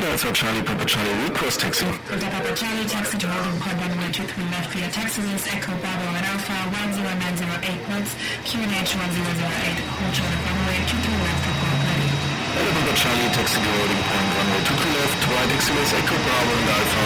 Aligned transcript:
Delta 0.00 0.32
Charlie 0.32 0.64
Papa 0.64 0.84
Charlie 0.88 1.28
Request 1.28 1.60
Taxi. 1.60 1.84
Delta 1.84 2.28
Papa 2.32 2.56
Charlie 2.56 2.88
taxi 2.88 3.20
to 3.20 3.28
holding 3.28 3.60
point 3.60 3.76
runway 3.84 4.08
23 4.08 4.48
left 4.48 4.72
via 4.72 4.88
taxi 4.88 5.20
Echo 5.28 5.76
Bravo 5.76 6.08
and 6.16 6.24
Alpha 6.24 6.56
10908 6.72 7.84
knots, 7.84 8.16
QNH 8.48 8.96
1008, 8.96 8.96
hold 8.96 10.16
of 10.16 10.40
runway 10.40 10.80
23 10.88 11.04
left 11.20 11.40
for 11.44 11.52
port 11.52 11.84
ready. 11.84 12.08
Papa 12.16 12.92
Charlie 12.96 13.28
taxi 13.36 13.60
to 13.60 13.68
holding 13.76 14.00
point 14.08 14.28
runway 14.40 14.72
23 14.72 14.88
left, 15.04 15.20
right 15.20 15.52
taxi 15.52 15.72
is 15.76 15.92
Echo 15.92 16.16
Bravo 16.16 16.48
and 16.48 16.72
Alpha 16.80 17.04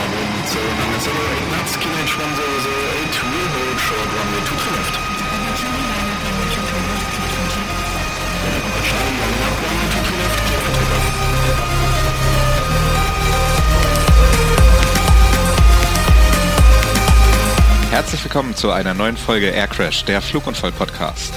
10908 0.54 1.50
knots, 1.50 1.74
QNH 1.74 2.14
1008, 2.14 3.10
will 3.26 3.50
hold 3.58 3.78
short 3.90 4.06
runway 4.06 4.42
23 4.54 4.70
left. 4.70 4.94
Papa 4.94 5.50
Charlie 5.58 5.82
line 5.82 6.14
up 6.14 6.22
runway 6.30 6.46
23 6.46 6.94
left, 6.94 7.10
clear 7.10 7.26
for 7.34 7.42
takeoff. 7.58 8.06
Delta 8.38 8.58
Papa 8.62 8.80
Charlie 8.86 9.18
line 9.18 9.42
up 9.42 9.56
runway 9.66 9.98
23 9.98 10.14
left, 10.14 10.38
clear 10.46 10.62
for 10.62 10.78
takeoff. 10.78 12.03
Herzlich 17.94 18.24
willkommen 18.24 18.56
zu 18.56 18.72
einer 18.72 18.92
neuen 18.92 19.16
Folge 19.16 19.50
Air 19.50 19.68
Crash, 19.68 20.04
der 20.04 20.20
Flugunfall-Podcast. 20.20 21.32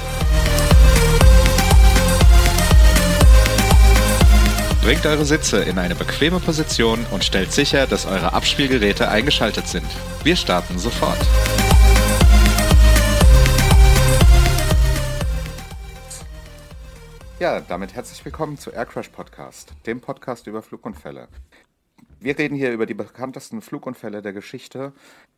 Bringt 4.81 5.05
eure 5.05 5.23
Sitze 5.23 5.62
in 5.62 5.77
eine 5.77 5.93
bequeme 5.93 6.39
Position 6.39 7.05
und 7.12 7.23
stellt 7.23 7.51
sicher, 7.51 7.85
dass 7.85 8.07
eure 8.07 8.34
Abspielgeräte 8.34 9.07
eingeschaltet 9.07 9.67
sind. 9.67 9.85
Wir 10.23 10.35
starten 10.35 10.79
sofort. 10.79 11.20
Ja, 17.39 17.62
damit 17.62 17.93
herzlich 17.93 18.26
willkommen 18.26 18.57
zu 18.57 18.71
Air 18.71 18.87
Crash 18.87 19.09
Podcast, 19.09 19.73
dem 19.85 20.01
Podcast 20.01 20.48
über 20.48 20.63
Flugunfälle. 20.63 21.27
Wir 22.20 22.38
reden 22.39 22.55
hier 22.55 22.71
über 22.71 22.88
die 22.88 22.95
bekanntesten 22.95 23.62
Flugunfälle 23.62 24.23
der 24.23 24.34
Geschichte, 24.34 24.94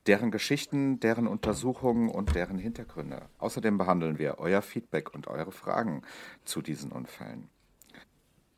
deren 0.07 0.31
Geschichten, 0.31 1.01
deren 1.01 1.27
Untersuchungen 1.27 2.07
und 2.09 2.35
deren 2.35 2.57
Hintergründe. 2.57 3.23
Außerdem 3.37 3.77
behandeln 3.77 4.17
wir 4.17 4.39
euer 4.39 4.61
Feedback 4.61 5.13
und 5.13 5.27
eure 5.27 5.51
Fragen 5.51 6.03
zu 6.45 6.61
diesen 6.61 6.93
Unfällen. 6.93 7.49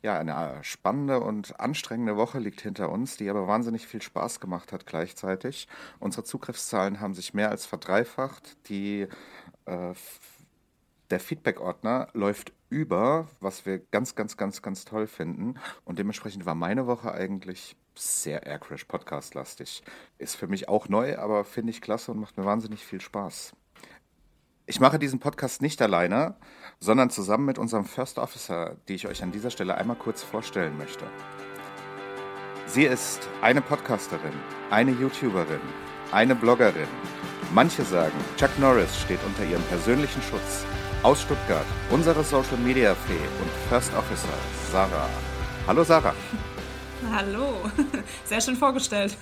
Ja, 0.03 0.19
eine 0.19 0.59
spannende 0.63 1.19
und 1.19 1.59
anstrengende 1.59 2.15
Woche 2.15 2.37
liegt 2.37 2.61
hinter 2.61 2.89
uns, 2.89 3.17
die 3.17 3.29
aber 3.29 3.47
wahnsinnig 3.47 3.87
viel 3.87 4.03
Spaß 4.03 4.39
gemacht 4.39 4.71
hat 4.71 4.85
gleichzeitig. 4.85 5.67
Unsere 5.99 6.23
Zugriffszahlen 6.23 6.99
haben 6.99 7.15
sich 7.15 7.33
mehr 7.33 7.49
als 7.49 7.65
verdreifacht. 7.65 8.55
Die, 8.69 9.07
äh, 9.65 9.93
der 11.09 11.19
Feedback-Ordner 11.19 12.07
läuft 12.13 12.53
über, 12.69 13.27
was 13.39 13.65
wir 13.65 13.79
ganz, 13.79 14.15
ganz, 14.15 14.37
ganz, 14.37 14.61
ganz 14.61 14.85
toll 14.85 15.07
finden. 15.07 15.55
Und 15.85 15.97
dementsprechend 15.97 16.45
war 16.45 16.55
meine 16.55 16.85
Woche 16.87 17.11
eigentlich 17.11 17.75
sehr 18.01 18.45
Aircrash 18.45 18.85
Podcast 18.85 19.35
lastig. 19.35 19.83
Ist 20.17 20.35
für 20.35 20.47
mich 20.47 20.67
auch 20.67 20.89
neu, 20.89 21.17
aber 21.17 21.43
finde 21.43 21.71
ich 21.71 21.81
klasse 21.81 22.11
und 22.11 22.19
macht 22.19 22.37
mir 22.37 22.45
wahnsinnig 22.45 22.83
viel 22.83 23.01
Spaß. 23.01 23.53
Ich 24.65 24.79
mache 24.79 24.99
diesen 24.99 25.19
Podcast 25.19 25.61
nicht 25.61 25.81
alleine, 25.81 26.35
sondern 26.79 27.09
zusammen 27.09 27.45
mit 27.45 27.59
unserem 27.59 27.85
First 27.85 28.17
Officer, 28.17 28.77
die 28.87 28.95
ich 28.95 29.07
euch 29.07 29.21
an 29.21 29.31
dieser 29.31 29.51
Stelle 29.51 29.75
einmal 29.75 29.97
kurz 29.97 30.23
vorstellen 30.23 30.77
möchte. 30.77 31.05
Sie 32.67 32.83
ist 32.83 33.27
eine 33.41 33.61
Podcasterin, 33.61 34.33
eine 34.69 34.91
YouTuberin, 34.91 35.59
eine 36.11 36.35
Bloggerin. 36.35 36.87
Manche 37.53 37.83
sagen, 37.83 38.17
Chuck 38.37 38.57
Norris 38.59 38.97
steht 38.97 39.19
unter 39.25 39.43
ihrem 39.43 39.63
persönlichen 39.63 40.21
Schutz. 40.21 40.63
Aus 41.03 41.21
Stuttgart, 41.21 41.65
unsere 41.89 42.23
Social 42.23 42.57
Media 42.57 42.95
Fee 42.95 43.13
und 43.13 43.51
First 43.67 43.93
Officer, 43.93 44.37
Sarah. 44.71 45.09
Hallo 45.67 45.83
Sarah. 45.83 46.15
Hallo, 47.09 47.55
sehr 48.25 48.41
schön 48.41 48.55
vorgestellt. 48.55 49.17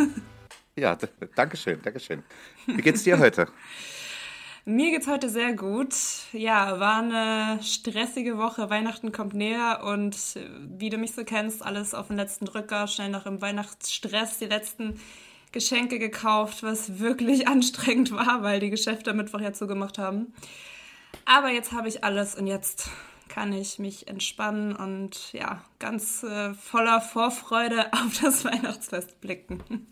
Ja, 0.75 0.95
d- 0.95 1.07
Dankeschön, 1.35 1.81
Dankeschön. 1.81 2.23
Wie 2.67 2.81
geht's 2.81 3.03
dir 3.03 3.19
heute? 3.19 3.47
Mir 4.65 4.91
geht's 4.91 5.07
heute 5.07 5.29
sehr 5.29 5.53
gut. 5.53 5.93
Ja, 6.33 6.79
war 6.79 6.99
eine 7.01 7.59
stressige 7.63 8.37
Woche. 8.37 8.69
Weihnachten 8.69 9.11
kommt 9.11 9.33
näher 9.33 9.81
und 9.83 10.15
wie 10.77 10.89
du 10.89 10.97
mich 10.97 11.13
so 11.13 11.23
kennst, 11.23 11.63
alles 11.63 11.93
auf 11.93 12.07
den 12.07 12.17
letzten 12.17 12.45
Drücker, 12.45 12.87
schnell 12.87 13.09
noch 13.09 13.25
im 13.25 13.41
Weihnachtsstress 13.41 14.37
die 14.37 14.45
letzten 14.45 14.99
Geschenke 15.51 15.97
gekauft, 15.97 16.61
was 16.61 16.99
wirklich 16.99 17.47
anstrengend 17.47 18.11
war, 18.11 18.43
weil 18.43 18.59
die 18.59 18.69
Geschäfte 18.69 19.11
am 19.11 19.17
Mittwoch 19.17 19.39
ja 19.41 19.53
zugemacht 19.53 19.97
haben. 19.97 20.33
Aber 21.25 21.49
jetzt 21.49 21.71
habe 21.71 21.87
ich 21.87 22.03
alles 22.03 22.35
und 22.35 22.45
jetzt 22.47 22.89
kann 23.29 23.53
ich 23.53 23.79
mich 23.79 24.07
entspannen 24.07 24.75
und 24.75 25.31
ja, 25.31 25.63
ganz 25.79 26.23
äh, 26.23 26.53
voller 26.53 26.99
Vorfreude 26.99 27.85
auf 27.93 28.19
das 28.21 28.43
Weihnachtsfest 28.43 29.21
blicken. 29.21 29.87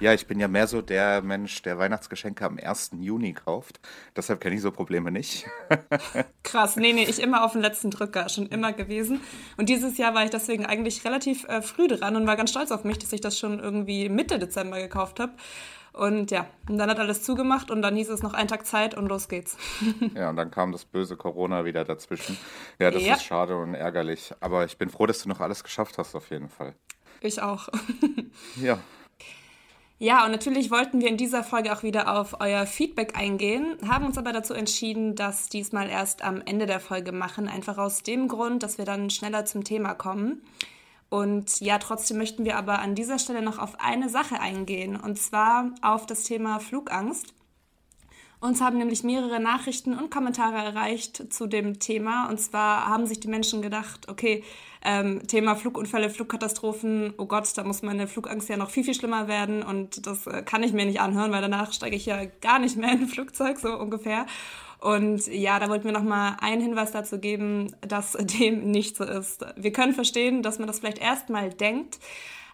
Ja, 0.00 0.14
ich 0.14 0.26
bin 0.26 0.40
ja 0.40 0.48
mehr 0.48 0.66
so 0.66 0.80
der 0.80 1.20
Mensch, 1.20 1.60
der 1.60 1.78
Weihnachtsgeschenke 1.78 2.46
am 2.46 2.58
1. 2.58 2.92
Juni 3.00 3.34
kauft. 3.34 3.80
Deshalb 4.16 4.40
kenne 4.40 4.54
ich 4.54 4.62
so 4.62 4.70
Probleme 4.70 5.10
nicht. 5.10 5.46
Krass, 6.42 6.76
nee, 6.76 6.94
nee, 6.94 7.04
ich 7.04 7.20
immer 7.20 7.44
auf 7.44 7.52
den 7.52 7.60
letzten 7.60 7.90
Drücker, 7.90 8.30
schon 8.30 8.46
immer 8.46 8.72
gewesen. 8.72 9.20
Und 9.58 9.68
dieses 9.68 9.98
Jahr 9.98 10.14
war 10.14 10.24
ich 10.24 10.30
deswegen 10.30 10.64
eigentlich 10.64 11.04
relativ 11.04 11.44
äh, 11.48 11.60
früh 11.60 11.86
dran 11.86 12.16
und 12.16 12.26
war 12.26 12.36
ganz 12.36 12.48
stolz 12.48 12.70
auf 12.70 12.84
mich, 12.84 12.98
dass 12.98 13.12
ich 13.12 13.20
das 13.20 13.38
schon 13.38 13.60
irgendwie 13.60 14.08
Mitte 14.08 14.38
Dezember 14.38 14.78
gekauft 14.80 15.20
habe. 15.20 15.32
Und 15.92 16.30
ja, 16.30 16.46
und 16.68 16.78
dann 16.78 16.88
hat 16.88 16.98
alles 16.98 17.22
zugemacht 17.22 17.70
und 17.70 17.82
dann 17.82 17.96
hieß 17.96 18.08
es 18.10 18.22
noch 18.22 18.32
ein 18.32 18.46
Tag 18.48 18.64
Zeit 18.66 18.94
und 18.96 19.08
los 19.08 19.28
geht's. 19.28 19.56
Ja, 20.14 20.30
und 20.30 20.36
dann 20.36 20.50
kam 20.50 20.72
das 20.72 20.84
böse 20.84 21.16
Corona 21.16 21.64
wieder 21.64 21.84
dazwischen. 21.84 22.36
Ja, 22.78 22.90
das 22.90 23.02
Ja. 23.04 23.14
ist 23.14 23.24
schade 23.24 23.56
und 23.56 23.74
ärgerlich. 23.74 24.32
Aber 24.40 24.64
ich 24.64 24.78
bin 24.78 24.88
froh, 24.90 25.06
dass 25.06 25.22
du 25.22 25.28
noch 25.28 25.40
alles 25.40 25.64
geschafft 25.64 25.98
hast, 25.98 26.14
auf 26.14 26.30
jeden 26.30 26.48
Fall. 26.48 26.74
Ich 27.20 27.42
auch. 27.42 27.68
Ja, 28.56 28.78
Ja, 29.98 30.24
und 30.24 30.30
natürlich 30.32 30.70
wollten 30.70 31.00
wir 31.02 31.08
in 31.08 31.16
dieser 31.18 31.44
Folge 31.44 31.72
auch 31.76 31.82
wieder 31.82 32.18
auf 32.18 32.36
euer 32.40 32.64
Feedback 32.66 33.18
eingehen, 33.18 33.76
haben 33.86 34.06
uns 34.06 34.16
aber 34.16 34.32
dazu 34.32 34.54
entschieden, 34.54 35.14
das 35.14 35.48
diesmal 35.50 35.90
erst 35.90 36.22
am 36.22 36.40
Ende 36.40 36.64
der 36.66 36.80
Folge 36.80 37.12
machen, 37.12 37.48
einfach 37.48 37.76
aus 37.76 38.02
dem 38.02 38.26
Grund, 38.28 38.62
dass 38.62 38.78
wir 38.78 38.86
dann 38.86 39.10
schneller 39.10 39.44
zum 39.44 39.62
Thema 39.64 39.92
kommen. 39.94 40.42
Und 41.10 41.60
ja, 41.60 41.78
trotzdem 41.78 42.18
möchten 42.18 42.44
wir 42.44 42.56
aber 42.56 42.78
an 42.78 42.94
dieser 42.94 43.18
Stelle 43.18 43.42
noch 43.42 43.58
auf 43.58 43.80
eine 43.80 44.08
Sache 44.08 44.40
eingehen, 44.40 44.96
und 44.96 45.18
zwar 45.18 45.72
auf 45.82 46.06
das 46.06 46.22
Thema 46.22 46.60
Flugangst. 46.60 47.34
Uns 48.40 48.62
haben 48.62 48.78
nämlich 48.78 49.04
mehrere 49.04 49.38
Nachrichten 49.38 49.92
und 49.92 50.10
Kommentare 50.10 50.56
erreicht 50.56 51.30
zu 51.30 51.46
dem 51.46 51.78
Thema. 51.78 52.30
Und 52.30 52.40
zwar 52.40 52.86
haben 52.86 53.06
sich 53.06 53.20
die 53.20 53.28
Menschen 53.28 53.60
gedacht, 53.60 54.08
okay, 54.08 54.42
ähm, 54.82 55.26
Thema 55.26 55.56
Flugunfälle, 55.56 56.08
Flugkatastrophen, 56.08 57.12
oh 57.18 57.26
Gott, 57.26 57.46
da 57.58 57.64
muss 57.64 57.82
meine 57.82 58.06
Flugangst 58.06 58.48
ja 58.48 58.56
noch 58.56 58.70
viel, 58.70 58.84
viel 58.84 58.94
schlimmer 58.94 59.28
werden. 59.28 59.62
Und 59.62 60.06
das 60.06 60.26
äh, 60.26 60.42
kann 60.42 60.62
ich 60.62 60.72
mir 60.72 60.86
nicht 60.86 61.02
anhören, 61.02 61.32
weil 61.32 61.42
danach 61.42 61.74
steige 61.74 61.96
ich 61.96 62.06
ja 62.06 62.24
gar 62.40 62.58
nicht 62.58 62.78
mehr 62.78 62.92
in 62.92 63.00
ein 63.00 63.08
Flugzeug, 63.08 63.58
so 63.58 63.78
ungefähr. 63.78 64.24
Und 64.80 65.26
ja, 65.26 65.58
da 65.58 65.68
wollten 65.68 65.84
wir 65.84 65.92
nochmal 65.92 66.36
einen 66.40 66.62
Hinweis 66.62 66.92
dazu 66.92 67.18
geben, 67.18 67.74
dass 67.80 68.12
dem 68.20 68.70
nicht 68.70 68.96
so 68.96 69.04
ist. 69.04 69.44
Wir 69.56 69.72
können 69.72 69.92
verstehen, 69.92 70.42
dass 70.42 70.58
man 70.58 70.66
das 70.66 70.80
vielleicht 70.80 70.98
erstmal 70.98 71.50
denkt, 71.50 71.98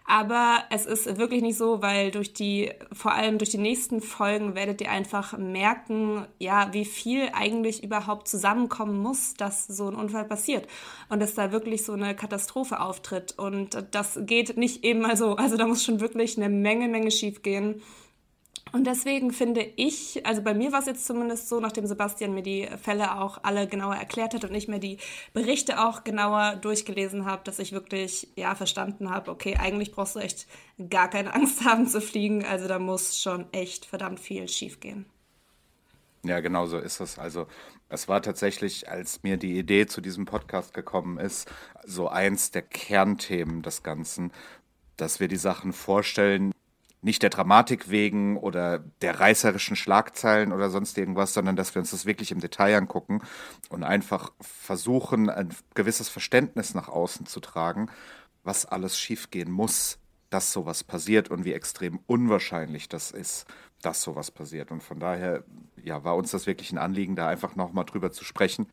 aber 0.09 0.63
es 0.69 0.85
ist 0.85 1.17
wirklich 1.17 1.41
nicht 1.41 1.57
so, 1.57 1.81
weil 1.81 2.11
durch 2.11 2.31
die, 2.31 2.71
vor 2.93 3.11
allem 3.11 3.37
durch 3.37 3.49
die 3.49 3.57
nächsten 3.57 3.99
Folgen 3.99 4.55
werdet 4.55 4.79
ihr 4.79 4.89
einfach 4.89 5.37
merken, 5.37 6.25
ja, 6.39 6.69
wie 6.71 6.85
viel 6.85 7.29
eigentlich 7.33 7.83
überhaupt 7.83 8.29
zusammenkommen 8.29 8.97
muss, 8.97 9.33
dass 9.33 9.67
so 9.67 9.89
ein 9.89 9.95
Unfall 9.95 10.23
passiert. 10.23 10.65
Und 11.09 11.19
dass 11.19 11.35
da 11.35 11.51
wirklich 11.51 11.83
so 11.83 11.91
eine 11.91 12.15
Katastrophe 12.15 12.79
auftritt. 12.79 13.37
Und 13.37 13.85
das 13.91 14.17
geht 14.21 14.55
nicht 14.55 14.85
eben 14.85 15.01
mal 15.01 15.17
so. 15.17 15.35
Also 15.35 15.57
da 15.57 15.67
muss 15.67 15.83
schon 15.83 15.99
wirklich 15.99 16.37
eine 16.37 16.47
Menge, 16.47 16.87
Menge 16.87 17.11
schief 17.11 17.41
gehen. 17.41 17.81
Und 18.71 18.85
deswegen 18.85 19.31
finde 19.31 19.61
ich, 19.75 20.25
also 20.25 20.41
bei 20.41 20.53
mir 20.53 20.71
war 20.71 20.79
es 20.79 20.85
jetzt 20.85 21.05
zumindest 21.05 21.49
so, 21.49 21.59
nachdem 21.59 21.85
Sebastian 21.85 22.33
mir 22.33 22.43
die 22.43 22.67
Fälle 22.81 23.19
auch 23.19 23.39
alle 23.43 23.67
genauer 23.67 23.95
erklärt 23.95 24.33
hat 24.33 24.43
und 24.43 24.53
ich 24.53 24.67
mir 24.67 24.79
die 24.79 24.97
Berichte 25.33 25.85
auch 25.85 26.03
genauer 26.03 26.55
durchgelesen 26.57 27.25
habe, 27.25 27.43
dass 27.43 27.59
ich 27.59 27.71
wirklich, 27.71 28.27
ja, 28.35 28.55
verstanden 28.55 29.09
habe, 29.09 29.31
okay, 29.31 29.57
eigentlich 29.57 29.91
brauchst 29.91 30.15
du 30.15 30.19
echt 30.19 30.47
gar 30.89 31.09
keine 31.09 31.33
Angst 31.33 31.63
haben 31.65 31.87
zu 31.87 32.01
fliegen. 32.01 32.45
Also 32.45 32.67
da 32.67 32.79
muss 32.79 33.21
schon 33.21 33.45
echt 33.53 33.85
verdammt 33.85 34.19
viel 34.19 34.47
schief 34.47 34.79
gehen. 34.79 35.05
ja, 36.23 36.39
genau 36.39 36.65
so 36.65 36.77
ist 36.77 36.99
es. 36.99 37.17
Also, 37.17 37.47
es 37.89 38.07
war 38.07 38.21
tatsächlich, 38.21 38.89
als 38.89 39.23
mir 39.23 39.37
die 39.37 39.57
Idee 39.57 39.87
zu 39.87 40.01
diesem 40.01 40.25
Podcast 40.25 40.73
gekommen 40.73 41.17
ist, 41.19 41.49
so 41.85 42.09
eins 42.09 42.51
der 42.51 42.63
Kernthemen 42.63 43.61
des 43.61 43.81
Ganzen, 43.81 44.31
dass 44.97 45.19
wir 45.19 45.27
die 45.27 45.37
Sachen 45.37 45.73
vorstellen, 45.73 46.51
nicht 47.07 47.23
der 47.23 47.31
Dramatik 47.31 47.89
wegen 47.89 48.37
oder 48.37 48.79
der 49.01 49.19
reißerischen 49.19 49.75
Schlagzeilen 49.75 50.53
oder 50.53 50.69
sonst 50.69 50.97
irgendwas, 50.97 51.33
sondern 51.33 51.55
dass 51.55 51.73
wir 51.73 51.79
uns 51.79 51.91
das 51.91 52.05
wirklich 52.05 52.31
im 52.31 52.39
Detail 52.39 52.75
angucken 52.75 53.21
und 53.69 53.83
einfach 53.83 54.31
versuchen, 54.41 55.29
ein 55.29 55.49
gewisses 55.73 56.09
Verständnis 56.09 56.75
nach 56.75 56.89
außen 56.89 57.25
zu 57.25 57.39
tragen, 57.39 57.89
was 58.43 58.65
alles 58.65 58.99
schiefgehen 58.99 59.51
muss, 59.51 59.97
dass 60.29 60.51
sowas 60.51 60.83
passiert 60.83 61.29
und 61.29 61.45
wie 61.45 61.53
extrem 61.53 61.99
unwahrscheinlich 62.05 62.89
das 62.89 63.11
ist, 63.11 63.45
dass 63.81 64.01
sowas 64.01 64.29
passiert. 64.29 64.71
Und 64.71 64.83
von 64.83 64.99
daher 64.99 65.43
ja, 65.81 66.03
war 66.03 66.15
uns 66.15 66.31
das 66.31 66.45
wirklich 66.45 66.71
ein 66.71 66.77
Anliegen, 66.77 67.15
da 67.15 67.27
einfach 67.27 67.55
nochmal 67.55 67.85
drüber 67.85 68.11
zu 68.11 68.25
sprechen. 68.25 68.67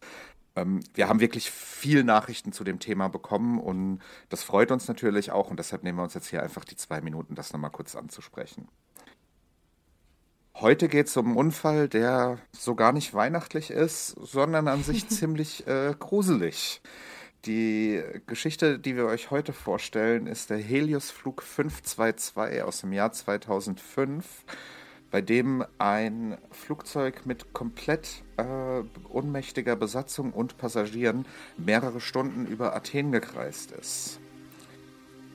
Ähm, 0.57 0.81
wir 0.95 1.09
haben 1.09 1.21
wirklich 1.21 1.51
viel 1.51 2.05
Nachrichten 2.05 2.53
zu 2.53 2.65
dem 2.65 2.79
Thema 2.79 3.09
bekommen 3.09 3.59
und 3.59 4.01
das 4.29 4.43
freut 4.43 4.71
uns 4.71 4.89
natürlich 4.89 5.33
auch 5.33 5.51
und 5.51 5.59
deshalb 5.59 5.83
nehmen 5.83 5.99
wir 5.99 6.05
uns 6.05 6.15
jetzt 6.15 6.29
hier 6.29 6.43
einfach 6.43 6.65
die 6.65 6.77
zwei 6.77 7.01
Minuten, 7.01 7.35
das 7.35 7.53
nochmal 7.53 7.71
kurz 7.71 7.97
anzusprechen. 7.97 8.69
Heute 10.57 10.89
geht 10.89 11.09
es 11.09 11.17
um 11.17 11.27
einen 11.27 11.37
Unfall, 11.37 11.89
der 11.89 12.39
so 12.53 12.77
gar 12.77 12.93
nicht 12.93 13.13
weihnachtlich 13.13 13.71
ist, 13.71 14.11
sondern 14.11 14.69
an 14.69 14.85
sich 14.85 15.09
ziemlich 15.09 15.67
äh, 15.67 15.95
gruselig. 15.99 16.81
Die 17.45 18.03
Geschichte, 18.27 18.79
die 18.79 18.97
wir 18.97 19.07
euch 19.07 19.31
heute 19.31 19.53
vorstellen, 19.53 20.27
ist 20.27 20.51
der 20.51 20.59
Helios-Flug 20.59 21.43
522 21.43 22.63
aus 22.63 22.81
dem 22.81 22.93
Jahr 22.93 23.13
2005 23.13 24.25
bei 25.15 25.23
dem 25.23 25.65
ein 25.79 26.39
Flugzeug 26.51 27.25
mit 27.25 27.53
komplett 27.53 28.25
äh, 28.37 28.83
unmächtiger 29.09 29.77
Besatzung 29.77 30.33
und 30.33 30.59
Passagieren 30.59 31.25
mehrere 31.57 32.01
Stunden 32.01 32.47
über 32.49 32.75
Athen 32.75 33.13
gekreist 33.13 33.71
ist. 33.71 34.19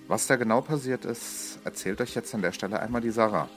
Was 0.10 0.28
da 0.28 0.36
genau 0.36 0.60
passiert 0.60 1.06
ist, 1.06 1.60
erzählt 1.64 2.02
euch 2.02 2.14
jetzt 2.14 2.36
an 2.36 2.42
der 2.42 2.52
Stelle 2.52 2.82
einmal 2.82 3.00
die 3.00 3.10
Sarah. 3.10 3.48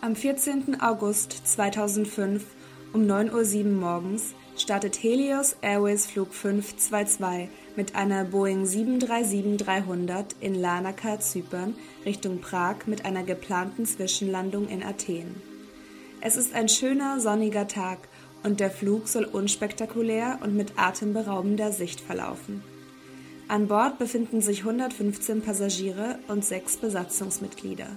Am 0.00 0.14
14. 0.14 0.80
August 0.80 1.32
2005 1.48 2.44
um 2.92 3.02
9.07 3.02 3.64
Uhr 3.64 3.80
morgens 3.80 4.34
startet 4.56 5.02
Helios 5.02 5.56
Airways 5.60 6.06
Flug 6.06 6.34
522 6.34 7.48
mit 7.74 7.96
einer 7.96 8.22
Boeing 8.22 8.62
737-300 8.62 10.36
in 10.40 10.54
Larnaca, 10.54 11.18
Zypern, 11.18 11.74
Richtung 12.06 12.40
Prag 12.40 12.86
mit 12.86 13.04
einer 13.04 13.24
geplanten 13.24 13.86
Zwischenlandung 13.86 14.68
in 14.68 14.84
Athen. 14.84 15.47
Es 16.20 16.36
ist 16.36 16.54
ein 16.54 16.68
schöner, 16.68 17.20
sonniger 17.20 17.68
Tag 17.68 18.08
und 18.42 18.60
der 18.60 18.70
Flug 18.70 19.06
soll 19.08 19.24
unspektakulär 19.24 20.40
und 20.42 20.56
mit 20.56 20.72
atemberaubender 20.76 21.70
Sicht 21.70 22.00
verlaufen. 22.00 22.62
An 23.46 23.68
Bord 23.68 23.98
befinden 23.98 24.40
sich 24.40 24.60
115 24.60 25.42
Passagiere 25.42 26.18
und 26.28 26.44
sechs 26.44 26.76
Besatzungsmitglieder. 26.76 27.88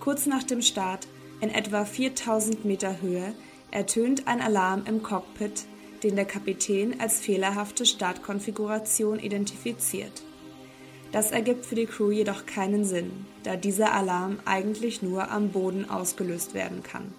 Kurz 0.00 0.26
nach 0.26 0.42
dem 0.42 0.62
Start, 0.62 1.06
in 1.40 1.50
etwa 1.50 1.84
4000 1.84 2.64
Meter 2.64 3.00
Höhe, 3.02 3.34
ertönt 3.70 4.26
ein 4.26 4.40
Alarm 4.40 4.84
im 4.86 5.02
Cockpit, 5.02 5.64
den 6.02 6.16
der 6.16 6.24
Kapitän 6.24 6.98
als 7.00 7.20
fehlerhafte 7.20 7.86
Startkonfiguration 7.86 9.20
identifiziert. 9.20 10.22
Das 11.12 11.30
ergibt 11.30 11.66
für 11.66 11.74
die 11.74 11.86
Crew 11.86 12.10
jedoch 12.10 12.46
keinen 12.46 12.84
Sinn, 12.86 13.26
da 13.42 13.56
dieser 13.56 13.92
Alarm 13.92 14.38
eigentlich 14.46 15.02
nur 15.02 15.30
am 15.30 15.50
Boden 15.50 15.88
ausgelöst 15.88 16.54
werden 16.54 16.82
kann. 16.82 17.12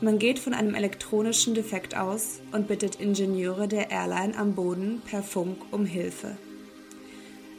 Man 0.00 0.18
geht 0.18 0.38
von 0.38 0.54
einem 0.54 0.74
elektronischen 0.74 1.54
Defekt 1.54 1.96
aus 1.96 2.40
und 2.52 2.68
bittet 2.68 2.96
Ingenieure 2.96 3.68
der 3.68 3.90
Airline 3.90 4.36
am 4.36 4.54
Boden 4.54 5.02
per 5.04 5.22
Funk 5.22 5.58
um 5.72 5.84
Hilfe. 5.84 6.36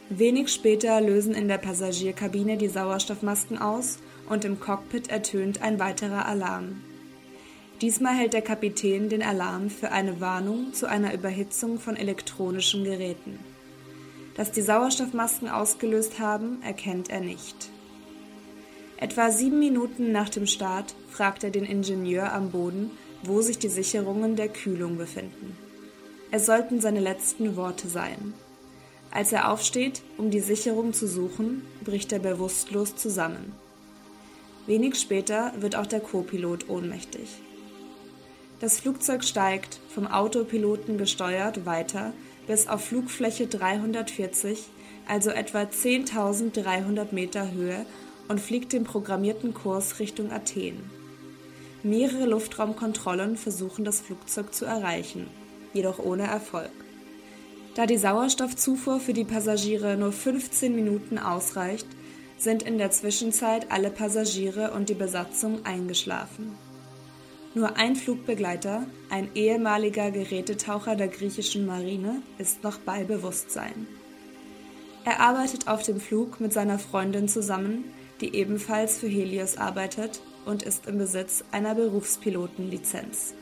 Wenig 0.10 0.52
später 0.52 1.00
lösen 1.02 1.34
in 1.36 1.48
der 1.48 1.58
Passagierkabine 1.58 2.58
die 2.58 2.68
Sauerstoffmasken 2.68 3.58
aus 3.58 4.00
und 4.30 4.46
im 4.46 4.60
Cockpit 4.60 5.10
ertönt 5.10 5.62
ein 5.62 5.80
weiterer 5.80 6.26
Alarm. 6.26 6.82
Diesmal 7.82 8.16
hält 8.16 8.34
der 8.34 8.42
Kapitän 8.42 9.10
den 9.10 9.24
Alarm 9.24 9.70
für 9.70 9.92
eine 9.92 10.22
Warnung 10.22 10.74
zu 10.74 10.88
einer 10.88 11.14
Überhitzung 11.14 11.80
von 11.80 11.96
elektronischen 11.96 12.84
Geräten. 12.84 13.40
Dass 14.36 14.52
die 14.52 14.62
Sauerstoffmasken 14.62 15.48
ausgelöst 15.48 16.20
haben, 16.20 16.62
erkennt 16.64 17.10
er 17.10 17.22
nicht. 17.22 17.70
Etwa 18.98 19.32
sieben 19.32 19.60
Minuten 19.60 20.12
nach 20.12 20.30
dem 20.30 20.48
Start 20.48 20.96
fragt 21.10 21.44
er 21.44 21.50
den 21.50 21.66
Ingenieur 21.66 22.34
am 22.34 22.52
Boden, 22.52 22.92
wo 23.24 23.42
sich 23.42 23.60
die 23.60 23.70
Sicherungen 23.70 24.36
der 24.36 24.50
Kühlung 24.50 24.98
befinden. 24.98 25.56
Es 26.32 26.46
sollten 26.46 26.82
seine 26.82 27.00
letzten 27.00 27.56
Worte 27.56 27.88
sein. 27.88 28.34
Als 29.12 29.32
er 29.32 29.52
aufsteht, 29.52 30.02
um 30.18 30.32
die 30.32 30.40
Sicherung 30.40 30.94
zu 30.94 31.08
suchen, 31.08 31.64
bricht 31.84 32.12
er 32.12 32.20
bewusstlos 32.20 32.96
zusammen. 32.96 33.54
Wenig 34.66 34.96
später 34.96 35.54
wird 35.60 35.76
auch 35.76 35.86
der 35.86 36.00
Co-Pilot 36.00 36.70
ohnmächtig. 36.70 37.30
Das 38.60 38.80
Flugzeug 38.80 39.24
steigt, 39.24 39.80
vom 39.94 40.08
Autopiloten 40.08 40.98
gesteuert, 40.98 41.66
weiter 41.66 42.14
bis 42.48 42.68
auf 42.68 42.86
Flugfläche 42.86 43.48
340, 43.48 44.60
also 45.08 45.30
etwa 45.30 45.62
10.300 45.62 47.14
Meter 47.14 47.52
Höhe 47.52 47.86
und 48.28 48.40
fliegt 48.40 48.74
den 48.74 48.84
programmierten 48.84 49.54
Kurs 49.54 50.00
Richtung 50.00 50.32
Athen. 50.32 50.90
Mehrere 51.84 52.26
Luftraumkontrollen 52.26 53.36
versuchen 53.36 53.84
das 53.84 54.00
Flugzeug 54.00 54.54
zu 54.54 54.66
erreichen, 54.66 55.28
jedoch 55.74 56.00
ohne 56.00 56.24
Erfolg. 56.24 56.72
Da 57.76 57.86
die 57.86 57.98
Sauerstoffzufuhr 57.98 59.00
für 59.00 59.14
die 59.14 59.26
Passagiere 59.26 59.98
nur 59.98 60.12
15 60.12 60.76
Minuten 60.76 61.18
ausreicht, 61.18 61.88
sind 62.38 62.64
in 62.64 62.78
der 62.78 62.92
Zwischenzeit 62.92 63.72
alle 63.72 63.90
Passagiere 63.90 64.72
und 64.72 64.90
die 64.90 64.94
Besatzung 64.94 65.66
eingeschlafen. 65.66 66.58
Nur 67.56 67.78
ein 67.78 67.96
Flugbegleiter, 67.96 68.88
ein 69.10 69.30
ehemaliger 69.36 70.10
Gerätetaucher 70.10 70.96
der 70.96 71.08
griechischen 71.08 71.68
Marine, 71.68 72.24
ist 72.40 72.64
noch 72.64 72.80
bei 72.80 73.04
Bewusstsein. 73.04 73.88
Er 75.06 75.20
arbeitet 75.20 75.68
auf 75.68 75.84
dem 75.84 76.00
Flug 76.00 76.40
mit 76.40 76.52
seiner 76.52 76.80
Freundin 76.80 77.28
zusammen, 77.28 77.84
die 78.22 78.36
ebenfalls 78.36 78.98
für 78.98 79.08
Helios 79.08 79.58
arbeitet 79.58 80.22
und 80.46 80.64
ist 80.64 80.88
im 80.88 80.98
Besitz 80.98 81.44
einer 81.52 81.76
Berufspilotenlizenz. 81.76 83.36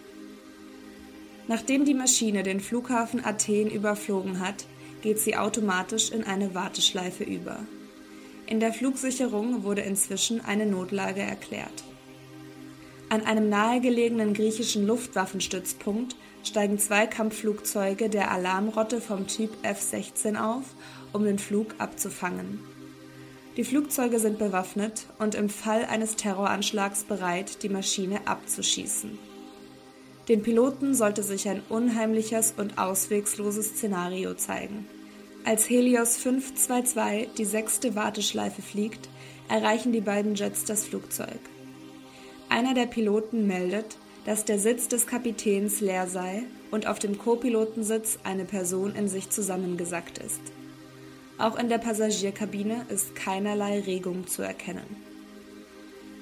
Nachdem 1.48 1.86
die 1.86 1.94
Maschine 1.94 2.44
den 2.44 2.60
Flughafen 2.60 3.24
Athen 3.24 3.70
überflogen 3.70 4.40
hat, 4.40 4.66
geht 5.02 5.20
sie 5.20 5.38
automatisch 5.38 6.12
in 6.12 6.24
eine 6.24 6.54
Warteschleife 6.54 7.24
über. 7.24 7.60
In 8.46 8.60
der 8.60 8.74
Flugsicherung 8.74 9.64
wurde 9.64 9.82
inzwischen 9.82 10.42
eine 10.42 10.66
Notlage 10.66 11.22
erklärt. 11.22 11.84
An 13.12 13.26
einem 13.26 13.50
nahegelegenen 13.50 14.34
griechischen 14.34 14.88
Luftwaffenstützpunkt 14.88 16.16
steigen 16.46 16.80
zwei 16.80 17.08
Kampfflugzeuge 17.08 18.08
der 18.08 18.32
Alarmrotte 18.32 19.02
vom 19.02 19.28
Typ 19.28 19.50
F-16 19.64 20.42
auf, 20.42 20.64
um 21.12 21.26
den 21.26 21.38
Flug 21.38 21.76
abzufangen. 21.78 22.62
Die 23.58 23.66
Flugzeuge 23.66 24.18
sind 24.18 24.40
bewaffnet 24.40 25.08
und 25.20 25.36
im 25.36 25.50
Fall 25.50 25.84
eines 25.84 26.16
Terroranschlags 26.16 27.04
bereit, 27.04 27.64
die 27.64 27.68
Maschine 27.68 28.22
abzuschießen. 28.28 29.20
Den 30.30 30.42
Piloten 30.42 30.96
sollte 30.96 31.22
sich 31.22 31.50
ein 31.50 31.62
unheimliches 31.68 32.54
und 32.56 32.78
auswegsloses 32.78 33.72
Szenario 33.72 34.36
zeigen. 34.36 34.88
Als 35.44 35.70
Helios 35.70 36.16
522 36.16 37.34
die 37.38 37.44
sechste 37.44 37.94
Warteschleife 37.94 38.62
fliegt, 38.62 39.10
erreichen 39.50 39.92
die 39.92 40.00
beiden 40.00 40.36
Jets 40.36 40.64
das 40.64 40.86
Flugzeug. 40.86 41.51
Einer 42.52 42.74
der 42.74 42.86
Piloten 42.86 43.48
meldet, 43.48 43.96
dass 44.26 44.44
der 44.44 44.60
Sitz 44.60 44.90
des 44.90 45.08
Kapitäns 45.08 45.80
leer 45.80 46.06
sei 46.06 46.44
und 46.70 46.86
auf 46.86 47.00
dem 47.00 47.18
Co-Pilotensitz 47.18 48.20
eine 48.26 48.44
Person 48.44 48.94
in 48.94 49.08
sich 49.08 49.30
zusammengesackt 49.30 50.18
ist. 50.18 50.42
Auch 51.38 51.58
in 51.58 51.70
der 51.70 51.78
Passagierkabine 51.78 52.88
ist 52.90 53.16
keinerlei 53.16 53.80
Regung 53.80 54.28
zu 54.28 54.42
erkennen. 54.42 54.98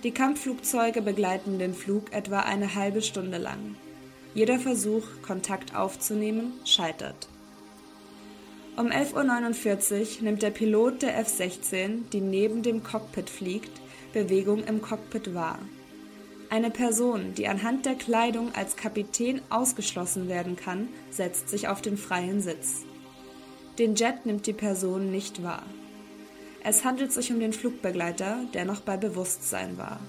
Die 0.04 0.12
Kampfflugzeuge 0.12 1.02
begleiten 1.02 1.58
den 1.58 1.74
Flug 1.74 2.14
etwa 2.14 2.42
eine 2.42 2.76
halbe 2.76 3.02
Stunde 3.02 3.40
lang. 3.40 3.76
Jeder 4.36 4.60
Versuch, 4.60 5.08
Kontakt 5.24 5.76
aufzunehmen, 5.76 6.54
scheitert. 6.64 7.28
Um 8.78 8.90
11.49 8.90 10.18
Uhr 10.18 10.24
nimmt 10.26 10.44
der 10.44 10.52
Pilot 10.52 11.02
der 11.02 11.18
F-16, 11.18 12.04
die 12.14 12.22
neben 12.22 12.62
dem 12.62 12.84
Cockpit 12.84 13.32
fliegt, 13.32 13.72
Bewegung 14.14 14.64
im 14.66 14.84
Cockpit 14.84 15.34
wahr. 15.34 15.58
Eine 16.52 16.72
Person, 16.72 17.36
die 17.36 17.48
anhand 17.48 17.86
der 17.86 17.94
Kleidung 17.94 18.56
als 18.56 18.76
Kapitän 18.76 19.42
ausgeschlossen 19.52 20.28
werden 20.28 20.56
kann, 20.56 20.90
setzt 21.12 21.48
sich 21.50 21.68
auf 21.68 21.82
den 21.82 21.96
freien 21.96 22.42
Sitz. 22.42 22.86
Den 23.78 23.94
Jet 23.94 24.26
nimmt 24.26 24.48
die 24.48 24.54
Person 24.54 25.12
nicht 25.12 25.44
wahr. 25.44 25.64
Es 26.64 26.84
handelt 26.84 27.14
sich 27.14 27.32
um 27.32 27.40
den 27.40 27.54
Flugbegleiter, 27.54 28.40
der 28.54 28.66
noch 28.66 28.82
bei 28.82 28.98
Bewusstsein 28.98 29.78
war. 29.78 30.00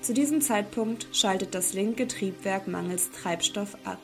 Zu 0.00 0.14
diesem 0.14 0.40
Zeitpunkt 0.40 1.08
schaltet 1.12 1.54
das 1.54 1.74
linke 1.74 2.06
Triebwerk 2.06 2.68
mangels 2.68 3.10
Treibstoff 3.10 3.76
ab. 3.84 4.00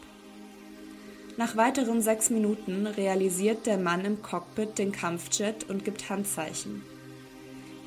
Nach 1.37 1.57
weiteren 1.57 2.03
sechs 2.03 2.31
Minuten 2.31 2.87
realisiert 2.89 3.67
der 3.67 3.79
Mann 3.79 4.05
im 4.05 4.23
Cockpit 4.23 4.77
den 4.77 4.91
Kampfjet 4.91 5.71
und 5.71 5.85
gibt 5.85 6.11
Handzeichen. 6.11 6.83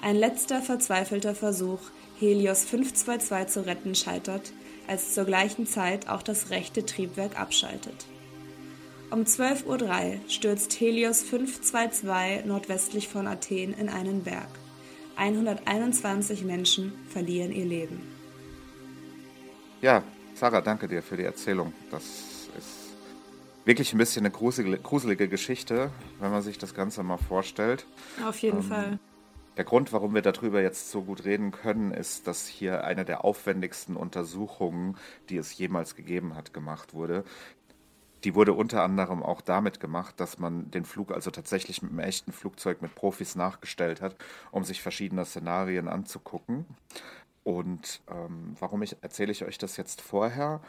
Ein 0.01 0.15
letzter 0.15 0.62
verzweifelter 0.62 1.36
Versuch, 1.36 1.79
Helios 2.20 2.65
522 2.65 3.53
zu 3.53 3.65
retten, 3.65 3.93
scheitert, 3.93 4.51
als 4.88 5.13
zur 5.13 5.25
gleichen 5.25 5.67
Zeit 5.67 6.10
auch 6.10 6.24
das 6.24 6.50
rechte 6.50 6.86
Triebwerk 6.86 7.39
abschaltet. 7.39 8.08
Um 9.12 9.22
12.03 9.22 9.65
Uhr 9.65 10.29
stürzt 10.29 10.79
Helios 10.79 11.22
522 11.22 12.46
nordwestlich 12.46 13.10
von 13.10 13.27
Athen 13.27 13.74
in 13.74 13.89
einen 13.89 14.24
Berg. 14.24 14.48
121 15.17 16.46
Menschen 16.46 16.93
verlieren 17.10 17.51
ihr 17.51 17.65
Leben. 17.65 18.01
Ja, 19.81 20.03
Sarah, 20.34 20.62
danke 20.62 20.88
dir 20.88 21.03
für 21.03 21.17
die 21.17 21.25
Erzählung. 21.25 21.74
Das 21.91 22.03
ist 22.58 22.96
wirklich 23.65 23.93
ein 23.93 24.00
bisschen 24.00 24.25
eine 24.25 24.31
gruselige, 24.31 24.79
gruselige 24.79 25.27
Geschichte, 25.27 25.91
wenn 26.20 26.31
man 26.31 26.41
sich 26.41 26.58
das 26.58 26.74
Ganze 26.74 27.03
mal 27.03 27.17
vorstellt. 27.17 27.86
Auf 28.25 28.39
jeden 28.39 28.60
ähm, 28.60 28.63
Fall. 28.63 29.00
Der 29.62 29.65
Grund, 29.65 29.94
warum 29.94 30.15
wir 30.15 30.24
darüber 30.24 30.60
jetzt 30.60 30.89
so 30.89 31.03
gut 31.03 31.24
reden 31.24 31.51
können, 31.51 31.91
ist, 31.91 32.25
dass 32.25 32.48
hier 32.48 32.84
eine 32.84 33.06
der 33.06 33.24
aufwendigsten 33.24 33.96
Untersuchungen, 33.96 34.98
die 35.30 35.38
es 35.38 35.56
jemals 35.56 35.96
gegeben 35.96 36.36
hat, 36.36 36.51
gemacht 36.51 36.96
wurde. 36.96 37.24
Die 38.24 38.34
wurde 38.34 38.53
unter 38.53 38.82
anderem 38.82 39.22
auch 39.22 39.39
damit 39.39 39.80
gemacht, 39.80 40.20
dass 40.20 40.39
man 40.39 40.72
den 40.72 40.84
Flug 40.84 41.12
also 41.12 41.30
tatsächlich 41.30 41.84
mit 41.84 41.91
einem 41.91 42.00
echten 42.00 42.32
Flugzeug 42.32 42.82
mit 42.82 42.96
Profis 42.96 43.36
nachgestellt 43.36 44.01
hat, 44.01 44.15
um 44.50 44.63
sich 44.63 44.82
verschiedene 44.82 45.25
Szenarien 45.25 45.88
anzugucken. 45.88 46.65
Und 47.44 48.01
ähm, 48.10 48.56
warum 48.60 48.82
ich, 48.82 48.98
erzähle 49.01 49.32
ich 49.32 49.46
euch 49.46 49.60
das 49.60 49.77
jetzt 49.77 50.01
vorher? 50.01 50.62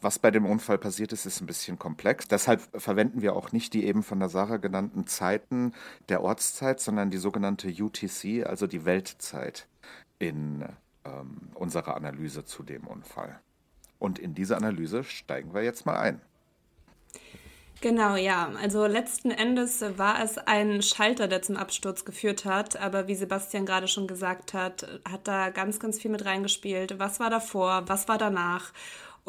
Was 0.00 0.18
bei 0.20 0.30
dem 0.30 0.46
Unfall 0.46 0.78
passiert 0.78 1.12
ist, 1.12 1.26
ist 1.26 1.40
ein 1.40 1.46
bisschen 1.46 1.78
komplex. 1.78 2.28
Deshalb 2.28 2.62
verwenden 2.80 3.22
wir 3.22 3.34
auch 3.34 3.50
nicht 3.50 3.74
die 3.74 3.84
eben 3.84 4.02
von 4.02 4.20
der 4.20 4.28
Sarah 4.28 4.58
genannten 4.58 5.06
Zeiten 5.06 5.72
der 6.08 6.22
Ortszeit, 6.22 6.80
sondern 6.80 7.10
die 7.10 7.18
sogenannte 7.18 7.68
UTC, 7.68 8.46
also 8.46 8.66
die 8.68 8.84
Weltzeit 8.84 9.66
in 10.20 10.64
ähm, 11.04 11.50
unserer 11.54 11.96
Analyse 11.96 12.44
zu 12.44 12.62
dem 12.62 12.86
Unfall. 12.86 13.40
Und 13.98 14.18
in 14.18 14.34
diese 14.34 14.56
Analyse 14.56 15.02
steigen 15.02 15.54
wir 15.54 15.62
jetzt 15.62 15.86
mal 15.86 15.98
ein. 15.98 16.20
Genau, 17.80 18.14
ja. 18.14 18.50
Also 18.60 18.86
letzten 18.86 19.30
Endes 19.30 19.82
war 19.96 20.22
es 20.22 20.36
ein 20.36 20.82
Schalter, 20.82 21.28
der 21.28 21.40
zum 21.40 21.56
Absturz 21.56 22.04
geführt 22.04 22.44
hat. 22.44 22.78
Aber 22.78 23.08
wie 23.08 23.14
Sebastian 23.14 23.64
gerade 23.64 23.88
schon 23.88 24.06
gesagt 24.06 24.52
hat, 24.52 24.86
hat 25.08 25.26
da 25.26 25.48
ganz, 25.48 25.80
ganz 25.80 25.98
viel 25.98 26.10
mit 26.10 26.26
reingespielt. 26.26 26.98
Was 26.98 27.20
war 27.20 27.30
davor? 27.30 27.84
Was 27.86 28.06
war 28.06 28.18
danach? 28.18 28.72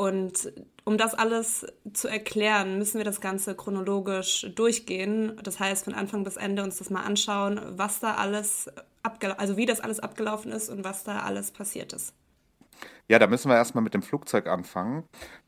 Und 0.02 0.52
um 0.84 0.98
das 0.98 1.14
alles 1.14 1.64
zu 1.94 2.08
erklären, 2.08 2.80
müssen 2.80 2.98
wir 2.98 3.06
das 3.06 3.22
Ganze 3.22 3.54
chronologisch 3.54 4.48
durchgehen. 4.56 5.40
Das 5.44 5.60
heißt, 5.60 5.84
von 5.84 5.94
Anfang 5.94 6.24
bis 6.24 6.38
Ende 6.38 6.64
uns 6.64 6.78
das 6.80 6.90
mal 6.90 7.04
anschauen, 7.04 7.62
was 7.78 8.00
da 8.00 8.16
alles 8.16 8.68
also 9.38 9.58
wie 9.58 9.68
das 9.68 9.80
alles 9.80 10.00
abgelaufen 10.00 10.52
ist 10.52 10.70
und 10.70 10.84
was 10.84 11.04
da 11.04 11.20
alles 11.20 11.52
passiert 11.52 11.94
ist. 11.94 12.16
Ja, 13.08 13.20
da 13.20 13.28
müssen 13.28 13.50
wir 13.50 13.56
erstmal 13.56 13.84
mit 13.84 13.94
dem 13.94 14.02
Flugzeug 14.02 14.48
anfangen. 14.48 15.04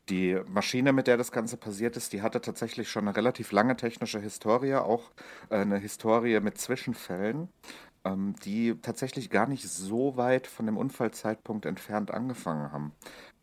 Die 0.09 0.39
Maschine, 0.47 0.93
mit 0.93 1.07
der 1.07 1.17
das 1.17 1.31
Ganze 1.31 1.57
passiert 1.57 1.97
ist, 1.97 2.13
die 2.13 2.21
hatte 2.21 2.39
tatsächlich 2.39 2.89
schon 2.89 3.07
eine 3.07 3.17
relativ 3.17 3.51
lange 3.51 3.75
technische 3.75 4.19
Historie, 4.19 4.75
auch 4.75 5.11
äh, 5.49 5.55
eine 5.55 5.79
Historie 5.79 6.39
mit 6.41 6.59
Zwischenfällen, 6.59 7.49
ähm, 8.03 8.35
die 8.43 8.75
tatsächlich 8.81 9.31
gar 9.31 9.47
nicht 9.47 9.67
so 9.67 10.15
weit 10.15 10.45
von 10.45 10.67
dem 10.67 10.77
Unfallzeitpunkt 10.77 11.65
entfernt 11.65 12.11
angefangen 12.11 12.71
haben. 12.71 12.91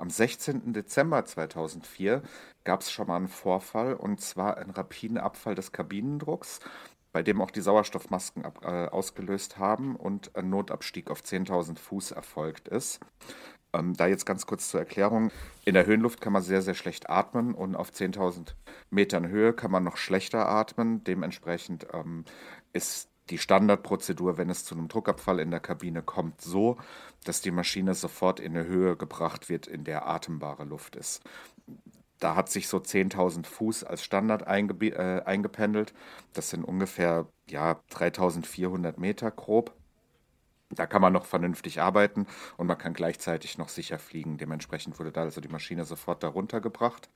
Am 0.00 0.08
16. 0.08 0.72
Dezember 0.72 1.24
2004 1.24 2.22
gab 2.64 2.80
es 2.80 2.90
schon 2.90 3.06
mal 3.06 3.16
einen 3.16 3.28
Vorfall 3.28 3.94
und 3.94 4.20
zwar 4.20 4.56
einen 4.56 4.70
rapiden 4.70 5.18
Abfall 5.18 5.54
des 5.54 5.72
Kabinendrucks 5.72 6.60
bei 7.12 7.22
dem 7.22 7.40
auch 7.40 7.50
die 7.50 7.60
Sauerstoffmasken 7.60 8.44
ab, 8.44 8.60
äh, 8.64 8.86
ausgelöst 8.86 9.58
haben 9.58 9.96
und 9.96 10.36
ein 10.36 10.48
Notabstieg 10.48 11.10
auf 11.10 11.22
10.000 11.22 11.78
Fuß 11.78 12.12
erfolgt 12.12 12.68
ist. 12.68 13.00
Ähm, 13.72 13.94
da 13.94 14.06
jetzt 14.06 14.26
ganz 14.26 14.46
kurz 14.46 14.70
zur 14.70 14.80
Erklärung. 14.80 15.30
In 15.64 15.74
der 15.74 15.86
Höhenluft 15.86 16.20
kann 16.20 16.32
man 16.32 16.42
sehr, 16.42 16.62
sehr 16.62 16.74
schlecht 16.74 17.10
atmen 17.10 17.54
und 17.54 17.76
auf 17.76 17.90
10.000 17.90 18.54
Metern 18.90 19.28
Höhe 19.28 19.52
kann 19.52 19.70
man 19.70 19.84
noch 19.84 19.96
schlechter 19.96 20.48
atmen. 20.48 21.04
Dementsprechend 21.04 21.86
ähm, 21.92 22.24
ist 22.72 23.09
die 23.30 23.38
Standardprozedur, 23.38 24.36
wenn 24.38 24.50
es 24.50 24.64
zu 24.64 24.74
einem 24.74 24.88
Druckabfall 24.88 25.40
in 25.40 25.50
der 25.50 25.60
Kabine 25.60 26.02
kommt, 26.02 26.40
so, 26.40 26.76
dass 27.24 27.40
die 27.40 27.50
Maschine 27.50 27.94
sofort 27.94 28.40
in 28.40 28.56
eine 28.56 28.66
Höhe 28.66 28.96
gebracht 28.96 29.48
wird, 29.48 29.66
in 29.66 29.84
der 29.84 30.08
atembare 30.08 30.64
Luft 30.64 30.96
ist. 30.96 31.22
Da 32.18 32.34
hat 32.36 32.50
sich 32.50 32.68
so 32.68 32.76
10.000 32.76 33.46
Fuß 33.46 33.84
als 33.84 34.04
Standard 34.04 34.46
einge 34.46 34.74
äh, 34.88 35.22
eingependelt. 35.24 35.94
Das 36.34 36.50
sind 36.50 36.64
ungefähr 36.64 37.26
ja, 37.48 37.80
3.400 37.90 39.00
Meter 39.00 39.30
grob. 39.30 39.74
Da 40.72 40.86
kann 40.86 41.02
man 41.02 41.12
noch 41.12 41.24
vernünftig 41.24 41.80
arbeiten 41.80 42.26
und 42.56 42.66
man 42.66 42.78
kann 42.78 42.92
gleichzeitig 42.92 43.58
noch 43.58 43.68
sicher 43.68 43.98
fliegen. 43.98 44.38
Dementsprechend 44.38 44.98
wurde 44.98 45.10
da 45.10 45.22
also 45.22 45.40
die 45.40 45.48
Maschine 45.48 45.84
sofort 45.84 46.22
darunter 46.22 46.60
gebracht. 46.60 47.10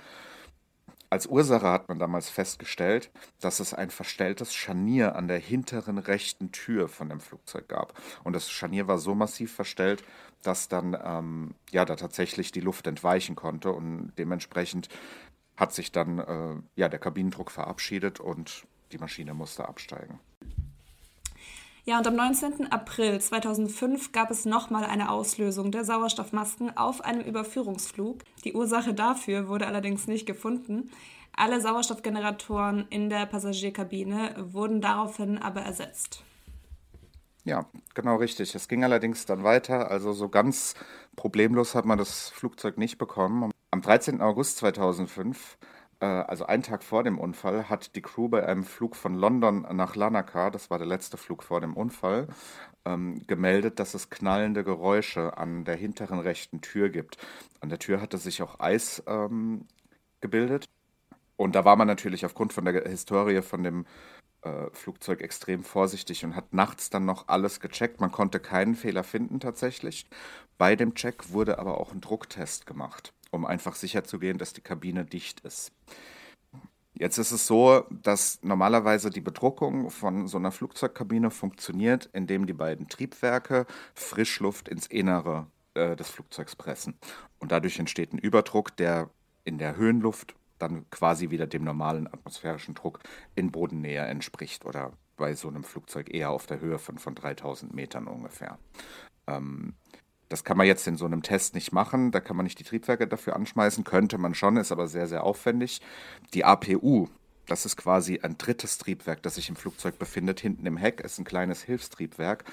Als 1.15 1.29
Ursache 1.29 1.71
hat 1.71 1.89
man 1.89 2.01
damals 2.01 2.29
festgestellt, 2.29 3.13
dass 3.39 3.61
es 3.61 3.73
ein 3.73 3.91
verstelltes 3.91 4.53
Scharnier 4.53 5.15
an 5.15 5.29
der 5.29 5.39
hinteren 5.39 5.99
rechten 5.99 6.51
Tür 6.51 6.89
von 6.89 7.09
dem 7.09 7.21
Flugzeug 7.21 7.69
gab. 7.69 7.95
Und 8.25 8.33
das 8.33 8.51
Scharnier 8.51 8.89
war 8.89 8.99
so 8.99 9.15
massiv 9.15 9.55
verstellt, 9.55 10.03
dass 10.43 10.67
dann 10.67 10.99
ähm, 11.01 11.55
ja 11.71 11.85
da 11.85 11.95
tatsächlich 11.95 12.51
die 12.51 12.63
Luft 12.63 12.89
entweichen 12.89 13.37
konnte 13.37 13.71
und 13.71 14.13
dementsprechend 14.19 14.89
hat 15.57 15.73
sich 15.73 15.93
dann 15.93 16.19
äh, 16.19 16.57
ja 16.75 16.89
der 16.89 16.99
Kabinendruck 16.99 17.53
verabschiedet 17.53 18.19
und 18.19 18.67
die 18.91 18.99
Maschine 18.99 19.35
musste 19.35 19.69
absteigen. 19.69 20.19
Ja, 21.87 21.99
und 21.99 22.07
am 22.07 22.17
19. 22.17 22.73
April 22.73 23.21
2005 23.21 24.13
gab 24.13 24.31
es 24.31 24.47
nochmal 24.47 24.85
eine 24.85 25.11
Auslösung 25.11 25.71
der 25.71 25.85
Sauerstoffmasken 25.85 26.75
auf 26.79 27.05
einem 27.05 27.21
Überführungsflug. 27.21 28.23
Die 28.45 28.55
Ursache 28.55 28.95
dafür 28.95 29.49
wurde 29.49 29.67
allerdings 29.67 30.07
nicht 30.07 30.25
gefunden. 30.25 30.91
Alle 31.37 31.61
Sauerstoffgeneratoren 31.61 32.87
in 32.89 33.11
der 33.11 33.27
Passagierkabine 33.27 34.35
wurden 34.39 34.81
daraufhin 34.81 35.37
aber 35.37 35.61
ersetzt. 35.61 36.25
Ja, 37.45 37.67
genau 37.93 38.17
richtig. 38.17 38.55
Es 38.55 38.69
ging 38.69 38.83
allerdings 38.83 39.27
dann 39.27 39.45
weiter. 39.45 39.91
Also 39.91 40.15
so 40.15 40.31
ganz 40.31 40.75
problemlos 41.17 41.75
hat 41.75 41.85
man 41.85 41.99
das 41.99 42.31
Flugzeug 42.31 42.79
nicht 42.79 42.97
bekommen. 42.97 43.51
Am 43.71 43.83
13. 43.83 44.23
August 44.23 44.57
2005 44.57 45.59
äh, 45.61 45.67
also 46.05 46.47
einen 46.47 46.63
Tag 46.63 46.83
vor 46.83 47.05
dem 47.05 47.19
Unfall, 47.19 47.69
hat 47.69 47.95
die 47.97 48.03
Crew 48.03 48.29
bei 48.29 48.47
einem 48.47 48.65
Flug 48.65 48.97
von 48.97 49.15
London 49.15 49.67
nach 49.73 49.97
Lanaka, 49.97 50.51
das 50.51 50.71
war 50.71 50.79
der 50.79 50.87
letzte 50.87 51.17
Flug 51.17 51.43
vor 51.43 51.61
dem 51.61 51.75
Unfall, 51.75 52.29
ähm, 52.85 53.27
gemeldet, 53.27 53.79
dass 53.79 53.95
es 53.95 54.11
knallende 54.11 54.65
Geräusche 54.65 55.37
an 55.39 55.65
der 55.65 55.77
hinteren 55.77 56.19
rechten 56.19 56.61
Tür 56.61 56.89
gibt. 56.89 57.19
An 57.61 57.69
der 57.69 57.79
Tür 57.79 58.01
hatte 58.01 58.19
sich 58.19 58.43
auch 58.43 58.61
Eis 58.61 59.03
ähm, 59.07 59.67
gebildet. 60.21 60.67
Und 61.37 61.55
da 61.55 61.65
war 61.65 61.77
man 61.77 61.89
natürlich 61.89 62.25
aufgrund 62.25 62.53
von 62.53 62.65
der 62.65 62.89
Historie 62.89 63.43
von 63.43 63.63
dem 63.63 63.87
äh, 64.43 64.71
Flugzeug 64.73 65.21
extrem 65.21 65.65
vorsichtig 65.65 66.25
und 66.25 66.37
hat 66.37 66.53
nachts 66.53 66.91
dann 66.91 67.05
noch 67.05 67.29
alles 67.29 67.61
gecheckt. 67.61 68.01
Man 68.01 68.13
konnte 68.13 68.41
keinen 68.41 68.75
Fehler 68.75 69.03
finden 69.05 69.41
tatsächlich. 69.41 70.07
Bei 70.59 70.77
dem 70.77 70.95
Check 70.95 71.33
wurde 71.33 71.59
aber 71.59 71.81
auch 71.81 71.93
ein 71.93 72.01
Drucktest 72.01 72.67
gemacht 72.67 73.13
um 73.35 73.45
einfach 73.45 73.75
sicherzugehen, 73.75 74.39
dass 74.39 74.53
die 74.53 74.61
Kabine 74.61 75.05
dicht 75.05 75.41
ist. 75.41 75.73
Jetzt 76.97 77.19
ist 77.19 77.33
es 77.33 77.47
so, 77.47 77.85
dass 77.91 78.39
normalerweise 78.43 79.11
die 79.11 79.21
Bedruckung 79.21 79.91
von 79.91 80.29
so 80.29 80.39
einer 80.39 80.53
Flugzeugkabine 80.53 81.31
funktioniert, 81.31 82.09
indem 82.13 82.47
die 82.47 82.53
beiden 82.53 82.89
Triebwerke 82.89 83.67
Frischluft 83.95 84.69
ins 84.69 84.87
Innere 84.87 85.49
äh, 85.75 85.97
des 85.97 86.09
Flugzeugs 86.09 86.55
pressen. 86.55 86.95
Und 87.41 87.51
dadurch 87.51 87.81
entsteht 87.81 88.13
ein 88.13 88.19
Überdruck, 88.19 88.77
der 88.77 89.11
in 89.43 89.59
der 89.59 89.77
Höhenluft 89.77 90.37
dann 90.59 90.89
quasi 90.91 91.31
wieder 91.31 91.49
dem 91.49 91.65
normalen 91.65 92.07
atmosphärischen 92.07 92.75
Druck 92.75 93.01
in 93.35 93.51
Bodennähe 93.51 94.03
entspricht 94.03 94.65
oder 94.65 94.93
bei 95.17 95.35
so 95.35 95.49
einem 95.49 95.65
Flugzeug 95.65 96.15
eher 96.15 96.31
auf 96.31 96.47
der 96.47 96.61
Höhe 96.61 96.79
von, 96.79 96.99
von 96.99 97.17
3000 97.17 97.75
Metern 97.75 98.07
ungefähr. 98.07 98.59
Ähm, 99.27 99.75
das 100.29 100.45
kann 100.45 100.57
man 100.57 100.67
jetzt 100.67 100.87
in 100.87 100.97
so 100.97 101.05
einem 101.05 101.23
Test 101.23 101.55
nicht 101.55 101.73
machen. 101.73 102.11
Da 102.11 102.21
kann 102.21 102.37
man 102.37 102.45
nicht 102.45 102.59
die 102.59 102.65
Triebwerke 102.65 103.07
dafür 103.07 103.37
anschmeißen. 103.37 103.85
Könnte 103.85 104.19
man 104.19 104.35
schon, 104.35 104.57
ist 104.57 104.73
aber 104.73 104.89
sehr, 104.89 105.07
sehr 105.07 105.25
aufwendig. 105.25 105.81
Die 106.33 106.45
APU, 106.45 107.09
das 107.47 107.67
ist 107.67 107.77
quasi 107.77 108.21
ein 108.23 108.39
drittes 108.39 108.79
Triebwerk, 108.79 109.23
das 109.23 109.35
sich 109.35 109.49
im 109.49 109.57
Flugzeug 109.57 109.99
befindet. 109.99 110.41
Hinten 110.41 110.65
im 110.67 110.77
Heck 110.77 111.01
ist 111.01 111.19
ein 111.19 111.25
kleines 111.25 111.63
Hilfstriebwerk, 111.63 112.45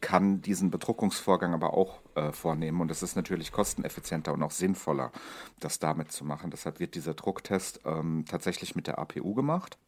kann 0.00 0.40
diesen 0.40 0.70
Bedruckungsvorgang 0.70 1.52
aber 1.52 1.74
auch 1.74 2.00
äh, 2.14 2.30
vornehmen. 2.32 2.80
Und 2.80 2.90
es 2.90 3.02
ist 3.02 3.16
natürlich 3.16 3.50
kosteneffizienter 3.50 4.32
und 4.32 4.42
auch 4.42 4.52
sinnvoller, 4.52 5.10
das 5.58 5.78
damit 5.78 6.12
zu 6.12 6.24
machen. 6.24 6.50
Deshalb 6.50 6.78
wird 6.78 6.94
dieser 6.94 7.14
Drucktest 7.14 7.80
ähm, 7.84 8.24
tatsächlich 8.28 8.76
mit 8.76 8.86
der 8.86 8.98
APU 8.98 9.34
gemacht. 9.34 9.78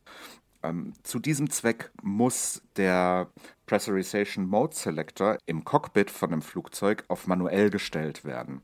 Ähm, 0.62 0.92
zu 1.02 1.18
diesem 1.18 1.50
Zweck 1.50 1.90
muss 2.02 2.62
der 2.76 3.28
Pressurization 3.66 4.46
Mode 4.46 4.74
Selector 4.74 5.38
im 5.46 5.64
Cockpit 5.64 6.10
von 6.10 6.32
einem 6.32 6.42
Flugzeug 6.42 7.04
auf 7.08 7.26
manuell 7.26 7.70
gestellt 7.70 8.24
werden. 8.24 8.62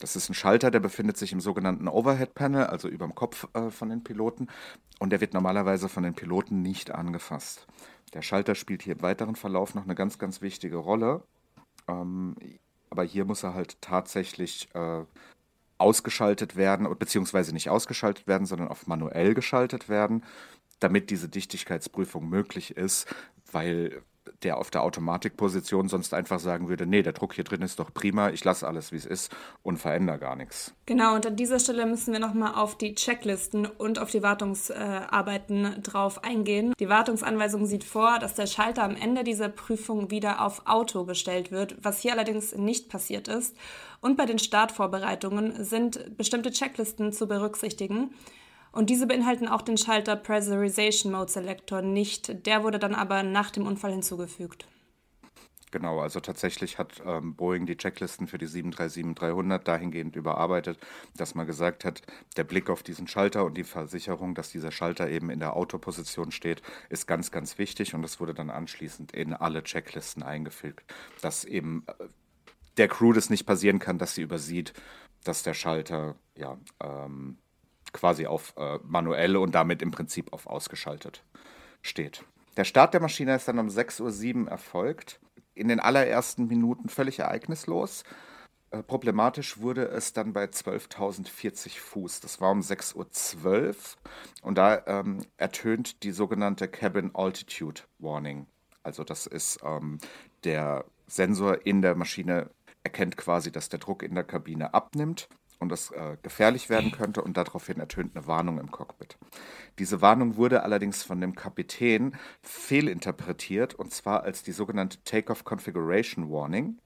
Das 0.00 0.16
ist 0.16 0.28
ein 0.28 0.34
Schalter, 0.34 0.70
der 0.70 0.80
befindet 0.80 1.16
sich 1.16 1.32
im 1.32 1.40
sogenannten 1.40 1.88
Overhead 1.88 2.34
Panel, 2.34 2.64
also 2.64 2.88
über 2.88 3.06
dem 3.06 3.14
Kopf 3.14 3.48
äh, 3.54 3.70
von 3.70 3.90
den 3.90 4.02
Piloten, 4.02 4.48
und 4.98 5.10
der 5.10 5.20
wird 5.20 5.34
normalerweise 5.34 5.88
von 5.88 6.02
den 6.02 6.14
Piloten 6.14 6.62
nicht 6.62 6.90
angefasst. 6.90 7.66
Der 8.12 8.22
Schalter 8.22 8.54
spielt 8.54 8.82
hier 8.82 8.94
im 8.94 9.02
weiteren 9.02 9.36
Verlauf 9.36 9.74
noch 9.74 9.84
eine 9.84 9.94
ganz, 9.94 10.18
ganz 10.18 10.42
wichtige 10.42 10.76
Rolle. 10.76 11.22
Ähm, 11.88 12.36
aber 12.90 13.04
hier 13.04 13.24
muss 13.24 13.42
er 13.42 13.54
halt 13.54 13.80
tatsächlich 13.80 14.68
äh, 14.74 15.04
ausgeschaltet 15.78 16.56
werden, 16.56 16.86
beziehungsweise 16.98 17.52
nicht 17.52 17.70
ausgeschaltet 17.70 18.26
werden, 18.26 18.46
sondern 18.46 18.68
auf 18.68 18.86
manuell 18.86 19.32
geschaltet 19.32 19.88
werden 19.88 20.22
damit 20.80 21.10
diese 21.10 21.28
Dichtigkeitsprüfung 21.28 22.28
möglich 22.28 22.76
ist, 22.76 23.06
weil 23.52 24.02
der 24.42 24.56
auf 24.56 24.70
der 24.70 24.82
Automatikposition 24.82 25.88
sonst 25.88 26.14
einfach 26.14 26.38
sagen 26.38 26.68
würde, 26.68 26.86
nee, 26.86 27.02
der 27.02 27.12
Druck 27.12 27.34
hier 27.34 27.44
drin 27.44 27.62
ist 27.62 27.78
doch 27.78 27.92
prima, 27.92 28.30
ich 28.30 28.44
lasse 28.44 28.66
alles, 28.66 28.92
wie 28.92 28.96
es 28.96 29.06
ist 29.06 29.34
und 29.62 29.78
verändere 29.78 30.18
gar 30.18 30.36
nichts. 30.36 30.74
Genau, 30.86 31.14
und 31.14 31.26
an 31.26 31.36
dieser 31.36 31.58
Stelle 31.58 31.86
müssen 31.86 32.12
wir 32.12 32.20
nochmal 32.20 32.54
auf 32.54 32.76
die 32.76 32.94
Checklisten 32.94 33.66
und 33.66 33.98
auf 33.98 34.10
die 34.10 34.22
Wartungsarbeiten 34.22 35.82
drauf 35.82 36.24
eingehen. 36.24 36.72
Die 36.78 36.88
Wartungsanweisung 36.88 37.66
sieht 37.66 37.84
vor, 37.84 38.18
dass 38.18 38.34
der 38.34 38.46
Schalter 38.46 38.82
am 38.82 38.96
Ende 38.96 39.24
dieser 39.24 39.48
Prüfung 39.48 40.10
wieder 40.10 40.44
auf 40.44 40.62
Auto 40.66 41.04
gestellt 41.04 41.50
wird, 41.50 41.76
was 41.82 42.00
hier 42.00 42.12
allerdings 42.12 42.54
nicht 42.54 42.88
passiert 42.88 43.28
ist. 43.28 43.56
Und 44.00 44.16
bei 44.16 44.26
den 44.26 44.38
Startvorbereitungen 44.38 45.64
sind 45.64 46.16
bestimmte 46.16 46.50
Checklisten 46.50 47.12
zu 47.12 47.26
berücksichtigen. 47.26 48.14
Und 48.72 48.90
diese 48.90 49.06
beinhalten 49.06 49.48
auch 49.48 49.62
den 49.62 49.76
Schalter 49.76 50.16
Pressurization 50.16 51.12
Mode 51.12 51.30
Selector 51.30 51.82
nicht. 51.82 52.46
Der 52.46 52.62
wurde 52.62 52.78
dann 52.78 52.94
aber 52.94 53.22
nach 53.22 53.50
dem 53.50 53.66
Unfall 53.66 53.92
hinzugefügt. 53.92 54.66
Genau, 55.70 56.00
also 56.00 56.18
tatsächlich 56.18 56.78
hat 56.78 57.00
ähm, 57.06 57.36
Boeing 57.36 57.64
die 57.64 57.76
Checklisten 57.76 58.26
für 58.26 58.38
die 58.38 58.48
737-300 58.48 59.58
dahingehend 59.58 60.16
überarbeitet, 60.16 60.78
dass 61.16 61.36
man 61.36 61.46
gesagt 61.46 61.84
hat, 61.84 62.02
der 62.36 62.42
Blick 62.42 62.68
auf 62.70 62.82
diesen 62.82 63.06
Schalter 63.06 63.44
und 63.44 63.56
die 63.56 63.62
Versicherung, 63.62 64.34
dass 64.34 64.50
dieser 64.50 64.72
Schalter 64.72 65.08
eben 65.08 65.30
in 65.30 65.38
der 65.38 65.54
Autoposition 65.54 66.32
steht, 66.32 66.60
ist 66.88 67.06
ganz, 67.06 67.30
ganz 67.30 67.56
wichtig 67.58 67.94
und 67.94 68.02
das 68.02 68.18
wurde 68.18 68.34
dann 68.34 68.50
anschließend 68.50 69.12
in 69.12 69.32
alle 69.32 69.62
Checklisten 69.62 70.24
eingefügt, 70.24 70.92
dass 71.22 71.44
eben 71.44 71.84
äh, 71.86 72.08
der 72.76 72.88
Crew 72.88 73.12
das 73.12 73.30
nicht 73.30 73.46
passieren 73.46 73.78
kann, 73.78 73.98
dass 73.98 74.16
sie 74.16 74.22
übersieht, 74.22 74.72
dass 75.22 75.44
der 75.44 75.54
Schalter 75.54 76.16
ja 76.34 76.58
ähm, 76.82 77.38
quasi 77.92 78.26
auf 78.26 78.54
äh, 78.56 78.78
manuell 78.84 79.36
und 79.36 79.54
damit 79.54 79.82
im 79.82 79.90
Prinzip 79.90 80.32
auf 80.32 80.46
ausgeschaltet 80.46 81.22
steht. 81.82 82.24
Der 82.56 82.64
Start 82.64 82.94
der 82.94 83.00
Maschine 83.00 83.34
ist 83.34 83.48
dann 83.48 83.58
um 83.58 83.68
6.07 83.68 84.44
Uhr 84.44 84.50
erfolgt. 84.50 85.20
In 85.54 85.68
den 85.68 85.80
allerersten 85.80 86.46
Minuten 86.46 86.88
völlig 86.88 87.18
ereignislos. 87.18 88.04
Äh, 88.70 88.82
problematisch 88.82 89.58
wurde 89.60 89.86
es 89.88 90.12
dann 90.12 90.32
bei 90.32 90.44
12.040 90.44 91.78
Fuß. 91.78 92.20
Das 92.20 92.40
war 92.40 92.50
um 92.50 92.60
6.12 92.60 93.66
Uhr. 93.66 93.74
Und 94.42 94.58
da 94.58 94.82
ähm, 94.86 95.26
ertönt 95.36 96.02
die 96.02 96.12
sogenannte 96.12 96.68
Cabin 96.68 97.10
Altitude 97.14 97.82
Warning. 97.98 98.46
Also 98.82 99.04
das 99.04 99.26
ist 99.26 99.60
ähm, 99.64 99.98
der 100.44 100.84
Sensor 101.06 101.66
in 101.66 101.82
der 101.82 101.94
Maschine 101.96 102.50
erkennt 102.82 103.16
quasi, 103.16 103.52
dass 103.52 103.68
der 103.68 103.78
Druck 103.78 104.02
in 104.02 104.14
der 104.14 104.24
Kabine 104.24 104.72
abnimmt 104.72 105.28
und 105.60 105.68
das 105.68 105.90
äh, 105.92 106.16
gefährlich 106.22 106.68
werden 106.68 106.90
könnte 106.90 107.22
und 107.22 107.36
daraufhin 107.36 107.78
ertönt 107.78 108.16
eine 108.16 108.26
Warnung 108.26 108.58
im 108.58 108.70
Cockpit. 108.70 109.16
Diese 109.78 110.00
Warnung 110.02 110.36
wurde 110.36 110.62
allerdings 110.62 111.02
von 111.02 111.20
dem 111.20 111.34
Kapitän 111.34 112.16
fehlinterpretiert 112.42 113.74
und 113.74 113.92
zwar 113.92 114.24
als 114.24 114.42
die 114.42 114.52
sogenannte 114.52 115.02
Takeoff 115.04 115.44
Configuration 115.44 116.30
Warning, 116.30 116.78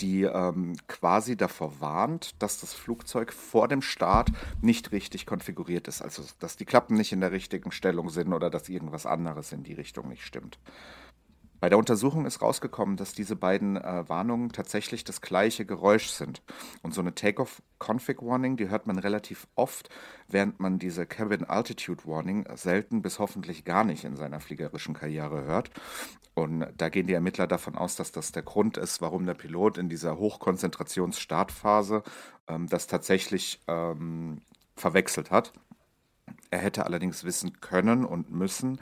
die 0.00 0.22
ähm, 0.22 0.76
quasi 0.88 1.36
davor 1.36 1.80
warnt, 1.80 2.42
dass 2.42 2.60
das 2.60 2.74
Flugzeug 2.74 3.32
vor 3.32 3.68
dem 3.68 3.82
Start 3.82 4.30
nicht 4.60 4.92
richtig 4.92 5.26
konfiguriert 5.26 5.88
ist, 5.88 6.02
also 6.02 6.22
dass 6.38 6.56
die 6.56 6.64
Klappen 6.64 6.96
nicht 6.96 7.12
in 7.12 7.20
der 7.20 7.32
richtigen 7.32 7.72
Stellung 7.72 8.10
sind 8.10 8.32
oder 8.32 8.50
dass 8.50 8.68
irgendwas 8.68 9.06
anderes 9.06 9.52
in 9.52 9.62
die 9.62 9.74
Richtung 9.74 10.08
nicht 10.08 10.24
stimmt. 10.24 10.58
Bei 11.62 11.68
der 11.68 11.78
Untersuchung 11.78 12.26
ist 12.26 12.42
rausgekommen, 12.42 12.96
dass 12.96 13.12
diese 13.12 13.36
beiden 13.36 13.76
äh, 13.76 14.08
Warnungen 14.08 14.48
tatsächlich 14.48 15.04
das 15.04 15.20
gleiche 15.20 15.64
Geräusch 15.64 16.08
sind. 16.08 16.42
Und 16.82 16.92
so 16.92 17.00
eine 17.00 17.14
Takeoff-Config-Warning, 17.14 18.56
die 18.56 18.68
hört 18.68 18.88
man 18.88 18.98
relativ 18.98 19.46
oft, 19.54 19.88
während 20.26 20.58
man 20.58 20.80
diese 20.80 21.06
Cabin 21.06 21.44
Altitude 21.44 22.04
Warning 22.04 22.48
selten 22.56 23.00
bis 23.00 23.20
hoffentlich 23.20 23.64
gar 23.64 23.84
nicht 23.84 24.02
in 24.02 24.16
seiner 24.16 24.40
fliegerischen 24.40 24.94
Karriere 24.94 25.44
hört. 25.44 25.70
Und 26.34 26.66
da 26.76 26.88
gehen 26.88 27.06
die 27.06 27.14
Ermittler 27.14 27.46
davon 27.46 27.76
aus, 27.76 27.94
dass 27.94 28.10
das 28.10 28.32
der 28.32 28.42
Grund 28.42 28.76
ist, 28.76 29.00
warum 29.00 29.24
der 29.24 29.34
Pilot 29.34 29.78
in 29.78 29.88
dieser 29.88 30.18
Hochkonzentrationsstartphase 30.18 32.02
ähm, 32.48 32.66
das 32.68 32.88
tatsächlich 32.88 33.60
ähm, 33.68 34.40
verwechselt 34.74 35.30
hat. 35.30 35.52
Er 36.50 36.58
hätte 36.58 36.86
allerdings 36.86 37.22
wissen 37.22 37.60
können 37.60 38.04
und 38.04 38.32
müssen, 38.32 38.80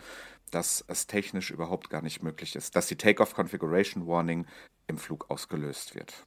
dass 0.50 0.85
es 0.88 1.07
technisch 1.07 1.50
überhaupt 1.50 1.90
gar 1.90 2.02
nicht 2.02 2.23
möglich 2.23 2.57
ist, 2.57 2.76
dass 2.76 2.87
die 2.87 2.97
Takeoff 2.97 3.35
Configuration 3.35 4.07
Warning 4.07 4.47
im 4.87 4.99
Flug 4.99 5.30
ausgelöst 5.30 5.95
wird. 5.95 6.26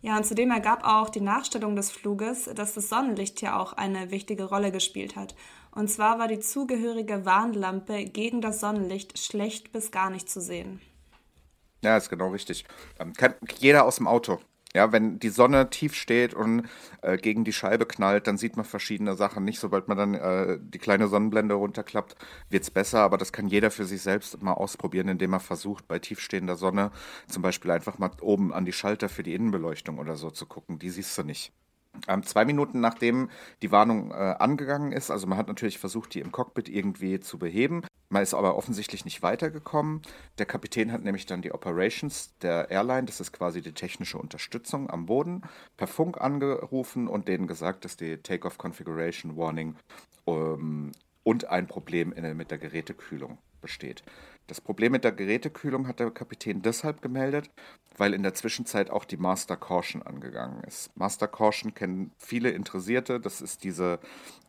Ja, 0.00 0.16
und 0.16 0.24
zudem 0.24 0.52
ergab 0.52 0.84
auch 0.84 1.10
die 1.10 1.20
Nachstellung 1.20 1.74
des 1.74 1.90
Fluges, 1.90 2.48
dass 2.54 2.74
das 2.74 2.88
Sonnenlicht 2.88 3.42
ja 3.42 3.58
auch 3.58 3.72
eine 3.72 4.12
wichtige 4.12 4.44
Rolle 4.44 4.70
gespielt 4.70 5.16
hat. 5.16 5.34
Und 5.72 5.88
zwar 5.88 6.18
war 6.18 6.28
die 6.28 6.38
zugehörige 6.38 7.24
Warnlampe 7.24 8.04
gegen 8.04 8.40
das 8.40 8.60
Sonnenlicht 8.60 9.18
schlecht 9.18 9.72
bis 9.72 9.90
gar 9.90 10.10
nicht 10.10 10.30
zu 10.30 10.40
sehen. 10.40 10.80
Ja, 11.82 11.96
ist 11.96 12.10
genau 12.10 12.30
richtig. 12.30 12.64
Ähm, 12.98 13.12
kann 13.12 13.34
jeder 13.58 13.84
aus 13.84 13.96
dem 13.96 14.06
Auto 14.06 14.38
ja, 14.74 14.92
wenn 14.92 15.18
die 15.18 15.30
Sonne 15.30 15.70
tief 15.70 15.94
steht 15.94 16.34
und 16.34 16.68
äh, 17.02 17.16
gegen 17.16 17.44
die 17.44 17.52
Scheibe 17.52 17.86
knallt, 17.86 18.26
dann 18.26 18.36
sieht 18.36 18.56
man 18.56 18.66
verschiedene 18.66 19.14
Sachen 19.16 19.44
nicht. 19.44 19.60
Sobald 19.60 19.88
man 19.88 19.96
dann 19.96 20.14
äh, 20.14 20.58
die 20.60 20.78
kleine 20.78 21.08
Sonnenblende 21.08 21.54
runterklappt, 21.54 22.16
wird 22.50 22.64
es 22.64 22.70
besser. 22.70 23.00
Aber 23.00 23.16
das 23.16 23.32
kann 23.32 23.48
jeder 23.48 23.70
für 23.70 23.86
sich 23.86 24.02
selbst 24.02 24.42
mal 24.42 24.52
ausprobieren, 24.52 25.08
indem 25.08 25.32
er 25.32 25.40
versucht, 25.40 25.88
bei 25.88 25.98
tiefstehender 25.98 26.56
Sonne 26.56 26.90
zum 27.28 27.42
Beispiel 27.42 27.70
einfach 27.70 27.98
mal 27.98 28.10
oben 28.20 28.52
an 28.52 28.66
die 28.66 28.72
Schalter 28.72 29.08
für 29.08 29.22
die 29.22 29.34
Innenbeleuchtung 29.34 29.98
oder 29.98 30.16
so 30.16 30.30
zu 30.30 30.46
gucken. 30.46 30.78
Die 30.78 30.90
siehst 30.90 31.16
du 31.16 31.22
nicht. 31.22 31.52
Ähm, 32.06 32.22
zwei 32.22 32.44
Minuten 32.44 32.80
nachdem 32.80 33.30
die 33.62 33.72
Warnung 33.72 34.10
äh, 34.10 34.14
angegangen 34.14 34.92
ist, 34.92 35.10
also 35.10 35.26
man 35.26 35.38
hat 35.38 35.48
natürlich 35.48 35.78
versucht, 35.78 36.14
die 36.14 36.20
im 36.20 36.32
Cockpit 36.32 36.68
irgendwie 36.68 37.20
zu 37.20 37.38
beheben. 37.38 37.82
Man 38.10 38.22
ist 38.22 38.34
aber 38.34 38.56
offensichtlich 38.56 39.04
nicht 39.04 39.22
weitergekommen. 39.22 40.00
Der 40.38 40.46
Kapitän 40.46 40.92
hat 40.92 41.04
nämlich 41.04 41.26
dann 41.26 41.42
die 41.42 41.52
Operations 41.52 42.34
der 42.40 42.70
Airline, 42.70 43.04
das 43.04 43.20
ist 43.20 43.32
quasi 43.32 43.60
die 43.60 43.72
technische 43.72 44.18
Unterstützung 44.18 44.88
am 44.88 45.06
Boden, 45.06 45.42
per 45.76 45.86
Funk 45.86 46.18
angerufen 46.20 47.06
und 47.06 47.28
denen 47.28 47.46
gesagt, 47.46 47.84
dass 47.84 47.96
die 47.96 48.16
Takeoff 48.18 48.56
Configuration 48.56 49.36
Warning 49.36 49.76
ähm, 50.26 50.92
und 51.22 51.44
ein 51.46 51.66
Problem 51.66 52.12
in, 52.12 52.36
mit 52.36 52.50
der 52.50 52.58
Gerätekühlung 52.58 53.38
besteht. 53.60 54.02
Das 54.48 54.62
Problem 54.62 54.92
mit 54.92 55.04
der 55.04 55.12
Gerätekühlung 55.12 55.86
hat 55.86 56.00
der 56.00 56.10
Kapitän 56.10 56.62
deshalb 56.62 57.02
gemeldet, 57.02 57.50
weil 57.98 58.14
in 58.14 58.22
der 58.22 58.32
Zwischenzeit 58.32 58.90
auch 58.90 59.04
die 59.04 59.18
Master 59.18 59.58
Caution 59.58 60.02
angegangen 60.02 60.64
ist. 60.64 60.96
Master 60.96 61.28
Caution 61.28 61.74
kennen 61.74 62.12
viele 62.16 62.48
Interessierte. 62.48 63.20
Das 63.20 63.42
ist 63.42 63.62
diese 63.62 64.00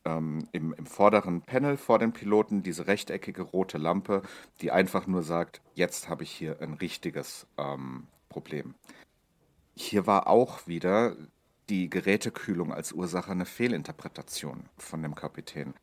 ähm, 0.06 0.48
im, 0.54 0.74
im 0.74 0.86
vorderen 0.86 1.42
Panel 1.42 1.76
vor 1.76 2.00
den 2.00 2.14
Piloten, 2.14 2.64
diese 2.64 2.88
rechteckige 2.88 3.42
rote 3.42 3.78
Lampe, 3.78 4.22
die 4.62 4.72
einfach 4.72 5.06
nur 5.06 5.22
sagt, 5.22 5.62
jetzt 5.76 6.08
habe 6.08 6.24
ich 6.24 6.32
hier 6.32 6.62
ein 6.62 6.76
richtiges 6.76 7.46
ähm, 7.58 8.08
Problem. 8.30 8.76
Hier 9.76 10.08
war 10.08 10.28
auch 10.28 10.66
wieder 10.66 11.18
die 11.68 11.90
Gerätekühlung 11.90 12.72
als 12.72 12.94
Ursache 12.94 13.32
eine 13.32 13.46
Fehlinterpretation 13.46 14.70
von 14.78 15.04
dem 15.04 15.14
Kapitän. 15.14 15.74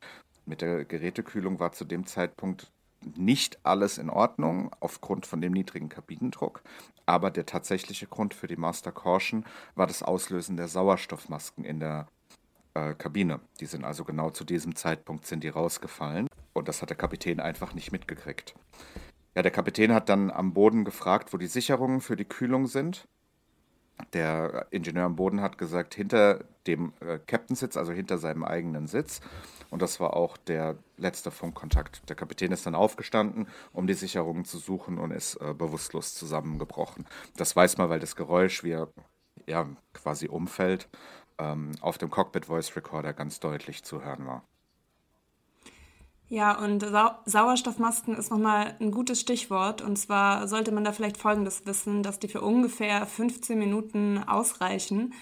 Mit 0.46 0.62
der 0.62 0.86
Gerätekühlung 0.86 1.60
war 1.60 1.72
zu 1.72 1.84
dem 1.84 2.06
Zeitpunkt 2.06 2.72
nicht 3.16 3.64
alles 3.64 3.98
in 3.98 4.10
Ordnung 4.10 4.70
aufgrund 4.80 5.26
von 5.26 5.40
dem 5.40 5.52
niedrigen 5.52 5.88
Kabinendruck, 5.88 6.62
aber 7.04 7.30
der 7.30 7.46
tatsächliche 7.46 8.06
Grund 8.06 8.34
für 8.34 8.46
die 8.46 8.56
Master 8.56 8.92
Caution 8.92 9.44
war 9.74 9.86
das 9.86 10.02
Auslösen 10.02 10.56
der 10.56 10.68
Sauerstoffmasken 10.68 11.64
in 11.64 11.80
der 11.80 12.08
äh, 12.74 12.94
Kabine. 12.94 13.40
Die 13.60 13.66
sind 13.66 13.84
also 13.84 14.04
genau 14.04 14.30
zu 14.30 14.44
diesem 14.44 14.74
Zeitpunkt 14.74 15.26
sind 15.26 15.44
die 15.44 15.48
rausgefallen 15.48 16.28
und 16.52 16.68
das 16.68 16.82
hat 16.82 16.90
der 16.90 16.96
Kapitän 16.96 17.40
einfach 17.40 17.74
nicht 17.74 17.92
mitgekriegt. 17.92 18.54
Ja, 19.34 19.42
der 19.42 19.52
Kapitän 19.52 19.92
hat 19.92 20.08
dann 20.08 20.30
am 20.30 20.54
Boden 20.54 20.84
gefragt, 20.84 21.32
wo 21.32 21.36
die 21.36 21.46
Sicherungen 21.46 22.00
für 22.00 22.16
die 22.16 22.24
Kühlung 22.24 22.66
sind. 22.66 23.06
Der 24.12 24.66
Ingenieur 24.70 25.04
am 25.04 25.16
Boden 25.16 25.40
hat 25.40 25.58
gesagt, 25.58 25.94
hinter 25.94 26.44
dem 26.66 26.92
äh, 27.00 27.18
Captain-Sitz, 27.26 27.76
also 27.76 27.92
hinter 27.92 28.18
seinem 28.18 28.44
eigenen 28.44 28.86
Sitz. 28.86 29.20
Und 29.70 29.82
das 29.82 30.00
war 30.00 30.14
auch 30.14 30.36
der 30.36 30.76
letzte 30.96 31.30
Funkkontakt. 31.30 32.08
Der 32.08 32.16
Kapitän 32.16 32.52
ist 32.52 32.66
dann 32.66 32.74
aufgestanden, 32.74 33.48
um 33.72 33.86
die 33.86 33.94
Sicherungen 33.94 34.44
zu 34.44 34.58
suchen 34.58 34.98
und 34.98 35.10
ist 35.10 35.36
äh, 35.36 35.54
bewusstlos 35.54 36.14
zusammengebrochen. 36.14 37.06
Das 37.36 37.56
weiß 37.56 37.78
man, 37.78 37.88
weil 37.88 38.00
das 38.00 38.16
Geräusch, 38.16 38.64
wie 38.64 38.72
er 38.72 38.88
ja, 39.46 39.66
quasi 39.92 40.28
umfällt, 40.28 40.88
ähm, 41.38 41.72
auf 41.80 41.98
dem 41.98 42.10
Cockpit 42.10 42.46
Voice 42.46 42.74
Recorder 42.76 43.12
ganz 43.12 43.40
deutlich 43.40 43.84
zu 43.84 44.02
hören 44.02 44.26
war. 44.26 44.42
Ja, 46.28 46.58
und 46.58 46.80
Sau 46.80 47.10
Sauerstoffmasken 47.24 48.16
ist 48.16 48.30
nochmal 48.30 48.74
ein 48.80 48.90
gutes 48.90 49.20
Stichwort. 49.20 49.80
Und 49.80 49.96
zwar 49.96 50.48
sollte 50.48 50.72
man 50.72 50.82
da 50.82 50.92
vielleicht 50.92 51.18
Folgendes 51.18 51.66
wissen, 51.66 52.02
dass 52.02 52.18
die 52.18 52.28
für 52.28 52.40
ungefähr 52.40 53.06
15 53.06 53.56
Minuten 53.56 54.18
ausreichen. 54.26 55.14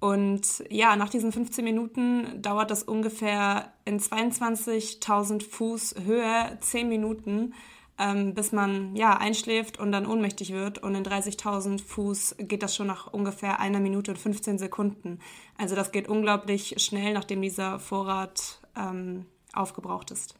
Und 0.00 0.64
ja, 0.70 0.96
nach 0.96 1.10
diesen 1.10 1.32
15 1.32 1.64
Minuten 1.64 2.40
dauert 2.40 2.70
das 2.70 2.82
ungefähr 2.82 3.72
in 3.84 3.98
22.000 4.00 5.42
Fuß 5.42 5.96
Höhe 6.04 6.58
10 6.60 6.88
Minuten, 6.88 7.54
ähm, 7.98 8.34
bis 8.34 8.52
man 8.52 8.94
ja 8.96 9.16
einschläft 9.16 9.78
und 9.78 9.92
dann 9.92 10.06
ohnmächtig 10.06 10.52
wird. 10.52 10.78
Und 10.82 10.94
in 10.94 11.04
30.000 11.04 11.82
Fuß 11.82 12.36
geht 12.38 12.62
das 12.62 12.74
schon 12.74 12.86
nach 12.86 13.12
ungefähr 13.12 13.60
einer 13.60 13.80
Minute 13.80 14.10
und 14.10 14.18
15 14.18 14.58
Sekunden. 14.58 15.18
Also 15.58 15.76
das 15.76 15.92
geht 15.92 16.08
unglaublich 16.08 16.76
schnell, 16.78 17.12
nachdem 17.12 17.42
dieser 17.42 17.78
Vorrat 17.78 18.60
ähm, 18.74 19.26
aufgebraucht 19.52 20.10
ist. 20.10 20.34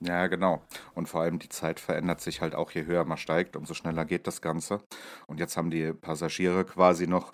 Ja, 0.00 0.26
genau. 0.26 0.62
Und 0.94 1.08
vor 1.08 1.22
allem 1.22 1.38
die 1.38 1.48
Zeit 1.48 1.80
verändert 1.80 2.20
sich 2.20 2.40
halt 2.42 2.54
auch, 2.54 2.70
je 2.72 2.84
höher 2.84 3.04
man 3.04 3.16
steigt, 3.16 3.56
umso 3.56 3.72
schneller 3.72 4.04
geht 4.04 4.26
das 4.26 4.42
Ganze. 4.42 4.82
Und 5.26 5.40
jetzt 5.40 5.56
haben 5.56 5.70
die 5.70 5.92
Passagiere 5.92 6.64
quasi 6.64 7.06
noch, 7.06 7.32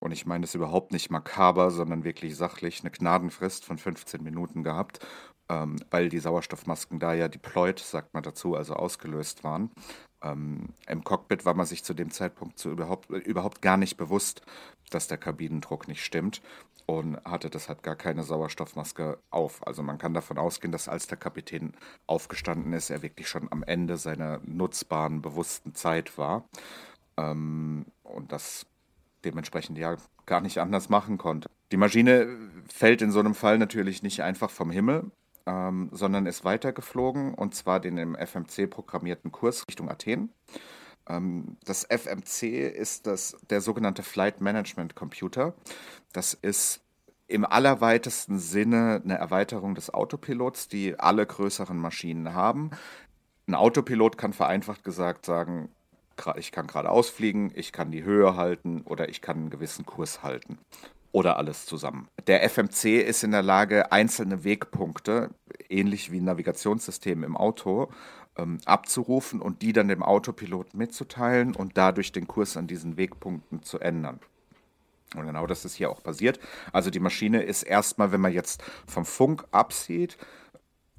und 0.00 0.12
ich 0.12 0.26
meine 0.26 0.42
das 0.42 0.54
überhaupt 0.54 0.92
nicht 0.92 1.10
makaber, 1.10 1.70
sondern 1.70 2.04
wirklich 2.04 2.36
sachlich, 2.36 2.80
eine 2.80 2.90
Gnadenfrist 2.90 3.64
von 3.64 3.78
15 3.78 4.22
Minuten 4.22 4.62
gehabt, 4.62 4.98
ähm, 5.48 5.76
weil 5.90 6.10
die 6.10 6.18
Sauerstoffmasken 6.18 7.00
da 7.00 7.14
ja 7.14 7.28
deployed, 7.28 7.78
sagt 7.78 8.12
man 8.12 8.22
dazu, 8.22 8.54
also 8.54 8.74
ausgelöst 8.74 9.42
waren. 9.42 9.70
Ähm, 10.22 10.74
Im 10.86 11.04
Cockpit 11.04 11.46
war 11.46 11.54
man 11.54 11.66
sich 11.66 11.84
zu 11.84 11.94
dem 11.94 12.10
Zeitpunkt 12.10 12.58
so 12.58 12.70
überhaupt, 12.70 13.08
überhaupt 13.10 13.62
gar 13.62 13.78
nicht 13.78 13.96
bewusst, 13.96 14.42
dass 14.90 15.08
der 15.08 15.18
Kabinendruck 15.18 15.88
nicht 15.88 16.04
stimmt 16.04 16.42
und 16.86 17.16
hatte 17.24 17.50
deshalb 17.50 17.82
gar 17.82 17.96
keine 17.96 18.22
Sauerstoffmaske 18.22 19.18
auf. 19.30 19.66
Also 19.66 19.82
man 19.82 19.98
kann 19.98 20.14
davon 20.14 20.38
ausgehen, 20.38 20.72
dass 20.72 20.88
als 20.88 21.06
der 21.06 21.18
Kapitän 21.18 21.72
aufgestanden 22.06 22.72
ist, 22.72 22.90
er 22.90 23.02
wirklich 23.02 23.28
schon 23.28 23.50
am 23.50 23.62
Ende 23.62 23.96
seiner 23.96 24.40
nutzbaren, 24.44 25.22
bewussten 25.22 25.74
Zeit 25.74 26.18
war 26.18 26.44
ähm, 27.16 27.86
und 28.02 28.32
das 28.32 28.66
dementsprechend 29.24 29.78
ja 29.78 29.96
gar 30.26 30.40
nicht 30.40 30.58
anders 30.58 30.88
machen 30.88 31.18
konnte. 31.18 31.48
Die 31.72 31.76
Maschine 31.76 32.28
fällt 32.68 33.02
in 33.02 33.10
so 33.10 33.20
einem 33.20 33.34
Fall 33.34 33.58
natürlich 33.58 34.02
nicht 34.02 34.22
einfach 34.22 34.50
vom 34.50 34.70
Himmel, 34.70 35.10
ähm, 35.46 35.88
sondern 35.92 36.26
ist 36.26 36.44
weitergeflogen 36.44 37.34
und 37.34 37.54
zwar 37.54 37.80
den 37.80 37.98
im 37.98 38.14
FMC 38.14 38.68
programmierten 38.68 39.32
Kurs 39.32 39.66
Richtung 39.68 39.90
Athen. 39.90 40.30
Ähm, 41.08 41.56
das 41.64 41.84
FMC 41.84 42.68
ist 42.68 43.06
das, 43.06 43.36
der 43.50 43.60
sogenannte 43.60 44.02
Flight 44.02 44.40
Management 44.40 44.94
Computer. 44.94 45.54
Das 46.12 46.34
ist 46.34 46.80
im 47.26 47.44
allerweitesten 47.44 48.38
Sinne 48.38 49.00
eine 49.02 49.16
Erweiterung 49.16 49.74
des 49.74 49.92
Autopilots, 49.92 50.68
die 50.68 50.98
alle 50.98 51.26
größeren 51.26 51.78
Maschinen 51.78 52.34
haben. 52.34 52.70
Ein 53.46 53.54
Autopilot 53.54 54.18
kann 54.18 54.32
vereinfacht 54.32 54.84
gesagt 54.84 55.26
sagen, 55.26 55.70
ich 56.36 56.52
kann 56.52 56.66
geradeaus 56.66 57.10
fliegen, 57.10 57.50
ich 57.54 57.72
kann 57.72 57.90
die 57.90 58.04
Höhe 58.04 58.36
halten 58.36 58.82
oder 58.82 59.08
ich 59.08 59.20
kann 59.20 59.36
einen 59.36 59.50
gewissen 59.50 59.84
Kurs 59.84 60.22
halten. 60.22 60.58
Oder 61.12 61.36
alles 61.36 61.66
zusammen. 61.66 62.08
Der 62.26 62.42
FMC 62.48 63.00
ist 63.00 63.22
in 63.22 63.30
der 63.30 63.42
Lage, 63.42 63.92
einzelne 63.92 64.42
Wegpunkte, 64.42 65.30
ähnlich 65.68 66.10
wie 66.10 66.20
ein 66.20 66.24
Navigationssystem 66.24 67.22
im 67.22 67.36
Auto, 67.36 67.88
ähm, 68.36 68.58
abzurufen 68.64 69.40
und 69.40 69.62
die 69.62 69.72
dann 69.72 69.88
dem 69.88 70.02
Autopilot 70.02 70.74
mitzuteilen 70.74 71.54
und 71.54 71.76
dadurch 71.76 72.12
den 72.12 72.26
Kurs 72.26 72.56
an 72.56 72.66
diesen 72.66 72.96
Wegpunkten 72.96 73.62
zu 73.62 73.78
ändern. 73.78 74.20
Und 75.14 75.26
genau 75.26 75.46
das 75.46 75.64
ist 75.64 75.76
hier 75.76 75.90
auch 75.90 76.02
passiert. 76.02 76.40
Also 76.72 76.90
die 76.90 77.00
Maschine 77.00 77.42
ist 77.42 77.62
erstmal, 77.62 78.12
wenn 78.12 78.20
man 78.20 78.32
jetzt 78.32 78.62
vom 78.86 79.04
Funk 79.04 79.44
absieht, 79.52 80.18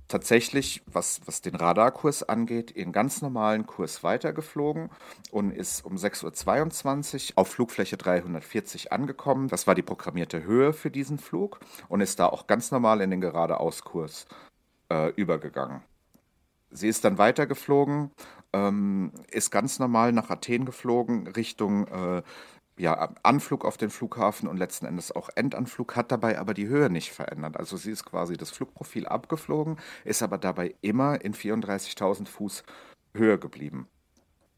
tatsächlich, 0.07 0.83
was, 0.85 1.21
was 1.25 1.41
den 1.41 1.55
Radarkurs 1.55 2.23
angeht, 2.23 2.75
ihren 2.75 2.91
ganz 2.91 3.21
normalen 3.21 3.65
Kurs 3.65 4.03
weitergeflogen 4.03 4.89
und 5.31 5.51
ist 5.51 5.83
um 5.83 5.95
6.22 5.95 7.31
Uhr 7.31 7.39
auf 7.39 7.49
Flugfläche 7.49 7.97
340 7.97 8.91
angekommen. 8.91 9.47
Das 9.47 9.67
war 9.67 9.75
die 9.75 9.81
programmierte 9.81 10.43
Höhe 10.43 10.73
für 10.73 10.91
diesen 10.91 11.17
Flug 11.17 11.59
und 11.89 12.01
ist 12.01 12.19
da 12.19 12.27
auch 12.27 12.47
ganz 12.47 12.71
normal 12.71 13.01
in 13.01 13.09
den 13.09 13.21
Geradeauskurs 13.21 14.27
äh, 14.89 15.09
übergegangen. 15.15 15.81
Sie 16.75 16.88
ist 16.88 17.03
dann 17.05 17.17
weitergeflogen, 17.17 18.11
ähm, 18.53 19.11
ist 19.31 19.51
ganz 19.51 19.79
normal 19.79 20.11
nach 20.11 20.29
Athen 20.29 20.65
geflogen, 20.65 21.27
Richtung 21.27 21.88
äh, 21.88 22.23
ja, 22.77 23.13
Anflug 23.23 23.63
auf 23.63 23.77
den 23.77 23.89
Flughafen 23.89 24.49
und 24.49 24.57
letzten 24.57 24.85
Endes 24.85 25.13
auch 25.13 25.29
Endanflug, 25.35 25.95
hat 25.95 26.11
dabei 26.11 26.38
aber 26.38 26.53
die 26.53 26.67
Höhe 26.67 26.89
nicht 26.89 27.11
verändert. 27.11 27.57
Also 27.57 27.77
sie 27.77 27.91
ist 27.91 28.05
quasi 28.05 28.35
das 28.35 28.51
Flugprofil 28.51 29.07
abgeflogen, 29.07 29.77
ist 30.03 30.21
aber 30.21 30.38
dabei 30.38 30.75
immer 30.81 31.23
in 31.23 31.33
34.000 31.33 32.27
Fuß 32.27 32.63
Höhe 33.13 33.39
geblieben. 33.39 33.88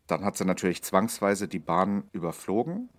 Dann 0.07 0.25
hat 0.25 0.37
sie 0.37 0.45
natürlich 0.45 0.83
zwangsweise 0.83 1.47
die 1.47 1.59
Bahn 1.59 2.05
überflogen 2.11 2.89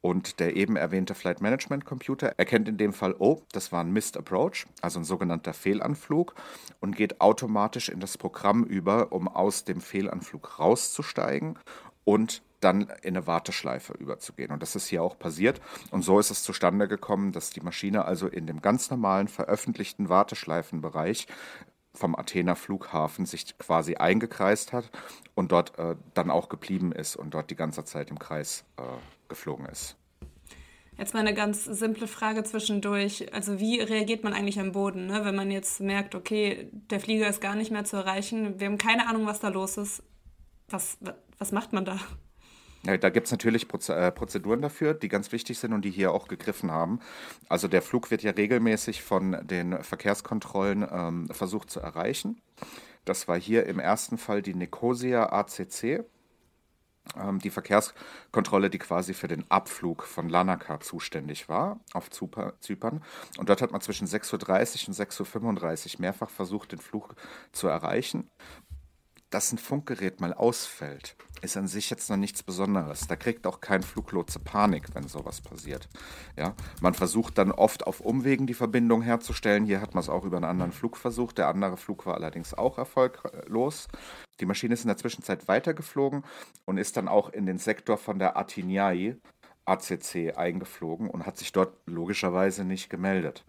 und 0.00 0.40
der 0.40 0.56
eben 0.56 0.76
erwähnte 0.76 1.14
Flight 1.14 1.40
Management 1.40 1.84
Computer 1.84 2.34
erkennt 2.36 2.68
in 2.68 2.78
dem 2.78 2.92
Fall, 2.92 3.14
oh, 3.18 3.42
das 3.52 3.70
war 3.72 3.82
ein 3.82 3.92
Missed 3.92 4.16
Approach, 4.16 4.66
also 4.80 5.00
ein 5.00 5.04
sogenannter 5.04 5.52
Fehlanflug, 5.52 6.34
und 6.80 6.96
geht 6.96 7.20
automatisch 7.20 7.88
in 7.88 8.00
das 8.00 8.16
Programm 8.16 8.64
über, 8.64 9.12
um 9.12 9.28
aus 9.28 9.64
dem 9.64 9.80
Fehlanflug 9.80 10.58
rauszusteigen 10.58 11.58
und 12.04 12.42
dann 12.60 12.82
in 13.02 13.16
eine 13.16 13.26
Warteschleife 13.26 13.94
überzugehen. 13.94 14.50
Und 14.50 14.62
das 14.62 14.76
ist 14.76 14.88
hier 14.88 15.02
auch 15.02 15.18
passiert. 15.18 15.60
Und 15.90 16.02
so 16.02 16.18
ist 16.18 16.30
es 16.30 16.42
zustande 16.42 16.88
gekommen, 16.88 17.32
dass 17.32 17.50
die 17.50 17.62
Maschine 17.62 18.04
also 18.04 18.26
in 18.26 18.46
dem 18.46 18.60
ganz 18.60 18.90
normalen 18.90 19.28
veröffentlichten 19.28 20.08
Warteschleifenbereich 20.08 21.26
vom 21.94 22.14
Athener 22.14 22.56
Flughafen 22.56 23.26
sich 23.26 23.58
quasi 23.58 23.96
eingekreist 23.96 24.72
hat 24.72 24.90
und 25.34 25.52
dort 25.52 25.78
äh, 25.78 25.96
dann 26.14 26.30
auch 26.30 26.48
geblieben 26.48 26.92
ist 26.92 27.16
und 27.16 27.34
dort 27.34 27.50
die 27.50 27.56
ganze 27.56 27.84
Zeit 27.84 28.10
im 28.10 28.18
Kreis 28.18 28.64
äh, 28.76 28.82
geflogen 29.30 29.64
ist. 29.66 29.96
Jetzt 30.98 31.14
mal 31.14 31.20
eine 31.20 31.32
ganz 31.32 31.64
simple 31.64 32.06
Frage 32.06 32.44
zwischendurch. 32.44 33.32
Also 33.32 33.58
wie 33.58 33.80
reagiert 33.80 34.22
man 34.22 34.34
eigentlich 34.34 34.60
am 34.60 34.72
Boden, 34.72 35.06
ne? 35.06 35.24
wenn 35.24 35.34
man 35.34 35.50
jetzt 35.50 35.80
merkt, 35.80 36.14
okay, 36.14 36.68
der 36.72 37.00
Flieger 37.00 37.26
ist 37.26 37.40
gar 37.40 37.54
nicht 37.54 37.70
mehr 37.70 37.84
zu 37.84 37.96
erreichen, 37.96 38.60
wir 38.60 38.66
haben 38.66 38.76
keine 38.76 39.08
Ahnung, 39.08 39.24
was 39.24 39.40
da 39.40 39.48
los 39.48 39.78
ist. 39.78 40.02
Was, 40.68 40.98
was 41.38 41.52
macht 41.52 41.72
man 41.72 41.86
da? 41.86 41.98
Ja, 42.84 42.96
da 42.96 43.10
gibt 43.10 43.26
es 43.26 43.30
natürlich 43.30 43.66
äh, 43.88 44.12
Prozeduren 44.12 44.60
dafür, 44.60 44.92
die 44.94 45.08
ganz 45.08 45.32
wichtig 45.32 45.58
sind 45.58 45.72
und 45.72 45.84
die 45.86 45.90
hier 45.90 46.12
auch 46.12 46.28
gegriffen 46.28 46.70
haben. 46.70 47.00
Also 47.48 47.66
der 47.66 47.82
Flug 47.82 48.10
wird 48.10 48.22
ja 48.22 48.32
regelmäßig 48.32 49.02
von 49.02 49.38
den 49.46 49.82
Verkehrskontrollen 49.82 50.86
ähm, 50.90 51.28
versucht 51.30 51.70
zu 51.70 51.80
erreichen. 51.80 52.40
Das 53.04 53.28
war 53.28 53.38
hier 53.38 53.66
im 53.66 53.78
ersten 53.78 54.18
Fall 54.18 54.42
die 54.42 54.54
Nicosia 54.54 55.32
ACC, 55.32 56.04
die 57.42 57.50
Verkehrskontrolle, 57.50 58.70
die 58.70 58.78
quasi 58.78 59.14
für 59.14 59.28
den 59.28 59.50
Abflug 59.50 60.04
von 60.04 60.28
Lanaka 60.28 60.80
zuständig 60.80 61.48
war 61.48 61.80
auf 61.92 62.10
Zypern. 62.10 63.02
Und 63.38 63.48
dort 63.48 63.62
hat 63.62 63.72
man 63.72 63.80
zwischen 63.80 64.06
6.30 64.06 64.32
Uhr 64.32 64.88
und 64.88 64.96
6.35 64.96 65.94
Uhr 65.94 66.00
mehrfach 66.00 66.30
versucht, 66.30 66.72
den 66.72 66.78
Flug 66.78 67.14
zu 67.52 67.68
erreichen 67.68 68.30
dass 69.30 69.52
ein 69.52 69.58
Funkgerät 69.58 70.20
mal 70.20 70.34
ausfällt, 70.34 71.16
ist 71.40 71.56
an 71.56 71.68
sich 71.68 71.88
jetzt 71.88 72.10
noch 72.10 72.16
nichts 72.16 72.42
Besonderes. 72.42 73.06
Da 73.06 73.16
kriegt 73.16 73.46
auch 73.46 73.60
kein 73.60 73.82
Fluglotse 73.82 74.40
Panik, 74.40 74.88
wenn 74.94 75.08
sowas 75.08 75.40
passiert. 75.40 75.88
Ja, 76.36 76.54
man 76.80 76.94
versucht 76.94 77.38
dann 77.38 77.52
oft 77.52 77.86
auf 77.86 78.00
Umwegen 78.00 78.46
die 78.46 78.54
Verbindung 78.54 79.02
herzustellen. 79.02 79.64
Hier 79.64 79.80
hat 79.80 79.94
man 79.94 80.02
es 80.02 80.08
auch 80.08 80.24
über 80.24 80.36
einen 80.36 80.44
anderen 80.44 80.72
Flug 80.72 80.96
versucht. 80.96 81.38
Der 81.38 81.48
andere 81.48 81.76
Flug 81.76 82.06
war 82.06 82.14
allerdings 82.14 82.54
auch 82.54 82.76
erfolglos. 82.76 83.88
Die 84.40 84.46
Maschine 84.46 84.74
ist 84.74 84.82
in 84.82 84.88
der 84.88 84.96
Zwischenzeit 84.96 85.48
weitergeflogen 85.48 86.24
und 86.64 86.78
ist 86.78 86.96
dann 86.96 87.08
auch 87.08 87.30
in 87.30 87.46
den 87.46 87.58
Sektor 87.58 87.96
von 87.96 88.18
der 88.18 88.36
Atiniai 88.36 89.16
ACC 89.64 90.36
eingeflogen 90.36 91.08
und 91.08 91.26
hat 91.26 91.38
sich 91.38 91.52
dort 91.52 91.76
logischerweise 91.86 92.64
nicht 92.64 92.90
gemeldet. 92.90 93.44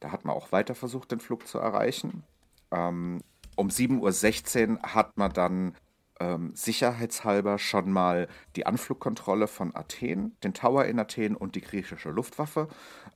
Da 0.00 0.12
hat 0.12 0.24
man 0.24 0.36
auch 0.36 0.52
weiter 0.52 0.74
versucht, 0.74 1.10
den 1.10 1.18
Flug 1.18 1.48
zu 1.48 1.58
erreichen. 1.58 2.22
Ähm, 2.70 3.20
um 3.58 3.68
7.16 3.68 4.76
Uhr 4.76 4.82
hat 4.82 5.18
man 5.18 5.32
dann 5.32 5.74
ähm, 6.20 6.52
sicherheitshalber 6.54 7.58
schon 7.58 7.90
mal 7.90 8.28
die 8.56 8.66
Anflugkontrolle 8.66 9.48
von 9.48 9.74
Athen, 9.74 10.36
den 10.44 10.54
Tower 10.54 10.84
in 10.84 10.98
Athen 10.98 11.36
und 11.36 11.56
die 11.56 11.60
griechische 11.60 12.10
Luftwaffe 12.10 12.68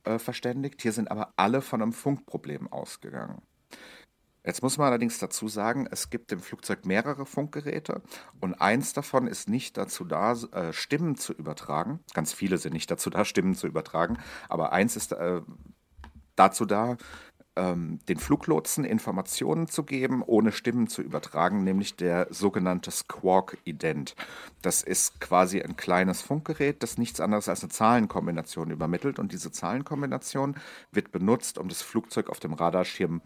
äh, 0.03 0.19
verständigt. 0.19 0.81
Hier 0.81 0.91
sind 0.91 1.09
aber 1.09 1.33
alle 1.37 1.61
von 1.61 1.81
einem 1.81 1.93
Funkproblem 1.93 2.71
ausgegangen. 2.71 3.41
Jetzt 4.45 4.61
muss 4.61 4.77
man 4.77 4.87
allerdings 4.87 5.19
dazu 5.19 5.47
sagen, 5.47 5.87
es 5.89 6.09
gibt 6.09 6.33
im 6.33 6.41
Flugzeug 6.41 6.85
mehrere 6.85 7.25
Funkgeräte 7.25 8.01
und 8.41 8.55
eins 8.55 8.91
davon 8.91 9.27
ist 9.27 9.47
nicht 9.47 9.77
dazu 9.77 10.03
da, 10.03 10.33
äh, 10.51 10.73
Stimmen 10.73 11.15
zu 11.15 11.31
übertragen. 11.31 12.01
Ganz 12.13 12.33
viele 12.33 12.57
sind 12.57 12.73
nicht 12.73 12.91
dazu 12.91 13.09
da, 13.09 13.23
Stimmen 13.23 13.55
zu 13.55 13.67
übertragen, 13.67 14.17
aber 14.49 14.73
eins 14.73 14.97
ist 14.97 15.13
äh, 15.13 15.41
dazu 16.35 16.65
da, 16.65 16.97
ähm, 17.55 17.99
den 18.07 18.17
Fluglotsen 18.17 18.83
Informationen 18.83 19.67
zu 19.67 19.83
geben, 19.83 20.23
ohne 20.23 20.51
Stimmen 20.51 20.87
zu 20.87 21.01
übertragen, 21.01 21.63
nämlich 21.63 21.95
der 21.95 22.27
sogenannte 22.29 22.91
Squawk-Ident. 22.91 24.15
Das 24.61 24.83
ist 24.83 25.19
quasi 25.19 25.61
ein 25.61 25.77
kleines 25.77 26.21
Funkgerät, 26.21 26.81
das 26.83 26.97
nichts 26.97 27.19
anderes 27.19 27.49
als 27.49 27.63
eine 27.63 27.71
Zahlenkombination 27.71 28.71
übermittelt 28.71 29.19
und 29.19 29.31
diese 29.31 29.51
Zahlenkombination 29.51 30.55
wird 30.91 31.11
benutzt, 31.11 31.57
um 31.57 31.69
das 31.69 31.81
Flugzeug 31.81 32.29
auf 32.29 32.39
dem 32.39 32.53
Radarschirm 32.53 33.21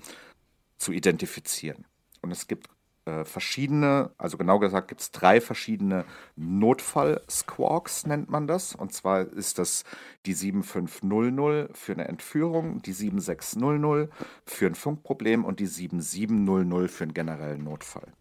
zu 0.78 0.92
identifizieren. 0.92 1.86
Und 2.22 2.32
es 2.32 2.48
gibt 2.48 2.70
äh, 3.08 3.26
verschiedene, 3.26 4.12
also 4.18 4.38
genau 4.38 4.60
gesagt 4.60 4.90
gibt 4.90 5.02
es 5.02 5.12
drei 5.12 5.40
verschiedene 5.40 6.06
Notfall-Squawks, 6.36 8.06
nennt 8.06 8.30
man 8.30 8.48
das. 8.48 8.76
Und 8.76 8.94
zwar 8.94 9.22
ist 9.22 9.58
das 9.60 9.86
die 10.26 10.34
7500 10.34 11.76
für 11.76 11.94
eine 11.94 12.08
Entführung, 12.08 12.82
die 12.82 12.92
7600 12.92 14.10
für 14.46 14.68
ein 14.68 14.76
Funkproblem 14.76 15.46
und 15.46 15.60
die 15.60 15.68
7700 15.68 16.92
für 16.92 17.06
einen 17.06 17.14
generellen 17.14 17.64
Notfall. 17.64 18.12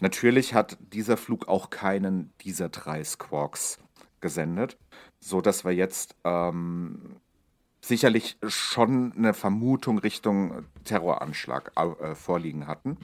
Natürlich 0.00 0.54
hat 0.54 0.78
dieser 0.92 1.16
Flug 1.16 1.48
auch 1.48 1.70
keinen 1.70 2.32
dieser 2.42 2.68
drei 2.68 3.02
Squawks 3.02 3.80
gesendet, 4.20 4.78
so 5.18 5.40
dass 5.40 5.64
wir 5.64 5.72
jetzt 5.72 6.14
ähm, 6.24 7.16
sicherlich 7.80 8.38
schon 8.46 9.12
eine 9.16 9.34
Vermutung 9.34 9.98
Richtung 9.98 10.64
Terroranschlag 10.84 11.72
äh, 11.76 12.14
vorliegen 12.14 12.66
hatten. 12.66 12.98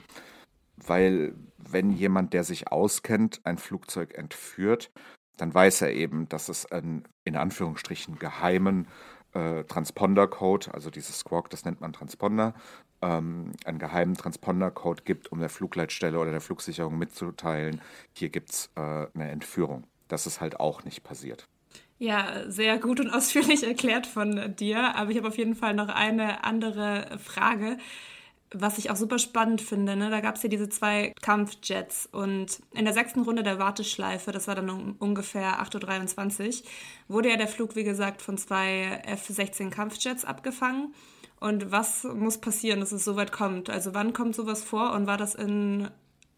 Weil 0.77 1.35
wenn 1.57 1.91
jemand, 1.91 2.33
der 2.33 2.43
sich 2.43 2.71
auskennt, 2.71 3.41
ein 3.43 3.57
Flugzeug 3.57 4.13
entführt, 4.17 4.91
dann 5.37 5.53
weiß 5.53 5.81
er 5.81 5.93
eben, 5.93 6.29
dass 6.29 6.49
es 6.49 6.65
einen 6.71 7.03
in 7.23 7.35
Anführungsstrichen 7.35 8.17
geheimen 8.19 8.87
äh, 9.33 9.63
Transponder-Code, 9.65 10.73
also 10.73 10.89
dieses 10.89 11.19
Squawk, 11.19 11.49
das 11.49 11.65
nennt 11.65 11.81
man 11.81 11.93
Transponder, 11.93 12.53
ähm, 13.01 13.51
einen 13.65 13.79
geheimen 13.79 14.15
Transponder-Code 14.15 15.03
gibt, 15.03 15.31
um 15.31 15.39
der 15.39 15.49
Flugleitstelle 15.49 16.17
oder 16.17 16.31
der 16.31 16.41
Flugsicherung 16.41 16.97
mitzuteilen, 16.97 17.81
hier 18.13 18.29
gibt 18.29 18.51
es 18.51 18.69
äh, 18.75 19.07
eine 19.13 19.31
Entführung. 19.31 19.85
Das 20.07 20.27
ist 20.27 20.39
halt 20.39 20.59
auch 20.59 20.83
nicht 20.83 21.03
passiert. 21.03 21.47
Ja, 21.97 22.49
sehr 22.49 22.77
gut 22.77 22.99
und 22.99 23.09
ausführlich 23.09 23.65
erklärt 23.65 24.05
von 24.05 24.55
dir, 24.55 24.95
aber 24.95 25.11
ich 25.11 25.17
habe 25.17 25.27
auf 25.27 25.37
jeden 25.37 25.55
Fall 25.55 25.73
noch 25.73 25.89
eine 25.89 26.43
andere 26.43 27.17
Frage 27.19 27.77
was 28.61 28.77
ich 28.77 28.89
auch 28.89 28.95
super 28.95 29.19
spannend 29.19 29.61
finde, 29.61 29.95
ne, 29.95 30.09
da 30.09 30.21
gab 30.21 30.35
es 30.35 30.43
ja 30.43 30.49
diese 30.49 30.69
zwei 30.69 31.13
Kampfjets 31.21 32.07
und 32.11 32.59
in 32.73 32.85
der 32.85 32.93
sechsten 32.93 33.21
Runde 33.21 33.43
der 33.43 33.59
Warteschleife, 33.59 34.31
das 34.31 34.47
war 34.47 34.55
dann 34.55 34.69
um 34.69 34.95
ungefähr 34.99 35.61
8.23 35.61 36.47
Uhr, 36.47 36.69
wurde 37.07 37.29
ja 37.29 37.37
der 37.37 37.47
Flug, 37.47 37.75
wie 37.75 37.83
gesagt, 37.83 38.21
von 38.21 38.37
zwei 38.37 39.01
F-16 39.05 39.69
Kampfjets 39.69 40.25
abgefangen. 40.25 40.93
Und 41.39 41.71
was 41.71 42.05
muss 42.05 42.39
passieren, 42.39 42.79
dass 42.79 42.91
es 42.91 43.03
so 43.03 43.17
weit 43.17 43.31
kommt? 43.31 43.69
Also 43.69 43.93
wann 43.93 44.13
kommt 44.13 44.35
sowas 44.35 44.63
vor 44.63 44.93
und 44.93 45.05
war 45.05 45.17
das 45.17 45.35
in 45.35 45.89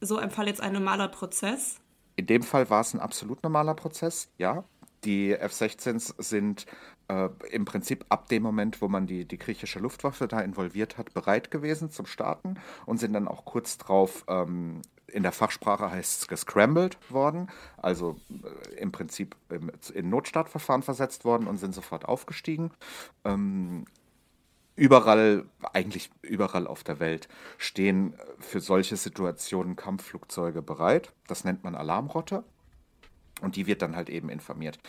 so 0.01 0.17
einem 0.17 0.31
Fall 0.31 0.47
jetzt 0.47 0.61
ein 0.61 0.73
normaler 0.73 1.07
Prozess? 1.07 1.79
In 2.15 2.25
dem 2.25 2.41
Fall 2.41 2.69
war 2.69 2.81
es 2.81 2.93
ein 2.93 2.99
absolut 2.99 3.43
normaler 3.43 3.75
Prozess, 3.75 4.29
ja. 4.37 4.63
Die 5.03 5.31
F-16s 5.31 6.15
sind 6.17 6.65
äh, 7.07 7.29
im 7.51 7.65
Prinzip 7.65 8.05
ab 8.09 8.27
dem 8.29 8.43
Moment, 8.43 8.81
wo 8.81 8.87
man 8.87 9.07
die, 9.07 9.25
die 9.25 9.37
griechische 9.37 9.79
Luftwaffe 9.79 10.27
da 10.27 10.41
involviert 10.41 10.97
hat, 10.97 11.13
bereit 11.13 11.51
gewesen 11.51 11.89
zum 11.89 12.05
Starten 12.05 12.55
und 12.85 12.97
sind 12.97 13.13
dann 13.13 13.27
auch 13.27 13.45
kurz 13.45 13.77
drauf, 13.77 14.25
ähm, 14.27 14.81
in 15.07 15.23
der 15.23 15.31
Fachsprache 15.31 15.89
heißt 15.89 16.21
es 16.21 16.27
gescrambled 16.27 16.97
worden, 17.09 17.47
also 17.77 18.17
äh, 18.29 18.75
im 18.75 18.91
Prinzip 18.91 19.35
in 19.93 20.09
Notstartverfahren 20.09 20.83
versetzt 20.83 21.23
worden 21.23 21.47
und 21.47 21.57
sind 21.57 21.73
sofort 21.73 22.05
aufgestiegen. 22.05 22.71
Ähm, 23.23 23.85
überall, 24.75 25.45
eigentlich 25.73 26.11
überall 26.21 26.67
auf 26.67 26.83
der 26.83 26.99
Welt, 26.99 27.29
stehen 27.57 28.15
für 28.39 28.59
solche 28.59 28.97
Situationen 28.97 29.77
Kampfflugzeuge 29.77 30.61
bereit. 30.61 31.13
Das 31.27 31.45
nennt 31.45 31.63
man 31.63 31.75
Alarmrotte. 31.75 32.43
Und 33.41 33.55
die 33.55 33.67
wird 33.67 33.83
dann 33.83 33.95
halt 33.95 34.09
eben 34.09 34.29
informiert 34.29 34.79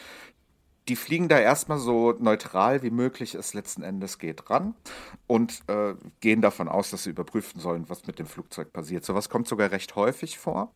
die 0.89 0.97
fliegen 0.97 1.29
da 1.29 1.39
erstmal 1.39 1.79
so 1.79 2.15
neutral 2.19 2.83
wie 2.83 2.91
möglich 2.91 3.35
es 3.35 3.55
letzten 3.55 3.83
Endes 3.83 4.19
geht 4.19 4.49
ran 4.51 4.75
und 5.27 5.63
äh, 5.69 5.95
gehen 6.21 6.41
davon 6.41 6.69
aus, 6.69 6.91
dass 6.91 7.05
sie 7.05 7.11
überprüfen 7.11 7.61
sollen, 7.61 7.89
was 7.89 8.07
mit 8.07 8.19
dem 8.19 8.27
Flugzeug 8.27 8.73
passiert. 8.73 9.05
Sowas 9.05 9.29
kommt 9.29 9.49
sogar 9.49 9.71
recht 9.71 9.95
häufig 9.97 10.39
vor. 10.39 10.73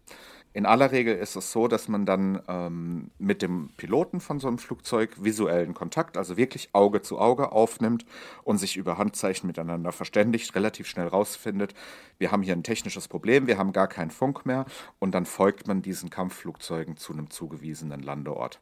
In 0.55 0.66
aller 0.66 0.92
Regel 0.92 1.16
ist 1.16 1.35
es 1.35 1.51
so, 1.51 1.66
dass 1.66 1.88
man 1.88 2.05
dann 2.05 2.42
ähm, 2.46 3.11
mit 3.18 3.40
dem 3.40 3.70
Piloten 3.79 4.20
von 4.20 4.38
so 4.38 4.48
einem 4.48 4.59
Flugzeug 4.59 5.16
visuellen 5.25 5.72
Kontakt, 5.72 6.18
also 6.18 6.37
wirklich 6.37 6.75
Auge 6.75 7.01
zu 7.01 7.18
Auge 7.18 7.53
aufnimmt 7.53 8.05
und 8.44 8.59
sich 8.59 8.77
über 8.77 8.98
Handzeichen 8.98 9.46
miteinander 9.46 9.92
verständigt, 9.92 10.55
relativ 10.55 10.88
schnell 10.88 11.09
rausfindet, 11.09 11.72
wir 12.18 12.33
haben 12.33 12.42
hier 12.42 12.55
ein 12.55 12.62
technisches 12.62 13.09
Problem, 13.09 13.46
wir 13.46 13.57
haben 13.57 13.72
gar 13.72 13.88
keinen 13.88 14.11
Funk 14.11 14.44
mehr 14.44 14.66
und 14.98 15.14
dann 15.14 15.25
folgt 15.25 15.68
man 15.68 15.81
diesen 15.81 16.11
Kampfflugzeugen 16.11 16.98
zu 16.98 17.14
einem 17.14 17.31
zugewiesenen 17.31 18.01
Landeort. 18.01 18.61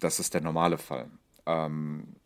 Das 0.00 0.20
ist 0.20 0.34
der 0.34 0.40
normale 0.40 0.78
Fall. 0.78 1.08
Ähm, 1.46 2.16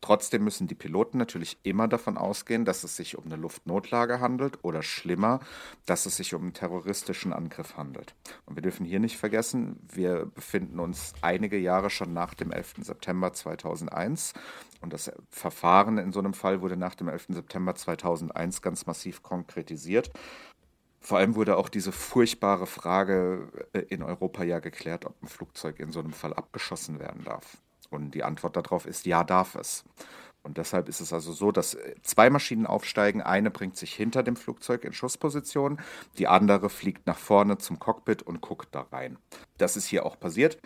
trotzdem 0.00 0.44
müssen 0.44 0.66
die 0.66 0.74
Piloten 0.74 1.16
natürlich 1.16 1.58
immer 1.62 1.88
davon 1.88 2.18
ausgehen, 2.18 2.64
dass 2.64 2.84
es 2.84 2.96
sich 2.96 3.16
um 3.16 3.24
eine 3.24 3.36
Luftnotlage 3.36 4.20
handelt 4.20 4.58
oder 4.62 4.82
schlimmer, 4.82 5.40
dass 5.86 6.04
es 6.04 6.16
sich 6.16 6.34
um 6.34 6.42
einen 6.42 6.52
terroristischen 6.52 7.32
Angriff 7.32 7.76
handelt. 7.76 8.14
Und 8.44 8.56
wir 8.56 8.62
dürfen 8.62 8.84
hier 8.84 9.00
nicht 9.00 9.16
vergessen, 9.16 9.78
wir 9.90 10.26
befinden 10.26 10.80
uns 10.80 11.14
einige 11.22 11.56
Jahre 11.58 11.88
schon 11.88 12.12
nach 12.12 12.34
dem 12.34 12.50
11. 12.50 12.74
September 12.80 13.32
2001 13.32 14.34
und 14.82 14.92
das 14.92 15.12
Verfahren 15.30 15.96
in 15.98 16.12
so 16.12 16.18
einem 16.18 16.34
Fall 16.34 16.60
wurde 16.60 16.76
nach 16.76 16.96
dem 16.96 17.08
11. 17.08 17.26
September 17.28 17.74
2001 17.74 18.62
ganz 18.62 18.86
massiv 18.86 19.22
konkretisiert. 19.22 20.10
Vor 21.02 21.18
allem 21.18 21.34
wurde 21.34 21.56
auch 21.56 21.68
diese 21.68 21.90
furchtbare 21.90 22.66
Frage 22.66 23.48
äh, 23.72 23.80
in 23.80 24.02
Europa 24.02 24.44
ja 24.44 24.60
geklärt, 24.60 25.04
ob 25.04 25.20
ein 25.22 25.26
Flugzeug 25.26 25.80
in 25.80 25.90
so 25.90 25.98
einem 25.98 26.12
Fall 26.12 26.32
abgeschossen 26.32 27.00
werden 27.00 27.24
darf. 27.24 27.58
Und 27.90 28.12
die 28.14 28.22
Antwort 28.22 28.56
darauf 28.56 28.86
ist, 28.86 29.04
ja, 29.04 29.24
darf 29.24 29.56
es. 29.56 29.84
Und 30.44 30.58
deshalb 30.58 30.88
ist 30.88 31.00
es 31.00 31.12
also 31.12 31.32
so, 31.32 31.52
dass 31.52 31.74
äh, 31.74 31.94
zwei 32.02 32.30
Maschinen 32.30 32.66
aufsteigen. 32.66 33.20
Eine 33.20 33.50
bringt 33.50 33.76
sich 33.76 33.94
hinter 33.94 34.22
dem 34.22 34.36
Flugzeug 34.36 34.84
in 34.84 34.92
Schussposition, 34.92 35.80
die 36.18 36.28
andere 36.28 36.68
fliegt 36.68 37.06
nach 37.06 37.18
vorne 37.18 37.58
zum 37.58 37.78
Cockpit 37.78 38.22
und 38.22 38.40
guckt 38.40 38.68
da 38.72 38.82
rein. 38.92 39.18
Das 39.58 39.76
ist 39.76 39.86
hier 39.86 40.06
auch 40.06 40.18
passiert. 40.18 40.58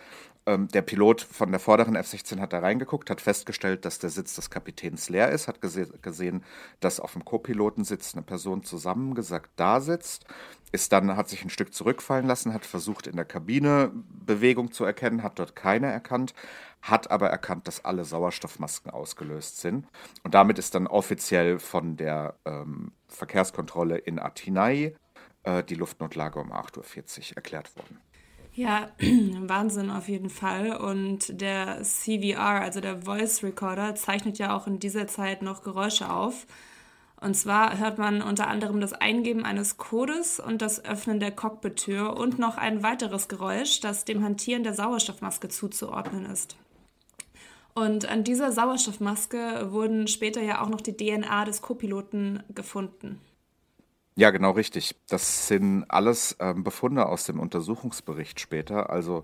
Ähm, 0.47 0.69
der 0.69 0.81
Pilot 0.81 1.21
von 1.21 1.51
der 1.51 1.59
vorderen 1.59 1.97
F-16 1.97 2.39
hat 2.39 2.53
da 2.53 2.59
reingeguckt, 2.59 3.09
hat 3.09 3.19
festgestellt, 3.19 3.83
dass 3.83 3.99
der 3.99 4.09
Sitz 4.09 4.33
des 4.35 4.49
Kapitäns 4.49 5.09
leer 5.09 5.29
ist, 5.29 5.49
hat 5.49 5.59
gese 5.59 5.87
gesehen, 6.01 6.41
dass 6.79 7.01
auf 7.01 7.11
dem 7.11 7.25
Co-Pilotensitz 7.25 8.15
eine 8.15 8.23
Person 8.23 8.63
zusammengesackt 8.63 9.51
da 9.57 9.81
sitzt, 9.81 10.25
ist 10.71 10.93
dann, 10.93 11.17
hat 11.17 11.27
sich 11.27 11.43
ein 11.43 11.49
Stück 11.49 11.73
zurückfallen 11.73 12.25
lassen, 12.25 12.53
hat 12.53 12.65
versucht, 12.65 13.07
in 13.07 13.17
der 13.17 13.25
Kabine 13.25 13.91
Bewegung 14.09 14.71
zu 14.71 14.85
erkennen, 14.85 15.21
hat 15.21 15.37
dort 15.37 15.53
keine 15.53 15.91
erkannt, 15.91 16.33
hat 16.81 17.11
aber 17.11 17.29
erkannt, 17.29 17.67
dass 17.67 17.83
alle 17.83 18.05
Sauerstoffmasken 18.05 18.89
ausgelöst 18.89 19.59
sind. 19.59 19.85
Und 20.23 20.33
damit 20.33 20.59
ist 20.59 20.75
dann 20.75 20.87
offiziell 20.87 21.59
von 21.59 21.97
der 21.97 22.35
ähm, 22.45 22.93
Verkehrskontrolle 23.09 23.97
in 23.97 24.17
Athenai 24.17 24.95
äh, 25.43 25.61
die 25.63 25.75
Luftnotlage 25.75 26.39
um 26.39 26.53
8.40 26.53 27.31
Uhr 27.31 27.35
erklärt 27.35 27.75
worden. 27.75 27.99
Ja, 28.57 28.89
Wahnsinn 28.99 29.91
auf 29.91 30.09
jeden 30.09 30.31
Fall. 30.31 30.75
Und 30.77 31.39
der 31.39 31.83
CVR, 31.83 32.61
also 32.61 32.81
der 32.81 33.03
Voice 33.03 33.43
Recorder, 33.43 33.93
zeichnet 33.93 34.39
ja 34.39 34.57
auch 34.57 34.65
in 34.65 34.79
dieser 34.79 35.05
Zeit 35.05 35.43
noch 35.43 35.61
Geräusche 35.61 36.09
auf. 36.09 36.47
Und 37.21 37.35
zwar 37.35 37.77
hört 37.77 37.99
man 37.99 38.23
unter 38.23 38.47
anderem 38.47 38.81
das 38.81 38.93
Eingeben 38.93 39.45
eines 39.45 39.77
Codes 39.77 40.39
und 40.39 40.63
das 40.63 40.83
Öffnen 40.83 41.19
der 41.19 41.31
Cockpit-Tür 41.31 42.17
und 42.17 42.39
noch 42.39 42.57
ein 42.57 42.81
weiteres 42.81 43.27
Geräusch, 43.27 43.79
das 43.79 44.05
dem 44.05 44.23
Hantieren 44.23 44.63
der 44.63 44.73
Sauerstoffmaske 44.73 45.49
zuzuordnen 45.49 46.25
ist. 46.25 46.57
Und 47.75 48.09
an 48.09 48.23
dieser 48.23 48.51
Sauerstoffmaske 48.51 49.71
wurden 49.71 50.07
später 50.07 50.41
ja 50.41 50.63
auch 50.63 50.69
noch 50.69 50.81
die 50.81 50.97
DNA 50.97 51.45
des 51.45 51.61
Co-Piloten 51.61 52.41
gefunden. 52.55 53.21
Ja, 54.17 54.31
genau 54.31 54.49
richtig. 54.49 54.95
Das 55.07 55.47
sind 55.47 55.85
alles 55.89 56.35
ähm, 56.39 56.63
Befunde 56.63 57.05
aus 57.05 57.25
dem 57.25 57.39
Untersuchungsbericht 57.39 58.39
später. 58.39 58.89
Also 58.89 59.23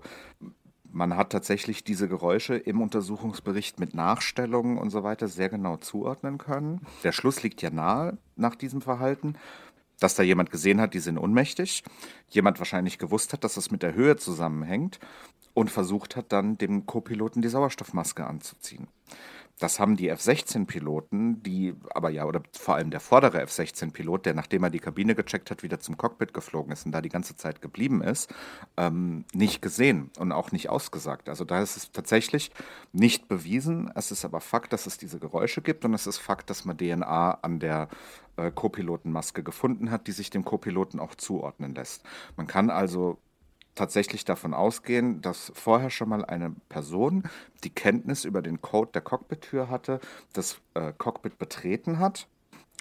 man 0.84 1.16
hat 1.16 1.30
tatsächlich 1.30 1.82
diese 1.82 2.06
Geräusche 2.08 2.54
im 2.54 2.80
Untersuchungsbericht 2.80 3.80
mit 3.80 3.92
Nachstellungen 3.92 4.78
und 4.78 4.90
so 4.90 5.02
weiter 5.02 5.26
sehr 5.26 5.48
genau 5.48 5.78
zuordnen 5.78 6.38
können. 6.38 6.86
Der 7.02 7.10
Schluss 7.10 7.42
liegt 7.42 7.60
ja 7.60 7.70
nahe 7.70 8.18
nach 8.36 8.54
diesem 8.54 8.80
Verhalten, 8.80 9.34
dass 9.98 10.14
da 10.14 10.22
jemand 10.22 10.52
gesehen 10.52 10.80
hat, 10.80 10.94
die 10.94 11.00
sind 11.00 11.18
ohnmächtig, 11.18 11.82
jemand 12.28 12.60
wahrscheinlich 12.60 12.98
gewusst 12.98 13.32
hat, 13.32 13.42
dass 13.42 13.56
es 13.56 13.72
mit 13.72 13.82
der 13.82 13.94
Höhe 13.94 14.16
zusammenhängt 14.16 15.00
und 15.54 15.72
versucht 15.72 16.14
hat 16.14 16.30
dann 16.30 16.56
dem 16.56 16.86
Co-Piloten 16.86 17.42
die 17.42 17.48
Sauerstoffmaske 17.48 18.24
anzuziehen. 18.24 18.86
Das 19.60 19.78
haben 19.78 19.96
die 19.96 20.08
F-16-Piloten, 20.08 21.42
die 21.44 21.74
aber 21.94 22.10
ja, 22.10 22.24
oder 22.24 22.42
vor 22.52 22.74
allem 22.74 22.90
der 22.90 22.98
vordere 22.98 23.40
F-16-Pilot, 23.42 24.26
der 24.26 24.34
nachdem 24.34 24.64
er 24.64 24.70
die 24.70 24.80
Kabine 24.80 25.14
gecheckt 25.14 25.50
hat, 25.50 25.62
wieder 25.62 25.78
zum 25.78 25.96
Cockpit 25.96 26.34
geflogen 26.34 26.72
ist 26.72 26.86
und 26.86 26.92
da 26.92 27.00
die 27.00 27.08
ganze 27.08 27.36
Zeit 27.36 27.62
geblieben 27.62 28.02
ist, 28.02 28.34
ähm, 28.76 29.24
nicht 29.32 29.62
gesehen 29.62 30.10
und 30.18 30.32
auch 30.32 30.50
nicht 30.50 30.70
ausgesagt. 30.70 31.28
Also 31.28 31.44
da 31.44 31.62
ist 31.62 31.76
es 31.76 31.92
tatsächlich 31.92 32.50
nicht 32.92 33.28
bewiesen. 33.28 33.92
Es 33.94 34.10
ist 34.10 34.24
aber 34.24 34.40
Fakt, 34.40 34.72
dass 34.72 34.86
es 34.86 34.98
diese 34.98 35.20
Geräusche 35.20 35.62
gibt 35.62 35.84
und 35.84 35.94
es 35.94 36.08
ist 36.08 36.18
Fakt, 36.18 36.50
dass 36.50 36.64
man 36.64 36.76
DNA 36.76 37.38
an 37.42 37.60
der 37.60 37.88
äh, 38.36 38.50
Co-Pilotenmaske 38.50 39.44
gefunden 39.44 39.92
hat, 39.92 40.08
die 40.08 40.12
sich 40.12 40.30
dem 40.30 40.44
Co-Piloten 40.44 40.98
auch 40.98 41.14
zuordnen 41.14 41.76
lässt. 41.76 42.02
Man 42.36 42.48
kann 42.48 42.70
also 42.70 43.18
tatsächlich 43.74 44.24
davon 44.24 44.54
ausgehen, 44.54 45.20
dass 45.20 45.52
vorher 45.54 45.90
schon 45.90 46.08
mal 46.08 46.24
eine 46.24 46.54
Person 46.68 47.24
die 47.64 47.70
Kenntnis 47.70 48.24
über 48.24 48.42
den 48.42 48.60
Code 48.60 48.92
der 48.92 49.02
Cockpit-Tür 49.02 49.68
hatte, 49.68 50.00
das 50.32 50.60
äh, 50.74 50.92
Cockpit 50.96 51.38
betreten 51.38 51.98
hat 51.98 52.28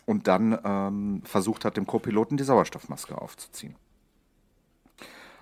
und 0.06 0.27
dann 0.27 0.58
ähm, 0.63 1.21
versucht 1.23 1.65
hat, 1.65 1.77
dem 1.77 1.88
Co-Piloten 1.88 2.38
die 2.38 2.43
Sauerstoffmaske 2.43 3.19
aufzuziehen. 3.19 3.75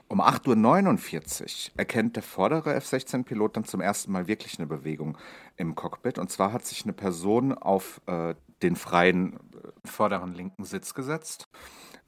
Um 0.08 0.20
8.49 0.20 1.70
Uhr 1.70 1.80
erkennt 1.80 2.18
der 2.18 2.24
vordere 2.24 2.74
F-16-Pilot 2.76 3.56
dann 3.56 3.64
zum 3.64 3.80
ersten 3.80 4.12
Mal 4.12 4.28
wirklich 4.28 4.60
eine 4.60 4.68
Bewegung 4.68 5.18
im 5.56 5.74
Cockpit. 5.74 6.18
Und 6.18 6.30
zwar 6.30 6.52
hat 6.52 6.66
sich 6.66 6.84
eine 6.84 6.92
Person 6.92 7.54
auf 7.54 8.02
äh, 8.08 8.36
den 8.62 8.76
freien 8.76 9.36
äh, 9.36 9.88
vorderen 9.88 10.34
linken 10.34 10.66
Sitz 10.66 10.94
gesetzt 10.94 11.48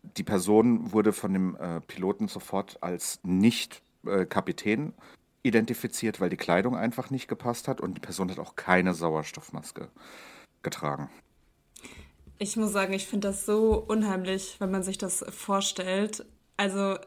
die 0.03 0.23
Person 0.23 0.91
wurde 0.91 1.13
von 1.13 1.33
dem 1.33 1.55
äh, 1.55 1.81
Piloten 1.81 2.27
sofort 2.27 2.77
als 2.81 3.19
nicht 3.23 3.81
äh, 4.05 4.25
identifiziert, 5.43 6.19
weil 6.21 6.29
die 6.29 6.37
Kleidung 6.37 6.75
einfach 6.75 7.09
nicht 7.09 7.27
gepasst 7.27 7.67
hat 7.67 7.81
und 7.81 7.95
die 7.95 8.01
Person 8.01 8.29
hat 8.29 8.39
auch 8.39 8.55
keine 8.55 8.93
Sauerstoffmaske 8.93 9.89
getragen. 10.61 11.09
Ich 12.37 12.57
muss 12.57 12.71
sagen, 12.71 12.93
ich 12.93 13.07
finde 13.07 13.29
das 13.29 13.45
so 13.45 13.75
unheimlich, 13.75 14.55
wenn 14.59 14.71
man 14.71 14.83
sich 14.83 14.97
das 14.97 15.23
vorstellt. 15.29 16.25
Also, 16.57 16.97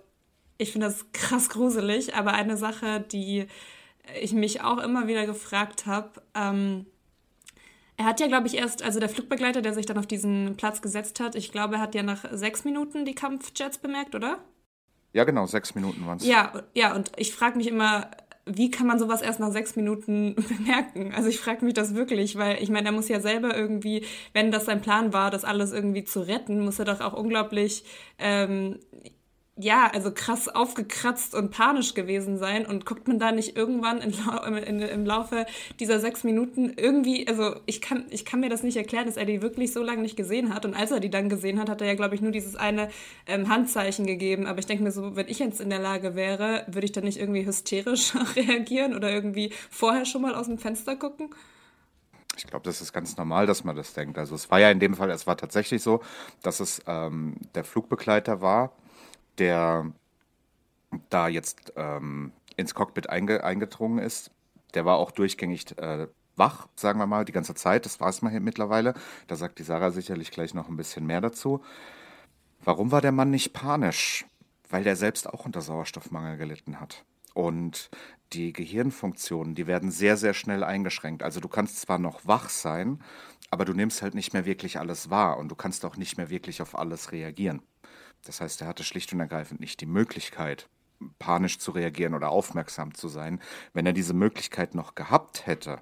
ich 0.57 0.73
finde 0.73 0.87
das 0.87 1.07
krass 1.13 1.51
gruselig, 1.51 2.15
aber 2.15 2.33
eine 2.33 2.57
Sache, 2.57 3.01
die 3.01 3.47
ich 4.21 4.33
mich 4.33 4.63
auch 4.63 4.79
immer 4.79 5.09
wieder 5.09 5.27
gefragt 5.27 5.87
habe, 5.87 6.23
ähm, 6.35 6.87
er 7.97 8.05
hat 8.05 8.21
ja, 8.21 8.27
glaube 8.27 8.47
ich, 8.47 8.57
erst, 8.57 8.83
also 8.83 9.01
der 9.01 9.09
Flugbegleiter, 9.09 9.63
der 9.63 9.75
sich 9.75 9.87
dann 9.87 9.99
auf 9.99 10.07
diesen 10.07 10.57
Platz 10.57 10.83
gesetzt 10.83 11.21
hat, 11.21 11.35
ich 11.35 11.53
glaube, 11.53 11.77
er 11.77 11.81
hat 11.81 11.95
ja 11.95 12.03
nach 12.03 12.25
sechs 12.33 12.65
Minuten 12.65 13.05
die 13.05 13.15
Kampfjets 13.15 13.79
bemerkt, 13.79 14.15
oder? 14.15 14.39
Ja, 15.13 15.25
genau, 15.25 15.47
sechs 15.47 15.75
Minuten 15.75 16.07
waren 16.07 16.19
es. 16.19 16.27
Ja, 16.27 16.53
ja, 16.75 16.95
und 16.95 17.11
ich 17.17 17.33
frage 17.33 17.57
mich 17.57 17.69
immer, 17.69 18.11
wie 18.45 18.71
kann 18.71 18.87
man 18.87 18.99
sowas 18.99 19.23
erst 19.23 19.41
nach 19.41 19.51
sechs 19.51 19.75
Minuten 19.77 20.35
bemerken? 20.49 21.13
Also 21.15 21.29
ich 21.29 21.41
frage 21.41 21.65
mich 21.65 21.75
das 21.75 21.95
wirklich, 21.95 22.37
weil 22.37 22.63
ich 22.63 22.69
meine, 22.69 22.89
er 22.89 22.93
muss 22.93 23.09
ja 23.09 23.21
selber 23.21 23.57
irgendwie, 23.57 24.05
wenn 24.35 24.53
das 24.53 24.67
sein 24.67 24.83
Plan 24.83 25.13
war, 25.13 25.31
das 25.31 25.45
alles 25.45 25.73
irgendwie 25.73 26.05
zu 26.05 26.21
retten, 26.21 26.65
muss 26.65 26.79
er 26.79 26.85
doch 26.85 27.01
auch 27.01 27.15
unglaublich 27.15 27.85
ähm, 28.19 28.79
ja, 29.59 29.91
also 29.93 30.11
krass 30.13 30.49
aufgekratzt 30.49 31.35
und 31.35 31.51
panisch 31.51 31.95
gewesen 31.95 32.37
sein 32.37 32.67
und 32.67 32.85
guckt 32.85 33.09
man 33.09 33.19
da 33.19 33.33
nicht 33.33 33.57
irgendwann 33.57 34.03
in, 34.03 34.13
in, 34.55 34.81
im 34.83 35.07
Laufe 35.07 35.47
dieser 35.81 35.99
sechs 35.99 36.25
Minuten 36.25 36.75
irgendwie, 36.77 37.27
also 37.27 37.57
ich 37.65 37.81
kann, 37.81 38.05
ich 38.11 38.27
kann 38.27 38.41
mir 38.41 38.51
das 38.51 38.63
nicht 38.63 38.77
erklären, 38.77 39.07
dass 39.07 39.17
er 39.17 39.25
die 39.25 39.41
wirklich 39.41 39.73
so 39.73 39.83
lange 39.83 40.03
nicht 40.03 40.17
gesehen 40.17 40.55
hat 40.55 40.67
und 40.67 40.75
als 40.75 40.91
er 40.91 41.01
die 41.01 41.09
dann 41.11 41.31
gesehen 41.31 41.59
hat, 41.59 41.71
hat 41.71 41.81
er 41.81 41.87
ja, 41.87 41.95
glaube 41.95 42.15
ich, 42.15 42.21
nur 42.21 42.33
dieses 42.33 42.55
eine 42.55 42.91
ähm, 43.27 43.49
Handzeichen 43.49 44.07
gegeben, 44.07 44.47
aber 44.47 44.59
ich 44.59 44.67
denke 44.67 44.85
mir 44.85 44.93
so, 44.93 45.17
wenn 45.17 45.29
ich 45.29 45.39
jetzt 45.39 45.63
in 45.63 45.71
der 45.71 45.79
Lage 45.81 46.15
wäre, 46.15 46.67
würde 46.67 46.85
ich 46.85 46.93
dann 46.93 47.05
nicht 47.05 47.19
irgendwie 47.19 47.47
hysterisch 47.47 48.13
reagieren 48.37 48.95
oder 48.95 49.11
irgendwie 49.11 49.53
vorher 49.71 50.05
schon 50.05 50.21
mal 50.21 50.35
aus 50.35 50.47
dem 50.47 50.59
Fenster 50.59 50.97
gucken? 50.97 51.31
Ich 52.37 52.47
glaube, 52.47 52.65
das 52.65 52.83
ist 52.83 52.93
ganz 52.93 53.17
normal, 53.17 53.47
dass 53.47 53.65
man 53.65 53.75
das 53.75 53.95
denkt. 53.95 54.19
Also 54.19 54.35
es 54.35 54.51
war 54.51 54.61
ja 54.61 54.71
in 54.71 54.81
dem 54.81 54.93
Fall, 54.93 55.11
es 55.11 55.27
war 55.27 55.39
tatsächlich 55.39 55.83
so, 55.83 56.03
dass 56.43 56.61
es 56.61 56.83
ähm, 56.87 57.37
der 57.55 57.65
Flugbegleiter 57.65 58.43
war, 58.43 58.73
der 59.39 59.93
da 61.11 61.29
jetzt 61.29 61.73
ähm, 61.77 62.33
ins 62.57 62.75
Cockpit 62.75 63.11
einge 63.11 63.45
eingedrungen 63.45 63.99
ist, 63.99 64.31
der 64.75 64.85
war 64.85 64.97
auch 64.97 65.11
durchgängig 65.11 65.79
äh, 65.79 66.09
wach, 66.37 66.69
sagen 66.77 66.99
wir 66.99 67.07
mal, 67.07 67.25
die 67.25 67.33
ganze 67.33 67.55
Zeit. 67.55 67.87
Das 67.87 68.01
weiß 68.01 68.23
man 68.23 68.31
hier 68.31 68.41
mittlerweile. 68.41 68.95
Da 69.27 69.37
sagt 69.37 69.59
die 69.59 69.63
Sarah 69.63 69.91
sicherlich 69.91 70.31
gleich 70.31 70.55
noch 70.55 70.69
ein 70.69 70.77
bisschen 70.77 71.07
mehr 71.07 71.21
dazu. 71.21 71.63
Warum 72.65 72.93
war 72.93 73.01
der 73.01 73.13
Mann 73.13 73.31
nicht 73.31 73.53
panisch? 73.53 74.27
Weil 74.69 74.85
der 74.85 74.97
selbst 74.97 75.29
auch 75.33 75.45
unter 75.45 75.61
Sauerstoffmangel 75.61 76.37
gelitten 76.37 76.81
hat. 76.81 77.05
Und 77.35 77.91
die 78.33 78.53
Gehirnfunktionen, 78.53 79.55
die 79.55 79.67
werden 79.67 79.91
sehr, 79.91 80.17
sehr 80.17 80.35
schnell 80.35 80.65
eingeschränkt. 80.65 81.23
Also 81.23 81.41
du 81.41 81.49
kannst 81.49 81.81
zwar 81.81 81.99
noch 81.99 82.27
wach 82.27 82.49
sein, 82.49 83.01
aber 83.51 83.65
du 83.65 83.73
nimmst 83.73 84.03
halt 84.03 84.15
nicht 84.15 84.33
mehr 84.33 84.45
wirklich 84.45 84.79
alles 84.79 85.11
wahr 85.11 85.39
und 85.39 85.49
du 85.49 85.55
kannst 85.55 85.85
auch 85.85 85.97
nicht 85.97 86.17
mehr 86.17 86.31
wirklich 86.31 86.61
auf 86.61 86.77
alles 86.77 87.13
reagieren. 87.13 87.63
Das 88.27 88.41
heißt, 88.41 88.61
er 88.61 88.69
hatte 88.69 88.85
schlicht 88.85 89.13
und 89.13 89.21
ergreifend 89.21 89.61
nicht 89.61 89.81
die 89.81 89.87
Möglichkeit, 89.87 90.69
panisch 91.19 91.59
zu 91.59 91.71
reagieren 91.71 92.15
oder 92.15 92.31
aufmerksam 92.31 92.95
zu 92.95 93.09
sein. 93.09 93.41
Wenn 93.73 93.87
er 93.87 93.93
diese 93.93 94.15
Möglichkeit 94.15 94.75
noch 94.75 94.95
gehabt 94.95 95.47
hätte, 95.47 95.81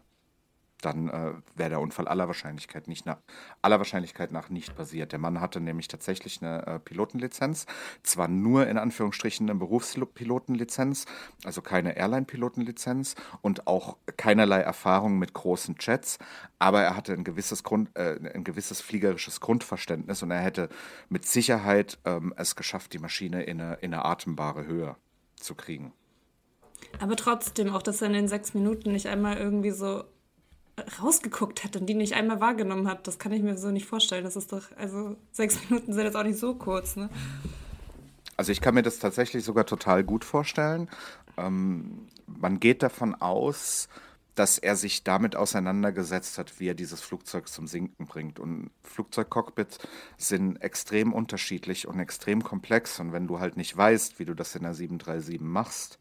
dann 0.84 1.08
äh, 1.08 1.32
wäre 1.54 1.70
der 1.70 1.80
Unfall 1.80 2.08
aller 2.08 2.26
Wahrscheinlichkeit, 2.26 2.88
nicht 2.88 3.06
nach, 3.06 3.18
aller 3.62 3.78
Wahrscheinlichkeit 3.78 4.32
nach 4.32 4.50
nicht 4.50 4.76
passiert. 4.76 5.12
Der 5.12 5.18
Mann 5.18 5.40
hatte 5.40 5.60
nämlich 5.60 5.88
tatsächlich 5.88 6.42
eine 6.42 6.66
äh, 6.66 6.78
Pilotenlizenz, 6.78 7.66
zwar 8.02 8.28
nur 8.28 8.66
in 8.66 8.78
Anführungsstrichen 8.78 9.48
eine 9.48 9.58
Berufspilotenlizenz, 9.58 11.06
also 11.44 11.62
keine 11.62 11.96
Airline-Pilotenlizenz 11.96 13.14
und 13.42 13.66
auch 13.66 13.96
keinerlei 14.16 14.60
Erfahrung 14.60 15.18
mit 15.18 15.32
großen 15.32 15.76
Jets, 15.80 16.18
aber 16.58 16.82
er 16.82 16.96
hatte 16.96 17.12
ein 17.12 17.24
gewisses, 17.24 17.62
Grund, 17.62 17.96
äh, 17.96 18.18
ein 18.34 18.44
gewisses 18.44 18.80
fliegerisches 18.80 19.40
Grundverständnis 19.40 20.22
und 20.22 20.30
er 20.30 20.40
hätte 20.40 20.68
mit 21.08 21.26
Sicherheit 21.26 21.98
ähm, 22.04 22.34
es 22.36 22.56
geschafft, 22.56 22.92
die 22.92 22.98
Maschine 22.98 23.42
in 23.42 23.60
eine, 23.60 23.74
in 23.74 23.94
eine 23.94 24.04
atembare 24.04 24.66
Höhe 24.66 24.96
zu 25.36 25.54
kriegen. 25.54 25.92
Aber 27.00 27.16
trotzdem, 27.16 27.74
auch 27.74 27.82
dass 27.82 28.02
er 28.02 28.08
in 28.08 28.14
den 28.14 28.28
sechs 28.28 28.54
Minuten 28.54 28.92
nicht 28.92 29.08
einmal 29.08 29.36
irgendwie 29.36 29.70
so 29.70 30.04
rausgeguckt 31.00 31.64
hat 31.64 31.76
und 31.76 31.86
die 31.86 31.94
nicht 31.94 32.14
einmal 32.14 32.40
wahrgenommen 32.40 32.88
hat, 32.88 33.06
das 33.06 33.18
kann 33.18 33.32
ich 33.32 33.42
mir 33.42 33.56
so 33.56 33.70
nicht 33.70 33.86
vorstellen. 33.86 34.24
Das 34.24 34.36
ist 34.36 34.52
doch, 34.52 34.64
also 34.76 35.16
sechs 35.32 35.58
Minuten 35.68 35.92
sind 35.92 36.04
jetzt 36.04 36.16
auch 36.16 36.24
nicht 36.24 36.38
so 36.38 36.54
kurz, 36.54 36.96
ne? 36.96 37.08
Also 38.36 38.50
ich 38.50 38.60
kann 38.60 38.74
mir 38.74 38.82
das 38.82 38.98
tatsächlich 38.98 39.44
sogar 39.44 39.64
total 39.64 40.02
gut 40.02 40.24
vorstellen. 40.24 40.88
Ähm, 41.36 42.08
man 42.26 42.58
geht 42.58 42.82
davon 42.82 43.14
aus, 43.14 43.88
dass 44.34 44.58
er 44.58 44.74
sich 44.74 45.04
damit 45.04 45.36
auseinandergesetzt 45.36 46.38
hat, 46.38 46.58
wie 46.58 46.68
er 46.68 46.74
dieses 46.74 47.00
Flugzeug 47.00 47.48
zum 47.48 47.68
Sinken 47.68 48.06
bringt. 48.06 48.40
Und 48.40 48.70
Flugzeugcockpits 48.82 49.78
sind 50.18 50.56
extrem 50.56 51.12
unterschiedlich 51.12 51.86
und 51.86 52.00
extrem 52.00 52.42
komplex. 52.42 52.98
Und 52.98 53.12
wenn 53.12 53.28
du 53.28 53.38
halt 53.38 53.56
nicht 53.56 53.76
weißt, 53.76 54.18
wie 54.18 54.24
du 54.24 54.34
das 54.34 54.56
in 54.56 54.62
der 54.62 54.74
737 54.74 55.40
machst, 55.40 56.00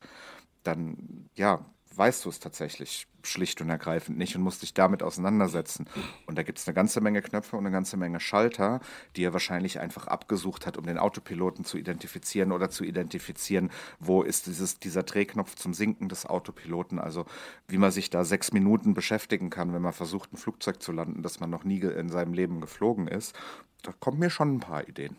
dann 0.63 1.29
ja, 1.35 1.63
weißt 1.95 2.25
du 2.25 2.29
es 2.29 2.39
tatsächlich 2.39 3.07
schlicht 3.23 3.61
und 3.61 3.69
ergreifend 3.69 4.17
nicht 4.17 4.35
und 4.35 4.41
musst 4.41 4.61
dich 4.61 4.73
damit 4.73 5.01
auseinandersetzen. 5.01 5.87
Und 6.25 6.37
da 6.37 6.43
gibt 6.43 6.59
es 6.59 6.67
eine 6.67 6.75
ganze 6.75 7.01
Menge 7.01 7.21
Knöpfe 7.21 7.55
und 7.55 7.65
eine 7.65 7.73
ganze 7.73 7.97
Menge 7.97 8.19
Schalter, 8.19 8.81
die 9.15 9.23
er 9.23 9.33
wahrscheinlich 9.33 9.79
einfach 9.79 10.07
abgesucht 10.07 10.65
hat, 10.65 10.77
um 10.77 10.85
den 10.85 10.97
Autopiloten 10.97 11.63
zu 11.65 11.77
identifizieren 11.77 12.51
oder 12.51 12.69
zu 12.69 12.83
identifizieren, 12.83 13.71
wo 13.99 14.23
ist 14.23 14.47
dieses, 14.47 14.79
dieser 14.79 15.03
Drehknopf 15.03 15.55
zum 15.55 15.73
Sinken 15.73 16.09
des 16.09 16.25
Autopiloten. 16.25 16.99
Also 16.99 17.25
wie 17.67 17.77
man 17.77 17.91
sich 17.91 18.09
da 18.09 18.25
sechs 18.25 18.51
Minuten 18.51 18.93
beschäftigen 18.93 19.49
kann, 19.49 19.73
wenn 19.73 19.81
man 19.81 19.93
versucht, 19.93 20.33
ein 20.33 20.37
Flugzeug 20.37 20.81
zu 20.81 20.91
landen, 20.91 21.23
das 21.23 21.39
man 21.39 21.49
noch 21.49 21.63
nie 21.63 21.79
in 21.79 22.09
seinem 22.09 22.33
Leben 22.33 22.61
geflogen 22.61 23.07
ist. 23.07 23.35
Da 23.83 23.93
kommen 23.93 24.19
mir 24.19 24.29
schon 24.29 24.55
ein 24.55 24.59
paar 24.59 24.87
Ideen 24.87 25.15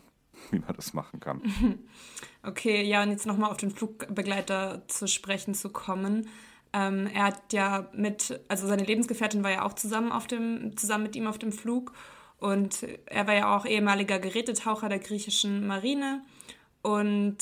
wie 0.51 0.59
man 0.59 0.75
das 0.75 0.93
machen 0.93 1.19
kann. 1.19 1.41
Okay, 2.43 2.83
ja, 2.83 3.01
und 3.01 3.09
jetzt 3.09 3.25
nochmal 3.25 3.49
auf 3.49 3.57
den 3.57 3.71
Flugbegleiter 3.71 4.83
zu 4.87 5.07
sprechen 5.07 5.55
zu 5.55 5.69
kommen. 5.69 6.29
Ähm, 6.75 7.07
er 7.13 7.23
hat 7.23 7.53
ja 7.53 7.87
mit, 7.93 8.39
also 8.49 8.67
seine 8.67 8.83
Lebensgefährtin 8.83 9.43
war 9.43 9.51
ja 9.51 9.65
auch 9.65 9.73
zusammen, 9.73 10.11
auf 10.11 10.27
dem, 10.27 10.75
zusammen 10.75 11.05
mit 11.05 11.15
ihm 11.15 11.27
auf 11.27 11.39
dem 11.39 11.53
Flug. 11.53 11.93
Und 12.37 12.85
er 13.05 13.27
war 13.27 13.33
ja 13.33 13.55
auch 13.55 13.65
ehemaliger 13.65 14.19
Gerätetaucher 14.19 14.89
der 14.89 14.99
griechischen 14.99 15.65
Marine. 15.65 16.21
Und 16.81 17.37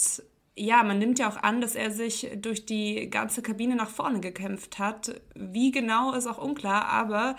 ja, 0.56 0.84
man 0.84 1.00
nimmt 1.00 1.18
ja 1.18 1.28
auch 1.30 1.38
an, 1.38 1.62
dass 1.62 1.74
er 1.74 1.90
sich 1.90 2.30
durch 2.36 2.68
die 2.68 3.10
ganze 3.10 3.42
Kabine 3.42 3.76
nach 3.76 3.90
vorne 3.90 4.20
gekämpft 4.20 4.78
hat. 4.78 5.20
Wie 5.34 5.72
genau 5.72 6.14
ist 6.14 6.28
auch 6.28 6.38
unklar, 6.38 6.86
aber 6.86 7.36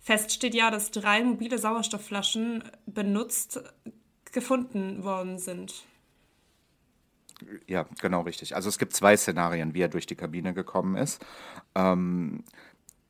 fest 0.00 0.32
steht 0.32 0.54
ja, 0.54 0.72
dass 0.72 0.90
drei 0.90 1.22
mobile 1.22 1.58
Sauerstoffflaschen 1.58 2.64
benutzt 2.86 3.62
gefunden 4.32 5.04
worden 5.04 5.38
sind. 5.38 5.84
Ja, 7.66 7.86
genau 8.00 8.22
richtig. 8.22 8.54
Also 8.56 8.68
es 8.68 8.78
gibt 8.78 8.94
zwei 8.94 9.16
Szenarien, 9.16 9.74
wie 9.74 9.82
er 9.82 9.88
durch 9.88 10.06
die 10.06 10.16
Kabine 10.16 10.54
gekommen 10.54 10.96
ist. 10.96 11.24
Ähm, 11.74 12.44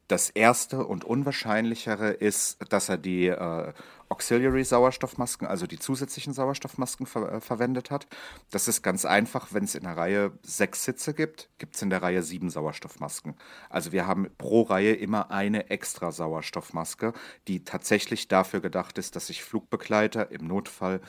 das 0.08 0.30
erste 0.30 0.86
und 0.86 1.04
unwahrscheinlichere 1.04 2.10
ist, 2.10 2.58
dass 2.70 2.88
er 2.88 2.96
die 2.96 3.26
äh, 3.26 3.72
Auxiliary 4.08 4.62
Sauerstoffmasken, 4.62 5.48
also 5.48 5.66
die 5.66 5.80
zusätzlichen 5.80 6.32
Sauerstoffmasken 6.32 7.06
ver 7.06 7.32
äh, 7.32 7.40
verwendet 7.40 7.90
hat. 7.90 8.06
Das 8.50 8.68
ist 8.68 8.82
ganz 8.82 9.04
einfach, 9.04 9.48
wenn 9.52 9.64
es 9.64 9.74
in 9.74 9.82
der 9.82 9.96
Reihe 9.96 10.30
sechs 10.42 10.84
Sitze 10.84 11.12
gibt, 11.12 11.50
gibt 11.58 11.74
es 11.74 11.82
in 11.82 11.90
der 11.90 12.02
Reihe 12.02 12.22
sieben 12.22 12.50
Sauerstoffmasken. 12.50 13.34
Also 13.68 13.90
wir 13.90 14.06
haben 14.06 14.28
pro 14.38 14.62
Reihe 14.62 14.94
immer 14.94 15.32
eine 15.32 15.70
extra 15.70 16.12
Sauerstoffmaske, 16.12 17.12
die 17.48 17.64
tatsächlich 17.64 18.28
dafür 18.28 18.60
gedacht 18.60 18.98
ist, 18.98 19.16
dass 19.16 19.26
sich 19.26 19.42
Flugbegleiter 19.42 20.30
im 20.30 20.46
Notfall 20.46 21.00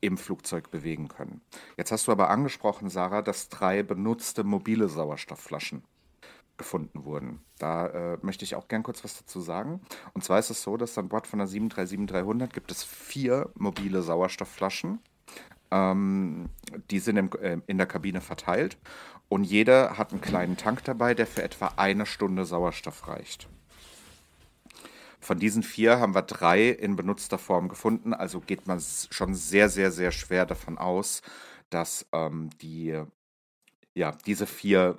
im 0.00 0.16
Flugzeug 0.16 0.70
bewegen 0.70 1.08
können. 1.08 1.40
Jetzt 1.76 1.92
hast 1.92 2.06
du 2.06 2.12
aber 2.12 2.30
angesprochen, 2.30 2.88
Sarah, 2.88 3.22
dass 3.22 3.48
drei 3.48 3.82
benutzte 3.82 4.44
mobile 4.44 4.88
Sauerstoffflaschen 4.88 5.82
gefunden 6.56 7.04
wurden. 7.04 7.40
Da 7.58 7.86
äh, 7.86 8.18
möchte 8.20 8.44
ich 8.44 8.54
auch 8.54 8.68
gern 8.68 8.82
kurz 8.82 9.02
was 9.02 9.18
dazu 9.18 9.40
sagen. 9.40 9.80
Und 10.12 10.22
zwar 10.22 10.38
ist 10.38 10.50
es 10.50 10.62
so, 10.62 10.76
dass 10.76 10.98
an 10.98 11.08
Bord 11.08 11.26
von 11.26 11.38
der 11.38 11.48
737-300 11.48 12.48
gibt 12.48 12.70
es 12.70 12.84
vier 12.84 13.50
mobile 13.54 14.02
Sauerstoffflaschen. 14.02 15.00
Ähm, 15.70 16.50
die 16.90 16.98
sind 16.98 17.16
im, 17.16 17.30
äh, 17.40 17.58
in 17.66 17.78
der 17.78 17.86
Kabine 17.86 18.20
verteilt 18.20 18.76
und 19.28 19.44
jeder 19.44 19.96
hat 19.96 20.10
einen 20.10 20.20
kleinen 20.20 20.56
Tank 20.56 20.84
dabei, 20.84 21.14
der 21.14 21.26
für 21.26 21.42
etwa 21.42 21.72
eine 21.76 22.04
Stunde 22.04 22.44
Sauerstoff 22.44 23.06
reicht. 23.08 23.48
Von 25.20 25.38
diesen 25.38 25.62
vier 25.62 26.00
haben 26.00 26.14
wir 26.14 26.22
drei 26.22 26.68
in 26.68 26.96
benutzter 26.96 27.38
Form 27.38 27.68
gefunden. 27.68 28.14
Also 28.14 28.40
geht 28.40 28.66
man 28.66 28.80
schon 29.10 29.34
sehr, 29.34 29.68
sehr, 29.68 29.90
sehr 29.90 30.12
schwer 30.12 30.46
davon 30.46 30.78
aus, 30.78 31.22
dass 31.68 32.06
ähm, 32.12 32.50
die, 32.62 33.02
ja, 33.94 34.16
diese 34.26 34.46
vier, 34.46 34.98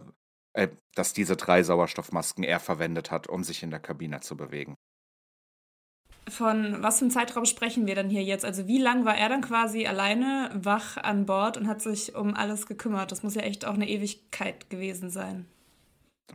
äh, 0.54 0.70
dass 0.96 1.14
diese 1.14 1.36
drei 1.36 1.64
Sauerstoffmasken 1.64 2.44
er 2.44 2.60
verwendet 2.60 3.10
hat, 3.10 3.28
um 3.28 3.44
sich 3.44 3.64
in 3.64 3.72
der 3.72 3.80
Kabine 3.80 4.22
zu 4.22 4.38
bewegen. 4.38 4.76
Von 6.30 6.84
was 6.84 7.00
für 7.00 7.06
einem 7.06 7.12
Zeitraum 7.12 7.46
sprechen 7.46 7.88
wir 7.88 7.96
dann 7.96 8.12
hier 8.12 8.24
jetzt? 8.24 8.46
Also 8.46 8.68
wie 8.68 8.78
lang 8.78 9.06
war 9.06 9.18
er 9.18 9.28
dann 9.28 9.42
quasi 9.42 9.88
alleine 9.88 10.52
wach 10.54 10.98
an 10.98 11.26
Bord 11.26 11.58
und 11.58 11.68
hat 11.68 11.82
sich 11.82 12.16
um 12.16 12.36
alles 12.36 12.68
gekümmert? 12.68 13.12
Das 13.12 13.24
muss 13.24 13.34
ja 13.34 13.42
echt 13.42 13.66
auch 13.66 13.74
eine 13.74 13.90
Ewigkeit 13.90 14.70
gewesen 14.70 15.10
sein. 15.10 15.48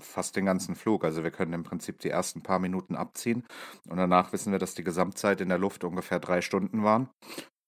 Fast 0.01 0.37
den 0.37 0.45
ganzen 0.45 0.75
Flug. 0.75 1.05
Also 1.05 1.23
wir 1.23 1.31
können 1.31 1.53
im 1.53 1.65
Prinzip 1.65 2.01
die 2.01 2.11
ersten 2.11 2.43
paar 2.43 2.59
Minuten 2.59 2.97
abziehen 2.97 3.45
und 3.89 3.97
danach 3.97 4.33
wissen 4.33 4.53
wir, 4.53 4.59
dass 4.59 4.75
die 4.75 4.85
Gesamtzeit 4.85 5.41
in 5.41 5.49
der 5.49 5.59
Luft 5.59 5.85
ungefähr 5.85 6.21
drei 6.21 6.41
Stunden 6.41 6.85
waren. 6.85 7.09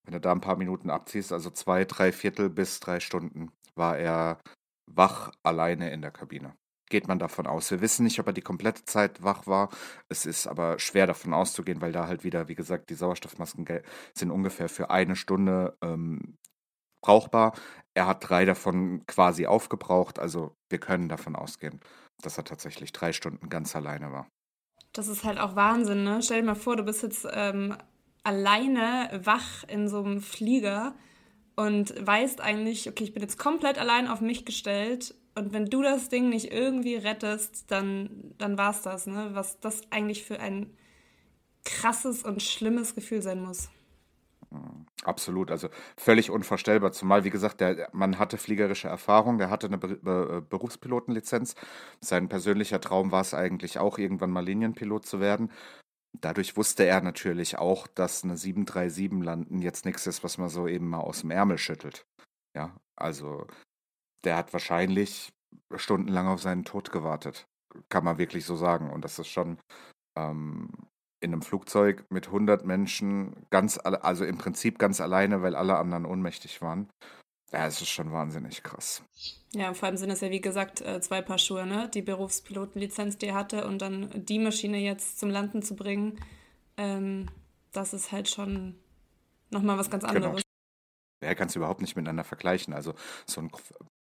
Wenn 0.04 0.14
du 0.14 0.20
da 0.20 0.32
ein 0.32 0.40
paar 0.40 0.56
Minuten 0.56 0.90
abziehst, 0.90 1.32
also 1.32 1.50
zwei, 1.50 1.84
drei 1.84 2.12
Viertel 2.12 2.48
bis 2.48 2.80
drei 2.80 3.00
Stunden, 3.00 3.50
war 3.74 3.98
er 3.98 4.38
wach 4.86 5.32
alleine 5.42 5.90
in 5.90 6.00
der 6.00 6.10
Kabine. 6.10 6.54
Geht 6.90 7.08
man 7.08 7.18
davon 7.18 7.46
aus. 7.46 7.70
Wir 7.70 7.82
wissen 7.82 8.04
nicht, 8.04 8.18
ob 8.18 8.26
er 8.26 8.32
die 8.32 8.40
komplette 8.40 8.84
Zeit 8.86 9.22
wach 9.22 9.46
war. 9.46 9.68
Es 10.08 10.24
ist 10.24 10.46
aber 10.46 10.78
schwer 10.78 11.06
davon 11.06 11.34
auszugehen, 11.34 11.82
weil 11.82 11.92
da 11.92 12.06
halt 12.06 12.24
wieder, 12.24 12.48
wie 12.48 12.54
gesagt, 12.54 12.88
die 12.88 12.94
Sauerstoffmasken 12.94 13.66
sind 14.14 14.30
ungefähr 14.30 14.70
für 14.70 14.88
eine 14.88 15.14
Stunde 15.14 15.76
ähm, 15.82 16.38
brauchbar. 17.02 17.52
Er 17.94 18.06
hat 18.06 18.28
drei 18.28 18.46
davon 18.46 19.04
quasi 19.06 19.46
aufgebraucht. 19.46 20.18
Also 20.18 20.56
wir 20.70 20.78
können 20.78 21.10
davon 21.10 21.36
ausgehen, 21.36 21.80
dass 22.22 22.38
er 22.38 22.44
tatsächlich 22.44 22.92
drei 22.92 23.12
Stunden 23.12 23.48
ganz 23.48 23.74
alleine 23.76 24.12
war. 24.12 24.28
Das 24.92 25.08
ist 25.08 25.24
halt 25.24 25.38
auch 25.38 25.54
Wahnsinn, 25.54 26.04
ne? 26.04 26.20
Stell 26.22 26.40
dir 26.40 26.46
mal 26.46 26.54
vor, 26.54 26.76
du 26.76 26.82
bist 26.82 27.02
jetzt 27.02 27.26
ähm, 27.30 27.76
alleine 28.24 29.20
wach 29.24 29.64
in 29.68 29.88
so 29.88 30.02
einem 30.02 30.20
Flieger 30.20 30.94
und 31.56 31.94
weißt 32.04 32.40
eigentlich, 32.40 32.88
okay, 32.88 33.04
ich 33.04 33.12
bin 33.12 33.22
jetzt 33.22 33.38
komplett 33.38 33.78
allein 33.78 34.08
auf 34.08 34.20
mich 34.20 34.44
gestellt 34.44 35.14
und 35.34 35.52
wenn 35.52 35.66
du 35.66 35.82
das 35.82 36.08
Ding 36.08 36.28
nicht 36.30 36.52
irgendwie 36.52 36.96
rettest, 36.96 37.70
dann, 37.70 38.34
dann 38.38 38.58
war 38.58 38.70
es 38.70 38.82
das, 38.82 39.06
ne? 39.06 39.30
Was 39.32 39.60
das 39.60 39.82
eigentlich 39.90 40.24
für 40.24 40.40
ein 40.40 40.74
krasses 41.64 42.24
und 42.24 42.42
schlimmes 42.42 42.94
Gefühl 42.94 43.22
sein 43.22 43.42
muss. 43.42 43.68
Absolut, 45.04 45.50
also 45.50 45.68
völlig 45.96 46.30
unvorstellbar. 46.30 46.92
Zumal, 46.92 47.24
wie 47.24 47.30
gesagt, 47.30 47.60
der 47.60 47.88
Mann 47.92 48.18
hatte 48.18 48.38
fliegerische 48.38 48.88
Erfahrung, 48.88 49.38
der 49.38 49.50
hatte 49.50 49.66
eine 49.66 49.78
Be 49.78 49.96
Be 49.96 50.42
Berufspilotenlizenz. 50.48 51.54
Sein 52.00 52.28
persönlicher 52.28 52.80
Traum 52.80 53.12
war 53.12 53.20
es 53.20 53.34
eigentlich 53.34 53.78
auch, 53.78 53.98
irgendwann 53.98 54.30
mal 54.30 54.44
Linienpilot 54.44 55.06
zu 55.06 55.20
werden. 55.20 55.52
Dadurch 56.20 56.56
wusste 56.56 56.84
er 56.84 57.00
natürlich 57.02 57.58
auch, 57.58 57.86
dass 57.86 58.24
eine 58.24 58.36
737 58.36 59.24
landen 59.24 59.60
jetzt 59.62 59.84
nichts 59.84 60.06
ist, 60.06 60.24
was 60.24 60.38
man 60.38 60.48
so 60.48 60.66
eben 60.66 60.88
mal 60.88 61.00
aus 61.00 61.20
dem 61.20 61.30
Ärmel 61.30 61.58
schüttelt. 61.58 62.06
Ja, 62.56 62.74
also 62.96 63.46
der 64.24 64.36
hat 64.36 64.52
wahrscheinlich 64.52 65.32
stundenlang 65.76 66.28
auf 66.28 66.40
seinen 66.42 66.64
Tod 66.64 66.92
gewartet. 66.92 67.46
Kann 67.90 68.04
man 68.04 68.18
wirklich 68.18 68.44
so 68.46 68.56
sagen. 68.56 68.90
Und 68.90 69.04
das 69.04 69.18
ist 69.18 69.28
schon 69.28 69.58
ähm, 70.16 70.70
in 71.20 71.32
einem 71.32 71.42
Flugzeug 71.42 72.04
mit 72.10 72.26
100 72.26 72.64
Menschen, 72.64 73.46
ganz, 73.50 73.78
also 73.78 74.24
im 74.24 74.38
Prinzip 74.38 74.78
ganz 74.78 75.00
alleine, 75.00 75.42
weil 75.42 75.56
alle 75.56 75.76
anderen 75.76 76.06
ohnmächtig 76.06 76.62
waren. 76.62 76.88
Ja, 77.52 77.66
es 77.66 77.80
ist 77.80 77.88
schon 77.88 78.12
wahnsinnig 78.12 78.62
krass. 78.62 79.02
Ja, 79.52 79.72
vor 79.72 79.88
allem 79.88 79.96
sind 79.96 80.10
es 80.10 80.20
ja, 80.20 80.30
wie 80.30 80.40
gesagt, 80.40 80.82
äh, 80.82 81.00
zwei 81.00 81.22
Paar 81.22 81.38
Schuhe, 81.38 81.66
ne? 81.66 81.90
Die 81.92 82.02
Berufspilotenlizenz, 82.02 83.16
die 83.16 83.26
er 83.26 83.34
hatte 83.34 83.66
und 83.66 83.80
dann 83.80 84.10
die 84.14 84.38
Maschine 84.38 84.78
jetzt 84.78 85.18
zum 85.18 85.30
Landen 85.30 85.62
zu 85.62 85.74
bringen, 85.74 86.20
ähm, 86.76 87.30
das 87.72 87.94
ist 87.94 88.12
halt 88.12 88.28
schon 88.28 88.78
nochmal 89.50 89.78
was 89.78 89.90
ganz 89.90 90.04
genau. 90.04 90.14
anderes. 90.16 90.42
Genau. 90.42 91.30
Ja, 91.30 91.34
kannst 91.34 91.54
du 91.54 91.60
überhaupt 91.60 91.80
nicht 91.80 91.96
miteinander 91.96 92.24
vergleichen. 92.24 92.74
Also 92.74 92.94
so 93.26 93.40
ein 93.40 93.50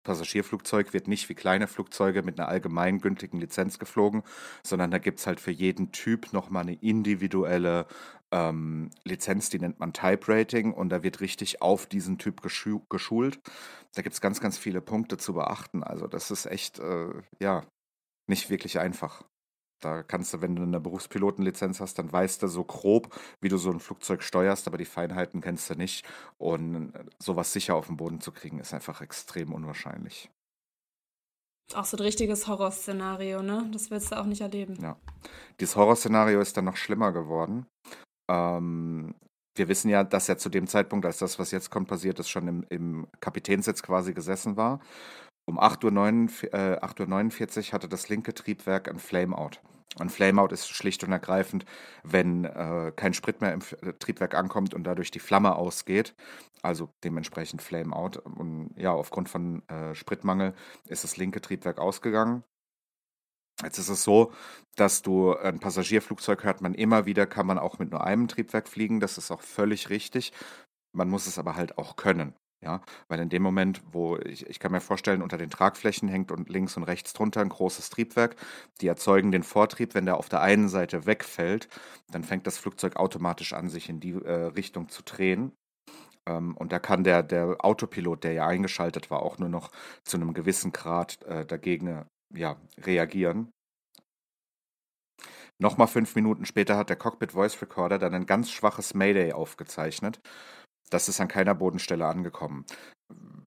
Passagierflugzeug 0.07 0.93
wird 0.93 1.07
nicht 1.09 1.27
wie 1.27 1.35
kleine 1.35 1.67
Flugzeuge 1.67 2.23
mit 2.23 2.39
einer 2.39 2.47
allgemeingültigen 2.47 3.39
Lizenz 3.39 3.77
geflogen, 3.77 4.23
sondern 4.63 4.89
da 4.89 4.99
gibt 4.99 5.19
es 5.19 5.27
halt 5.27 5.41
für 5.41 5.51
jeden 5.51 5.91
Typ 5.91 6.31
nochmal 6.31 6.63
eine 6.63 6.75
individuelle 6.75 7.85
ähm, 8.31 8.89
Lizenz, 9.03 9.49
die 9.49 9.59
nennt 9.59 9.79
man 9.79 9.91
Type 9.91 10.27
Rating 10.27 10.73
und 10.73 10.89
da 10.89 11.03
wird 11.03 11.19
richtig 11.19 11.61
auf 11.61 11.85
diesen 11.85 12.17
Typ 12.17 12.41
geschu 12.41 12.79
geschult. 12.89 13.39
Da 13.95 14.01
gibt 14.01 14.13
es 14.13 14.21
ganz, 14.21 14.39
ganz 14.39 14.57
viele 14.57 14.81
Punkte 14.81 15.17
zu 15.17 15.33
beachten. 15.33 15.83
Also 15.83 16.07
das 16.07 16.31
ist 16.31 16.45
echt, 16.45 16.79
äh, 16.79 17.09
ja, 17.39 17.65
nicht 18.27 18.49
wirklich 18.49 18.79
einfach. 18.79 19.23
Da 19.79 20.03
kannst 20.03 20.33
du, 20.33 20.41
wenn 20.41 20.55
du 20.55 20.63
eine 20.63 20.79
Berufspilotenlizenz 20.79 21.79
hast, 21.79 21.99
dann 21.99 22.11
weißt 22.11 22.41
du 22.41 22.47
so 22.47 22.63
grob, 22.63 23.15
wie 23.41 23.49
du 23.49 23.57
so 23.57 23.69
ein 23.69 23.79
Flugzeug 23.79 24.23
steuerst, 24.23 24.67
aber 24.67 24.77
die 24.77 24.85
Feinheiten 24.85 25.41
kennst 25.41 25.69
du 25.69 25.75
nicht. 25.75 26.05
Und 26.37 26.93
sowas 27.19 27.53
sicher 27.53 27.75
auf 27.75 27.87
den 27.87 27.97
Boden 27.97 28.19
zu 28.19 28.31
kriegen, 28.31 28.59
ist 28.59 28.73
einfach 28.73 29.01
extrem 29.01 29.53
unwahrscheinlich. 29.53 30.29
Auch 31.73 31.85
so 31.85 31.97
ein 31.97 32.03
richtiges 32.03 32.47
Horrorszenario, 32.47 33.43
ne? 33.43 33.69
Das 33.71 33.91
willst 33.91 34.11
du 34.11 34.19
auch 34.19 34.25
nicht 34.25 34.41
erleben. 34.41 34.77
Ja. 34.81 34.97
Dieses 35.59 35.75
Horrorszenario 35.75 36.39
ist 36.39 36.55
dann 36.55 36.65
noch 36.65 36.77
schlimmer 36.77 37.11
geworden. 37.11 37.65
Ähm, 38.29 39.13
wir 39.57 39.67
wissen 39.67 39.89
ja, 39.89 40.03
dass 40.03 40.29
er 40.29 40.37
zu 40.37 40.49
dem 40.49 40.67
Zeitpunkt, 40.67 41.05
als 41.05 41.17
das, 41.17 41.39
was 41.39 41.51
jetzt 41.51 41.69
kommt, 41.69 41.89
passiert 41.89 42.19
ist, 42.19 42.29
schon 42.29 42.47
im, 42.47 42.63
im 42.69 43.07
Kapitänssitz 43.19 43.83
quasi 43.83 44.13
gesessen 44.13 44.55
war. 44.55 44.79
Um 45.47 45.59
8.49 45.59 46.43
Uhr, 46.43 46.53
äh, 46.53 46.77
8.49 46.79 47.67
Uhr 47.67 47.73
hatte 47.73 47.87
das 47.87 48.09
linke 48.09 48.33
Triebwerk 48.33 48.89
ein 48.89 48.99
Flameout. 48.99 49.61
Ein 49.97 50.09
Flameout 50.09 50.49
ist 50.51 50.67
schlicht 50.67 51.03
und 51.05 51.11
ergreifend, 51.11 51.65
wenn 52.03 52.43
äh, 52.43 52.91
kein 52.95 53.13
Sprit 53.13 53.39
mehr 53.39 53.53
im 53.53 53.61
äh, 53.81 53.93
Triebwerk 53.93 54.35
ankommt 54.35 54.73
und 54.73 54.83
dadurch 54.83 55.09
die 55.09 55.19
Flamme 55.19 55.55
ausgeht. 55.55 56.15
Also 56.61 56.89
dementsprechend 57.03 57.61
Flameout. 57.61 58.19
Und 58.23 58.73
ja, 58.75 58.91
aufgrund 58.91 59.29
von 59.29 59.67
äh, 59.69 59.95
Spritmangel 59.95 60.53
ist 60.85 61.05
das 61.05 61.15
linke 61.17 61.41
Triebwerk 61.41 61.79
ausgegangen. 61.79 62.43
Jetzt 63.63 63.79
ist 63.79 63.89
es 63.89 64.03
so, 64.03 64.33
dass 64.75 65.01
du 65.01 65.35
ein 65.35 65.59
Passagierflugzeug 65.59 66.43
hört 66.43 66.61
man 66.61 66.75
immer 66.75 67.07
wieder, 67.07 67.25
kann 67.25 67.47
man 67.47 67.57
auch 67.57 67.79
mit 67.79 67.89
nur 67.89 68.03
einem 68.03 68.27
Triebwerk 68.27 68.67
fliegen. 68.67 68.99
Das 68.99 69.17
ist 69.17 69.31
auch 69.31 69.41
völlig 69.41 69.89
richtig. 69.89 70.31
Man 70.91 71.09
muss 71.09 71.25
es 71.25 71.39
aber 71.39 71.55
halt 71.55 71.77
auch 71.77 71.95
können. 71.95 72.35
Ja, 72.63 72.81
weil 73.07 73.19
in 73.19 73.29
dem 73.29 73.43
Moment, 73.43 73.83
wo 73.91 74.17
ich, 74.17 74.47
ich 74.47 74.59
kann 74.59 74.71
mir 74.71 74.81
vorstellen, 74.81 75.21
unter 75.21 75.37
den 75.37 75.51
Tragflächen 75.51 76.09
hängt 76.09 76.31
und 76.31 76.49
links 76.49 76.75
und 76.75 76.83
rechts 76.83 77.13
drunter 77.13 77.41
ein 77.41 77.49
großes 77.49 77.91
Triebwerk, 77.91 78.35
die 78.81 78.87
erzeugen 78.87 79.31
den 79.31 79.43
Vortrieb, 79.43 79.93
wenn 79.93 80.07
der 80.07 80.17
auf 80.17 80.27
der 80.27 80.41
einen 80.41 80.67
Seite 80.67 81.05
wegfällt, 81.05 81.69
dann 82.11 82.23
fängt 82.23 82.47
das 82.47 82.57
Flugzeug 82.57 82.95
automatisch 82.95 83.53
an, 83.53 83.69
sich 83.69 83.89
in 83.89 83.99
die 83.99 84.13
äh, 84.13 84.45
Richtung 84.55 84.89
zu 84.89 85.03
drehen. 85.03 85.51
Ähm, 86.27 86.57
und 86.57 86.71
da 86.71 86.79
kann 86.79 87.03
der, 87.03 87.23
der 87.23 87.57
Autopilot, 87.63 88.23
der 88.23 88.33
ja 88.33 88.47
eingeschaltet 88.47 89.11
war, 89.11 89.21
auch 89.21 89.37
nur 89.37 89.49
noch 89.49 89.71
zu 90.03 90.17
einem 90.17 90.33
gewissen 90.33 90.71
Grad 90.71 91.21
äh, 91.23 91.45
dagegen 91.45 92.05
ja, 92.33 92.57
reagieren. 92.79 93.51
Nochmal 95.59 95.87
fünf 95.87 96.15
Minuten 96.15 96.45
später 96.45 96.77
hat 96.77 96.89
der 96.89 96.97
Cockpit 96.97 97.31
Voice 97.31 97.59
Recorder 97.61 97.97
dann 97.97 98.13
ein 98.13 98.25
ganz 98.27 98.51
schwaches 98.51 98.93
Mayday 98.93 99.33
aufgezeichnet 99.33 100.19
das 100.89 101.09
ist 101.09 101.19
an 101.19 101.27
keiner 101.27 101.55
Bodenstelle 101.55 102.05
angekommen. 102.05 102.65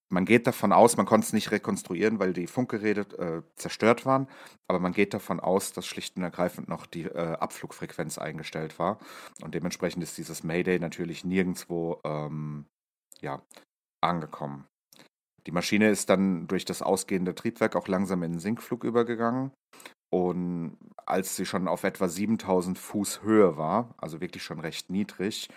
Man 0.09 0.25
geht 0.25 0.45
davon 0.45 0.73
aus, 0.73 0.97
man 0.97 1.05
konnte 1.05 1.27
es 1.27 1.33
nicht 1.33 1.51
rekonstruieren, 1.51 2.19
weil 2.19 2.33
die 2.33 2.47
Funkgeräte 2.47 3.01
äh, 3.17 3.41
zerstört 3.55 4.05
waren, 4.05 4.27
aber 4.67 4.79
man 4.79 4.91
geht 4.91 5.13
davon 5.13 5.39
aus, 5.39 5.71
dass 5.71 5.85
schlicht 5.85 6.17
und 6.17 6.23
ergreifend 6.23 6.67
noch 6.67 6.85
die 6.85 7.03
äh, 7.03 7.35
Abflugfrequenz 7.35 8.17
eingestellt 8.17 8.77
war. 8.77 8.99
Und 9.41 9.55
dementsprechend 9.55 10.03
ist 10.03 10.17
dieses 10.17 10.43
Mayday 10.43 10.79
natürlich 10.79 11.23
nirgendwo 11.23 12.01
ähm, 12.03 12.65
ja, 13.21 13.41
angekommen. 14.01 14.67
Die 15.47 15.51
Maschine 15.51 15.89
ist 15.89 16.09
dann 16.09 16.47
durch 16.47 16.65
das 16.65 16.81
ausgehende 16.81 17.33
Triebwerk 17.33 17.75
auch 17.75 17.87
langsam 17.87 18.21
in 18.23 18.33
den 18.33 18.39
Sinkflug 18.39 18.83
übergegangen. 18.83 19.51
Und 20.13 20.77
als 21.05 21.35
sie 21.37 21.45
schon 21.45 21.67
auf 21.67 21.83
etwa 21.83 22.09
7000 22.09 22.77
Fuß 22.77 23.23
Höhe 23.23 23.57
war, 23.57 23.95
also 23.97 24.19
wirklich 24.19 24.43
schon 24.43 24.59
recht 24.59 24.89
niedrig, 24.89 25.47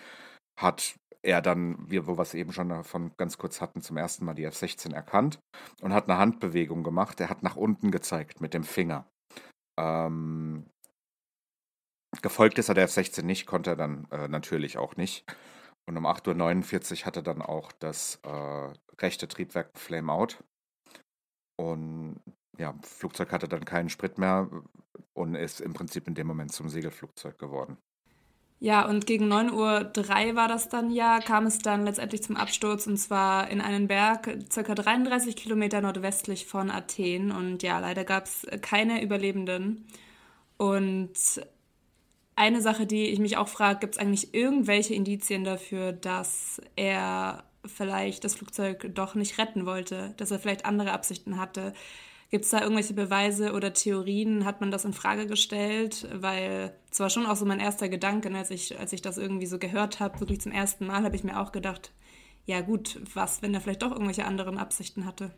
hat 0.57 0.95
er 1.21 1.41
dann, 1.41 1.89
wie, 1.89 2.05
wo 2.05 2.17
wir 2.17 2.21
es 2.21 2.33
eben 2.33 2.53
schon 2.53 2.69
davon 2.69 3.11
ganz 3.17 3.37
kurz 3.37 3.59
hatten, 3.59 3.81
zum 3.81 3.97
ersten 3.97 4.25
Mal 4.25 4.35
die 4.35 4.43
F-16 4.43 4.93
erkannt 4.93 5.39
und 5.81 5.93
hat 5.93 6.07
eine 6.07 6.19
Handbewegung 6.19 6.83
gemacht. 6.83 7.19
Er 7.19 7.29
hat 7.29 7.43
nach 7.43 7.55
unten 7.55 7.91
gezeigt 7.91 8.41
mit 8.41 8.53
dem 8.53 8.63
Finger. 8.63 9.07
Ähm, 9.79 10.69
gefolgt 12.21 12.59
ist 12.59 12.69
er 12.69 12.75
der 12.75 12.85
F-16 12.85 13.23
nicht, 13.23 13.47
konnte 13.47 13.71
er 13.71 13.75
dann 13.75 14.07
äh, 14.11 14.27
natürlich 14.27 14.77
auch 14.77 14.95
nicht. 14.95 15.25
Und 15.87 15.97
um 15.97 16.05
8.49 16.05 17.01
Uhr 17.01 17.05
hatte 17.05 17.23
dann 17.23 17.41
auch 17.41 17.71
das 17.71 18.19
äh, 18.23 18.73
rechte 18.99 19.27
Triebwerk 19.27 19.77
Flame 19.77 20.11
Out. 20.11 20.43
Und 21.57 22.21
ja, 22.57 22.73
Flugzeug 22.81 23.31
hatte 23.31 23.47
dann 23.47 23.65
keinen 23.65 23.89
Sprit 23.89 24.17
mehr 24.17 24.49
und 25.13 25.35
ist 25.35 25.61
im 25.61 25.73
Prinzip 25.73 26.07
in 26.07 26.15
dem 26.15 26.27
Moment 26.27 26.53
zum 26.53 26.69
Segelflugzeug 26.69 27.37
geworden. 27.37 27.77
Ja, 28.59 28.87
und 28.87 29.05
gegen 29.05 29.31
9.03 29.31 30.29
Uhr 30.29 30.35
war 30.35 30.47
das 30.47 30.69
dann 30.69 30.89
ja, 30.89 31.19
kam 31.19 31.45
es 31.45 31.59
dann 31.59 31.85
letztendlich 31.85 32.23
zum 32.23 32.37
Absturz 32.37 32.87
und 32.87 32.97
zwar 32.97 33.49
in 33.49 33.61
einen 33.61 33.87
Berg, 33.87 34.37
circa 34.51 34.73
33 34.73 35.35
Kilometer 35.35 35.81
nordwestlich 35.81 36.45
von 36.47 36.71
Athen. 36.71 37.31
Und 37.31 37.63
ja, 37.63 37.79
leider 37.79 38.05
gab 38.05 38.25
es 38.25 38.47
keine 38.61 39.03
Überlebenden. 39.03 39.85
Und 40.57 41.13
eine 42.35 42.61
Sache, 42.61 42.85
die 42.85 43.07
ich 43.07 43.19
mich 43.19 43.37
auch 43.37 43.47
frage, 43.47 43.79
gibt 43.79 43.95
es 43.95 44.01
eigentlich 44.01 44.33
irgendwelche 44.33 44.93
Indizien 44.93 45.43
dafür, 45.43 45.93
dass 45.93 46.61
er 46.75 47.43
vielleicht 47.65 48.23
das 48.23 48.35
Flugzeug 48.35 48.89
doch 48.93 49.15
nicht 49.15 49.37
retten 49.37 49.65
wollte, 49.65 50.13
dass 50.17 50.31
er 50.31 50.39
vielleicht 50.39 50.65
andere 50.65 50.91
Absichten 50.91 51.37
hatte? 51.37 51.73
Gibt 52.29 52.45
es 52.45 52.51
da 52.51 52.61
irgendwelche 52.61 52.93
Beweise 52.93 53.53
oder 53.53 53.73
Theorien? 53.73 54.45
Hat 54.45 54.59
man 54.59 54.71
das 54.71 54.83
in 54.83 54.93
Frage 54.93 55.27
gestellt? 55.27 56.07
Weil 56.13 56.75
es 56.91 56.99
war 56.99 57.09
schon 57.09 57.25
auch 57.25 57.35
so 57.35 57.45
mein 57.45 57.59
erster 57.59 57.87
Gedanke, 57.87 58.29
ne, 58.29 58.39
als 58.39 58.51
ich, 58.51 58.79
als 58.79 58.93
ich 58.93 59.01
das 59.01 59.17
irgendwie 59.17 59.45
so 59.45 59.59
gehört 59.59 59.99
habe, 59.99 60.19
wirklich 60.19 60.41
zum 60.41 60.51
ersten 60.51 60.87
Mal, 60.87 61.03
habe 61.03 61.15
ich 61.15 61.23
mir 61.23 61.39
auch 61.39 61.51
gedacht, 61.51 61.93
ja 62.45 62.61
gut, 62.61 62.99
was, 63.13 63.41
wenn 63.41 63.53
er 63.53 63.61
vielleicht 63.61 63.83
doch 63.83 63.91
irgendwelche 63.91 64.25
anderen 64.25 64.57
Absichten 64.57 65.05
hatte? 65.05 65.35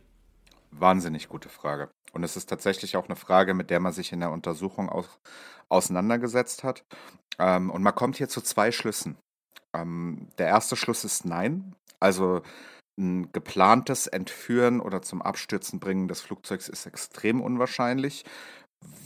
Wahnsinnig 0.72 1.30
gute 1.30 1.50
Frage. 1.50 1.90
Und 2.14 2.24
es 2.24 2.36
ist 2.36 2.48
tatsächlich 2.48 2.98
auch 2.98 3.06
eine 3.06 3.16
Frage, 3.16 3.54
mit 3.54 3.70
der 3.70 3.80
man 3.80 3.94
sich 3.94 4.12
in 4.12 4.20
der 4.20 4.32
Untersuchung 4.32 4.90
auch 4.90 5.08
auseinandergesetzt 5.70 6.64
hat. 6.64 6.86
Ähm, 7.40 7.70
und 7.70 7.84
man 7.84 7.96
kommt 7.96 8.18
hier 8.18 8.30
zu 8.30 8.42
zwei 8.42 8.72
Schlüssen. 8.72 9.18
Ähm, 9.74 10.30
der 10.38 10.48
erste 10.48 10.76
Schluss 10.76 11.04
ist 11.04 11.26
nein. 11.26 11.76
Also 12.00 12.42
ein 12.98 13.32
geplantes 13.32 14.08
Entführen 14.08 14.80
oder 14.80 15.02
zum 15.02 15.22
Abstürzen 15.22 15.80
bringen 15.80 16.08
des 16.08 16.22
Flugzeugs 16.22 16.68
ist 16.68 16.86
extrem 16.86 17.42
unwahrscheinlich, 17.42 18.26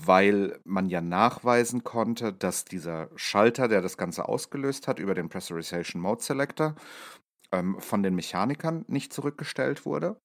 weil 0.04 0.60
man 0.64 0.90
ja 0.90 1.02
nachweisen 1.02 1.84
konnte, 1.84 2.34
dass 2.34 2.66
dieser 2.66 3.10
Schalter, 3.16 3.68
der 3.68 3.82
das 3.82 3.98
Ganze 3.98 4.28
ausgelöst 4.28 4.88
hat 4.88 5.00
über 5.00 5.14
den 5.14 5.30
Pressurization 5.30 6.02
Mode 6.02 6.24
Selector, 6.24 6.76
ähm, 7.52 7.80
von 7.80 8.04
den 8.04 8.16
Mechanikern 8.16 8.86
nicht 8.88 9.14
zurückgestellt 9.14 9.86
wurde. 9.86 10.18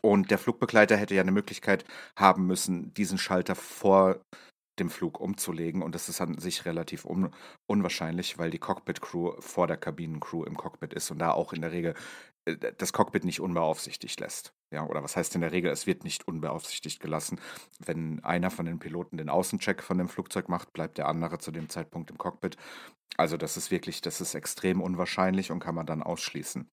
Und 0.00 0.30
der 0.30 0.38
Flugbegleiter 0.38 0.96
hätte 0.96 1.14
ja 1.14 1.22
eine 1.22 1.32
Möglichkeit 1.32 1.84
haben 2.16 2.46
müssen, 2.46 2.94
diesen 2.94 3.18
Schalter 3.18 3.54
vor 3.54 4.20
dem 4.78 4.90
Flug 4.90 5.20
umzulegen. 5.20 5.82
Und 5.82 5.94
das 5.94 6.08
ist 6.08 6.20
an 6.20 6.38
sich 6.38 6.64
relativ 6.64 7.04
un 7.04 7.30
unwahrscheinlich, 7.66 8.38
weil 8.38 8.50
die 8.50 8.58
Cockpit-Crew 8.58 9.40
vor 9.40 9.66
der 9.66 9.76
Kabinencrew 9.76 10.44
im 10.44 10.56
Cockpit 10.56 10.94
ist 10.94 11.10
und 11.10 11.18
da 11.18 11.32
auch 11.32 11.52
in 11.52 11.62
der 11.62 11.72
Regel 11.72 11.94
das 12.56 12.92
Cockpit 12.92 13.24
nicht 13.24 13.40
unbeaufsichtigt 13.40 14.20
lässt. 14.20 14.54
Ja, 14.70 14.86
oder 14.86 15.02
was 15.02 15.16
heißt 15.16 15.34
in 15.34 15.40
der 15.40 15.52
Regel, 15.52 15.70
es 15.70 15.86
wird 15.86 16.04
nicht 16.04 16.28
unbeaufsichtigt 16.28 17.00
gelassen. 17.00 17.40
Wenn 17.78 18.22
einer 18.22 18.50
von 18.50 18.66
den 18.66 18.78
Piloten 18.78 19.16
den 19.16 19.28
Außencheck 19.28 19.82
von 19.82 19.98
dem 19.98 20.08
Flugzeug 20.08 20.48
macht, 20.48 20.72
bleibt 20.72 20.98
der 20.98 21.08
andere 21.08 21.38
zu 21.38 21.50
dem 21.50 21.68
Zeitpunkt 21.68 22.10
im 22.10 22.18
Cockpit. 22.18 22.56
Also 23.16 23.36
das 23.36 23.56
ist 23.56 23.70
wirklich, 23.70 24.00
das 24.00 24.20
ist 24.20 24.34
extrem 24.34 24.80
unwahrscheinlich 24.80 25.50
und 25.50 25.60
kann 25.60 25.74
man 25.74 25.86
dann 25.86 26.02
ausschließen. 26.02 26.68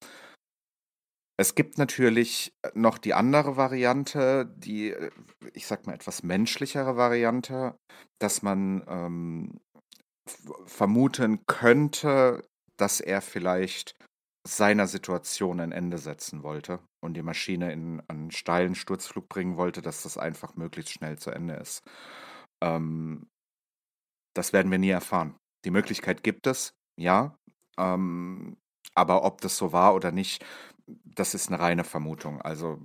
Es 1.37 1.55
gibt 1.55 1.77
natürlich 1.77 2.53
äh, 2.61 2.71
noch 2.75 2.97
die 2.97 3.13
andere 3.13 3.57
Variante, 3.57 4.53
die, 4.57 4.91
äh, 4.91 5.11
ich 5.53 5.67
sag 5.67 5.85
mal, 5.85 5.93
etwas 5.93 6.23
menschlichere 6.23 6.95
Variante, 6.95 7.77
dass 8.19 8.41
man 8.41 8.83
ähm, 8.87 9.59
vermuten 10.65 11.45
könnte, 11.45 12.41
dass 12.77 12.99
er 12.99 13.21
vielleicht 13.21 13.95
seiner 14.47 14.85
Situation 14.87 15.59
ein 15.59 15.71
Ende 15.71 15.97
setzen 15.97 16.43
wollte 16.43 16.79
und 17.01 17.15
die 17.15 17.23
Maschine 17.23 17.71
in 17.73 18.01
einen 18.07 18.29
steilen 18.31 18.75
Sturzflug 18.75 19.27
bringen 19.27 19.57
wollte, 19.57 19.81
dass 19.81 20.03
das 20.03 20.17
einfach 20.17 20.55
möglichst 20.55 20.93
schnell 20.93 21.17
zu 21.17 21.31
Ende 21.31 21.55
ist. 21.55 21.83
Ähm, 22.61 23.27
das 24.35 24.53
werden 24.53 24.71
wir 24.71 24.77
nie 24.77 24.89
erfahren. 24.89 25.35
Die 25.65 25.71
Möglichkeit 25.71 26.23
gibt 26.23 26.45
es, 26.45 26.75
ja. 26.95 27.35
Ähm, 27.77 28.57
aber 28.93 29.23
ob 29.23 29.41
das 29.41 29.57
so 29.57 29.73
war 29.73 29.95
oder 29.95 30.11
nicht, 30.11 30.45
das 30.85 31.33
ist 31.33 31.47
eine 31.49 31.59
reine 31.59 31.83
Vermutung. 31.83 32.39
Also. 32.41 32.79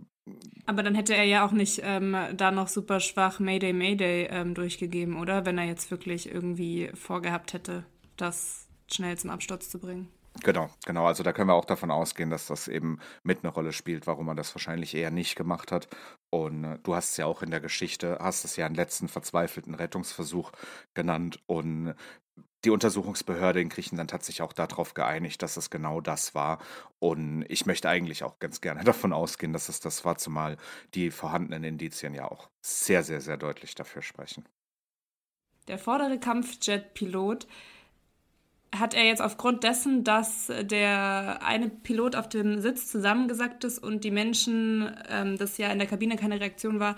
Aber 0.65 0.83
dann 0.83 0.95
hätte 0.95 1.15
er 1.15 1.25
ja 1.25 1.45
auch 1.45 1.53
nicht 1.53 1.83
ähm, 1.85 2.17
da 2.35 2.51
noch 2.51 2.69
super 2.69 3.01
schwach 3.01 3.39
Mayday, 3.39 3.75
Mayday 3.75 4.29
ähm, 4.31 4.55
durchgegeben, 4.55 5.17
oder? 5.17 5.45
Wenn 5.45 5.59
er 5.59 5.65
jetzt 5.65 5.91
wirklich 5.91 6.31
irgendwie 6.33 6.91
vorgehabt 6.95 7.53
hätte, 7.53 7.85
das 8.17 8.67
schnell 8.91 9.19
zum 9.19 9.29
Absturz 9.29 9.69
zu 9.69 9.79
bringen. 9.79 10.09
Genau, 10.43 10.71
genau. 10.87 11.07
Also 11.07 11.23
da 11.23 11.33
können 11.33 11.49
wir 11.49 11.55
auch 11.55 11.65
davon 11.65 11.91
ausgehen, 11.91 12.31
dass 12.31 12.47
das 12.47 12.69
eben 12.69 12.99
mit 13.23 13.45
einer 13.45 13.53
Rolle 13.53 13.73
spielt, 13.73 14.07
warum 14.07 14.27
man 14.27 14.37
das 14.37 14.55
wahrscheinlich 14.55 14.95
eher 14.95 15.11
nicht 15.11 15.37
gemacht 15.37 15.71
hat. 15.71 15.89
Und 16.31 16.65
äh, 16.65 16.79
du 16.83 16.95
hast 16.95 17.13
es 17.13 17.17
ja 17.19 17.27
auch 17.27 17.43
in 17.43 17.51
der 17.51 17.61
Geschichte, 17.61 18.19
hast 18.21 18.45
es 18.45 18.57
ja 18.57 18.67
einen 18.67 18.75
letzten 18.75 19.09
verzweifelten 19.09 19.75
Rettungsversuch 19.75 20.53
genannt. 20.95 21.41
Und 21.47 21.95
die 22.65 22.71
Untersuchungsbehörde 22.71 23.61
in 23.61 23.69
Griechenland 23.69 24.13
hat 24.13 24.25
sich 24.25 24.43
auch 24.43 24.53
darauf 24.53 24.95
geeinigt, 24.95 25.43
dass 25.43 25.57
es 25.57 25.71
genau 25.71 26.01
das 26.01 26.35
war. 26.35 26.59
Und 26.99 27.45
ich 27.49 27.67
möchte 27.67 27.89
eigentlich 27.89 28.23
auch 28.23 28.39
ganz 28.39 28.61
gerne 28.61 28.85
davon 28.85 29.13
ausgehen, 29.13 29.53
dass 29.53 29.69
es 29.69 29.81
das 29.81 30.05
war, 30.05 30.17
zumal 30.17 30.57
die 30.95 31.11
vorhandenen 31.11 31.65
Indizien 31.65 32.15
ja 32.15 32.31
auch 32.31 32.49
sehr, 32.63 33.03
sehr, 33.03 33.21
sehr 33.21 33.37
deutlich 33.37 33.75
dafür 33.75 34.03
sprechen. 34.03 34.45
Der 35.69 35.79
vordere 35.79 36.19
Kampfjet-Pilot 36.19 37.47
hat 38.75 38.95
er 38.95 39.05
jetzt 39.05 39.21
aufgrund 39.21 39.65
dessen, 39.65 40.05
dass 40.05 40.47
der 40.63 41.41
eine 41.43 41.69
Pilot 41.69 42.15
auf 42.15 42.29
dem 42.29 42.61
Sitz 42.61 42.87
zusammengesackt 42.87 43.65
ist 43.65 43.79
und 43.83 44.05
die 44.05 44.11
Menschen, 44.11 44.91
ähm, 45.09 45.37
dass 45.37 45.59
ja 45.59 45.71
in 45.73 45.79
der 45.79 45.89
Kabine 45.89 46.17
keine 46.17 46.41
Reaktion 46.41 46.79
war, 46.79 46.97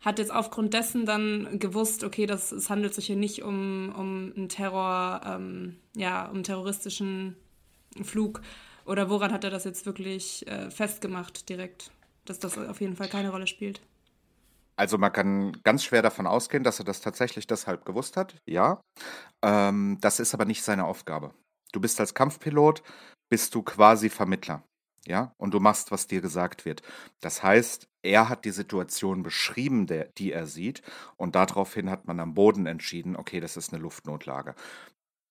hat 0.00 0.18
jetzt 0.18 0.32
aufgrund 0.32 0.74
dessen 0.74 1.06
dann 1.06 1.58
gewusst, 1.58 2.04
okay, 2.04 2.26
das, 2.26 2.52
es 2.52 2.68
handelt 2.68 2.94
sich 2.94 3.06
hier 3.06 3.16
nicht 3.16 3.42
um, 3.42 3.94
um 3.96 4.32
einen 4.36 4.48
Terror, 4.48 5.20
ähm, 5.24 5.76
ja, 5.96 6.26
um 6.28 6.42
terroristischen 6.42 7.36
Flug. 8.02 8.42
Oder 8.84 9.08
woran 9.08 9.32
hat 9.32 9.44
er 9.44 9.50
das 9.50 9.64
jetzt 9.64 9.86
wirklich 9.86 10.46
äh, 10.46 10.70
festgemacht 10.70 11.48
direkt, 11.48 11.90
dass 12.26 12.38
das 12.38 12.58
auf 12.58 12.80
jeden 12.80 12.96
Fall 12.96 13.08
keine 13.08 13.30
Rolle 13.30 13.46
spielt? 13.46 13.80
Also 14.76 14.98
man 14.98 15.12
kann 15.12 15.62
ganz 15.62 15.84
schwer 15.84 16.02
davon 16.02 16.26
ausgehen, 16.26 16.64
dass 16.64 16.78
er 16.78 16.84
das 16.84 17.00
tatsächlich 17.00 17.46
deshalb 17.46 17.84
gewusst 17.84 18.16
hat, 18.16 18.36
ja. 18.46 18.80
Ähm, 19.44 19.98
das 20.00 20.20
ist 20.20 20.34
aber 20.34 20.44
nicht 20.44 20.62
seine 20.62 20.84
Aufgabe. 20.84 21.34
Du 21.72 21.80
bist 21.80 22.00
als 22.00 22.14
Kampfpilot, 22.14 22.82
bist 23.28 23.54
du 23.54 23.62
quasi 23.62 24.10
Vermittler 24.10 24.62
ja, 25.06 25.34
und 25.36 25.52
du 25.52 25.60
machst, 25.60 25.90
was 25.90 26.06
dir 26.06 26.20
gesagt 26.20 26.64
wird. 26.64 26.82
Das 27.20 27.42
heißt, 27.42 27.88
er 28.02 28.28
hat 28.28 28.44
die 28.44 28.50
Situation 28.50 29.22
beschrieben, 29.22 29.86
der, 29.86 30.08
die 30.18 30.32
er 30.32 30.46
sieht, 30.46 30.82
und 31.16 31.34
daraufhin 31.34 31.90
hat 31.90 32.06
man 32.06 32.20
am 32.20 32.34
Boden 32.34 32.66
entschieden, 32.66 33.16
okay, 33.16 33.40
das 33.40 33.56
ist 33.56 33.72
eine 33.72 33.82
Luftnotlage. 33.82 34.54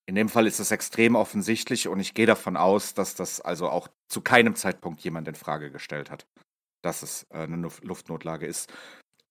In 0.05 0.15
dem 0.15 0.29
Fall 0.29 0.47
ist 0.47 0.59
es 0.59 0.71
extrem 0.71 1.15
offensichtlich 1.15 1.87
und 1.87 1.99
ich 1.99 2.13
gehe 2.13 2.25
davon 2.25 2.57
aus, 2.57 2.93
dass 2.93 3.15
das 3.15 3.39
also 3.39 3.69
auch 3.69 3.87
zu 4.09 4.21
keinem 4.21 4.55
Zeitpunkt 4.55 5.01
jemand 5.01 5.27
in 5.27 5.35
Frage 5.35 5.71
gestellt 5.71 6.11
hat, 6.11 6.27
dass 6.83 7.03
es 7.03 7.25
äh, 7.29 7.43
eine 7.43 7.69
Luftnotlage 7.81 8.45
ist. 8.45 8.71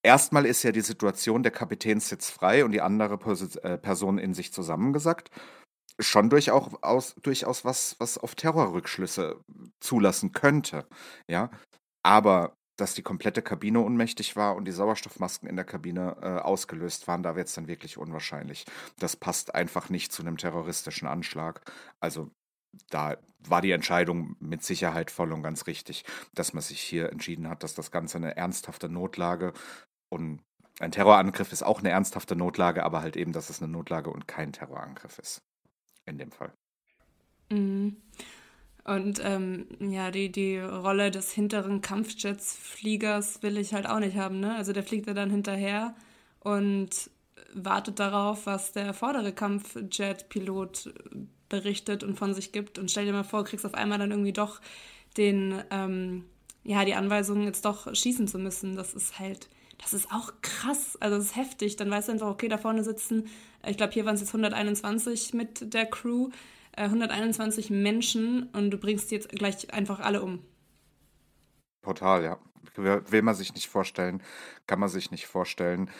Erstmal 0.03 0.47
ist 0.47 0.63
ja 0.63 0.73
die 0.73 0.81
Situation, 0.81 1.43
der 1.43 1.53
Kapitän 1.53 2.01
sitzt 2.01 2.31
frei 2.31 2.65
und 2.65 2.73
die 2.73 2.81
andere 2.81 3.15
äh, 3.63 3.79
Person 3.79 4.19
in 4.19 4.35
sich 4.35 4.53
zusammengesackt 4.53 5.31
schon 6.01 6.31
durchaus, 6.31 7.15
durchaus 7.23 7.65
was, 7.65 7.97
was 7.99 8.19
auf 8.19 8.35
Terrorrückschlüsse 8.35 9.41
zulassen 9.81 10.33
könnte. 10.33 10.87
Ja, 11.29 11.51
aber 12.03 12.57
dass 12.77 12.95
die 12.95 13.03
komplette 13.03 13.43
Kabine 13.43 13.81
unmächtig 13.81 14.35
war 14.35 14.57
und 14.57 14.65
die 14.65 14.73
Sauerstoffmasken 14.73 15.49
in 15.49 15.57
der 15.57 15.65
Kabine 15.65 16.17
äh, 16.23 16.39
ausgelöst 16.41 17.07
waren, 17.07 17.23
da 17.23 17.37
wird 17.37 17.49
es 17.49 17.55
dann 17.55 17.69
wirklich 17.69 17.99
unwahrscheinlich. 17.99 18.65
Das 18.99 19.15
passt 19.15 19.55
einfach 19.55 19.91
nicht 19.91 20.13
zu 20.13 20.23
einem 20.23 20.39
terroristischen 20.39 21.07
Anschlag. 21.07 21.61
Also 22.01 22.31
da 22.89 23.19
war 23.39 23.61
die 23.61 23.73
Entscheidung 23.73 24.37
mit 24.41 24.65
Sicherheit 24.65 25.11
voll 25.11 25.33
und 25.33 25.43
ganz 25.43 25.67
richtig, 25.67 26.05
dass 26.35 26.55
man 26.55 26.63
sich 26.63 26.81
hier 26.81 27.11
entschieden 27.13 27.49
hat, 27.49 27.63
dass 27.63 27.75
das 27.75 27.91
Ganze 27.91 28.17
eine 28.17 28.37
ernsthafte 28.37 28.89
Notlage 28.89 29.53
und 30.13 30.41
ein 30.79 30.93
Terrorangriff 30.93 31.53
ist 31.53 31.63
auch 31.63 31.79
eine 31.79 31.89
ernsthafte 31.89 32.37
Notlage, 32.37 32.85
aber 32.85 33.01
halt 33.01 33.17
eben, 33.17 33.33
dass 33.33 33.49
es 33.49 33.63
eine 33.63 33.73
Notlage 33.73 34.11
und 34.11 34.29
kein 34.29 34.53
Terrorangriff 34.53 35.19
ist 35.19 35.43
in 36.05 36.19
dem 36.19 36.31
Fall. 36.31 36.53
Mhm. 37.51 37.97
Und 38.85 39.21
ähm, 39.25 39.67
ja, 39.79 40.11
die, 40.11 40.31
die 40.31 40.59
Rolle 40.59 41.11
des 41.11 41.33
hinteren 41.33 41.81
Kampfjets-Fliegers 41.81 43.43
will 43.43 43.57
ich 43.57 43.73
halt 43.73 43.87
auch 43.89 44.01
nicht 44.01 44.17
haben. 44.17 44.41
Ne? 44.41 44.55
Also 44.55 44.73
der 44.73 44.83
fliegt 44.83 45.07
ja 45.07 45.15
dann 45.15 45.31
hinterher 45.31 45.95
und 46.41 47.11
wartet 47.55 47.99
darauf, 48.01 48.47
was 48.47 48.73
der 48.73 48.93
vordere 48.93 49.33
Kampfjet-Pilot 49.33 50.93
berichtet 51.49 52.03
und 52.03 52.19
von 52.19 52.35
sich 52.35 52.51
gibt. 52.53 52.79
Und 52.79 52.91
stell 52.91 53.07
dir 53.07 53.13
mal 53.13 53.25
vor, 53.25 53.45
kriegst 53.45 53.65
auf 53.65 53.75
einmal 53.75 53.99
dann 53.99 54.11
irgendwie 54.11 54.33
doch 54.33 54.61
den, 55.17 55.63
ähm, 55.71 56.25
ja, 56.65 56.85
die 56.85 56.95
Anweisung, 56.95 57.45
jetzt 57.45 57.65
doch 57.65 57.95
schießen 57.95 58.27
zu 58.27 58.39
müssen. 58.39 58.75
Das 58.75 58.95
ist 58.95 59.19
halt, 59.19 59.49
das 59.83 59.93
ist 59.93 60.11
auch 60.13 60.33
krass. 60.41 60.97
Also 61.01 61.17
das 61.17 61.27
ist 61.27 61.37
heftig. 61.37 61.77
Dann 61.77 61.91
weißt 61.91 62.09
du 62.09 62.13
einfach, 62.13 62.29
okay, 62.29 62.49
da 62.49 62.59
vorne 62.59 62.85
sitzen 62.85 63.29
ich 63.65 63.77
glaube, 63.77 63.93
hier 63.93 64.05
waren 64.05 64.15
es 64.15 64.21
jetzt 64.21 64.31
121 64.31 65.35
mit 65.35 65.73
der 65.73 65.87
Crew, 65.87 66.31
äh, 66.73 66.85
121 66.85 67.71
Menschen 67.71 68.49
und 68.51 68.71
du 68.71 68.79
bringst 68.79 69.11
jetzt 69.11 69.29
gleich 69.31 69.73
einfach 69.73 70.01
alle 70.01 70.23
um. 70.23 70.45
Total, 71.83 72.25
ja. 72.25 72.39
Will 72.77 73.23
man 73.23 73.35
sich 73.35 73.55
nicht 73.55 73.69
vorstellen, 73.69 74.23
kann 74.67 74.81
man 74.81 74.89
sich 74.89 75.11
nicht 75.11 75.27
vorstellen. 75.27 75.91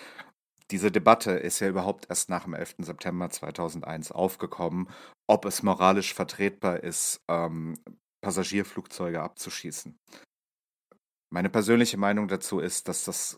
Diese 0.71 0.91
Debatte 0.91 1.33
ist 1.33 1.61
ja 1.61 1.69
überhaupt 1.69 2.07
erst 2.09 2.31
nach 2.31 2.45
dem 2.45 2.55
11. 2.55 2.77
September 2.79 3.29
2001 3.29 4.11
aufgekommen, 4.13 4.89
ob 5.27 5.45
es 5.45 5.63
moralisch 5.63 6.15
vertretbar 6.15 6.83
ist, 6.83 7.21
ähm, 7.29 7.79
Passagierflugzeuge 8.23 9.21
abzuschießen. 9.21 9.99
Meine 11.31 11.51
persönliche 11.51 11.99
Meinung 11.99 12.29
dazu 12.29 12.61
ist, 12.61 12.89
dass 12.89 13.05
das, 13.05 13.37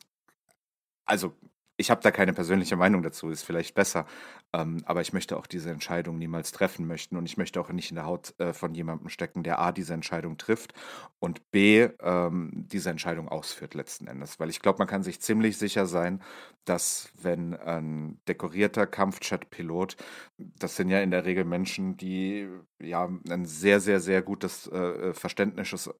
also 1.06 1.34
ich 1.76 1.90
habe 1.90 2.00
da 2.02 2.12
keine 2.12 2.32
persönliche 2.32 2.76
Meinung 2.76 3.02
dazu, 3.02 3.30
ist 3.30 3.42
vielleicht 3.42 3.74
besser. 3.74 4.06
Ähm, 4.52 4.82
aber 4.84 5.00
ich 5.00 5.12
möchte 5.12 5.36
auch 5.36 5.46
diese 5.46 5.70
Entscheidung 5.70 6.18
niemals 6.18 6.52
treffen 6.52 6.86
möchten 6.86 7.16
und 7.16 7.26
ich 7.26 7.36
möchte 7.36 7.60
auch 7.60 7.70
nicht 7.70 7.90
in 7.90 7.96
der 7.96 8.06
Haut 8.06 8.32
äh, 8.38 8.52
von 8.52 8.74
jemandem 8.74 9.08
stecken, 9.08 9.42
der 9.42 9.58
A, 9.58 9.72
diese 9.72 9.92
Entscheidung 9.92 10.38
trifft 10.38 10.72
und 11.18 11.50
B, 11.50 11.88
ähm, 12.00 12.50
diese 12.54 12.90
Entscheidung 12.90 13.28
ausführt 13.28 13.74
letzten 13.74 14.06
Endes. 14.06 14.38
Weil 14.38 14.50
ich 14.50 14.60
glaube, 14.60 14.78
man 14.78 14.86
kann 14.86 15.02
sich 15.02 15.20
ziemlich 15.20 15.58
sicher 15.58 15.86
sein, 15.86 16.22
dass 16.64 17.08
wenn 17.20 17.54
ein 17.54 18.20
dekorierter 18.28 18.86
Kampfjet-Pilot, 18.86 19.96
das 20.38 20.76
sind 20.76 20.90
ja 20.90 21.00
in 21.00 21.10
der 21.10 21.24
Regel 21.24 21.44
Menschen, 21.44 21.96
die 21.96 22.48
ja 22.80 23.08
ein 23.28 23.46
sehr, 23.46 23.80
sehr, 23.80 23.98
sehr 24.00 24.22
gutes 24.22 24.68
äh, 24.68 25.12
Verständnis, 25.12 25.90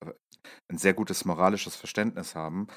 ein 0.69 0.79
sehr 0.79 0.95
gutes 0.95 1.25
moralisches 1.25 1.75
Verständnis 1.77 2.35
haben 2.35 2.69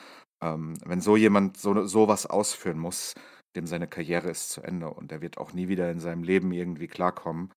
Ähm, 0.43 0.75
wenn 0.85 1.01
so 1.01 1.17
jemand 1.17 1.57
so 1.57 1.85
sowas 1.87 2.25
ausführen 2.25 2.77
muss, 2.79 3.13
dem 3.55 3.65
seine 3.67 3.87
Karriere 3.87 4.29
ist 4.29 4.51
zu 4.51 4.61
Ende 4.61 4.89
und 4.89 5.11
er 5.11 5.21
wird 5.21 5.37
auch 5.37 5.53
nie 5.53 5.67
wieder 5.67 5.89
in 5.91 5.99
seinem 5.99 6.23
Leben 6.23 6.51
irgendwie 6.51 6.87
klarkommen. 6.87 7.51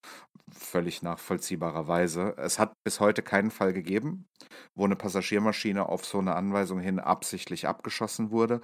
Völlig 0.52 1.02
nachvollziehbarerweise. 1.02 2.34
Es 2.38 2.58
hat 2.58 2.72
bis 2.84 3.00
heute 3.00 3.22
keinen 3.22 3.50
Fall 3.50 3.72
gegeben, 3.72 4.26
wo 4.74 4.84
eine 4.84 4.96
Passagiermaschine 4.96 5.88
auf 5.88 6.04
so 6.04 6.18
eine 6.18 6.34
Anweisung 6.34 6.80
hin 6.80 6.98
absichtlich 6.98 7.68
abgeschossen 7.68 8.30
wurde. 8.30 8.60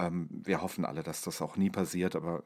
Ähm, 0.00 0.28
wir 0.30 0.62
hoffen 0.62 0.84
alle, 0.84 1.02
dass 1.02 1.22
das 1.22 1.42
auch 1.42 1.56
nie 1.56 1.70
passiert, 1.70 2.16
aber 2.16 2.44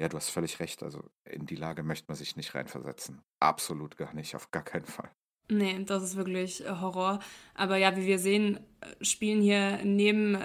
ja, 0.00 0.08
du 0.08 0.16
hast 0.18 0.30
völlig 0.30 0.60
recht. 0.60 0.82
Also 0.82 1.04
in 1.24 1.46
die 1.46 1.56
Lage 1.56 1.82
möchte 1.82 2.06
man 2.08 2.16
sich 2.16 2.36
nicht 2.36 2.54
reinversetzen. 2.54 3.22
Absolut 3.40 3.96
gar 3.96 4.12
nicht, 4.14 4.34
auf 4.36 4.50
gar 4.50 4.64
keinen 4.64 4.86
Fall. 4.86 5.10
Nee, 5.48 5.84
das 5.86 6.02
ist 6.02 6.16
wirklich 6.16 6.64
äh, 6.64 6.70
Horror. 6.80 7.20
Aber 7.54 7.76
ja, 7.76 7.96
wie 7.96 8.06
wir 8.06 8.18
sehen, 8.18 8.58
äh, 8.80 9.04
spielen 9.04 9.40
hier 9.40 9.78
neben, 9.84 10.36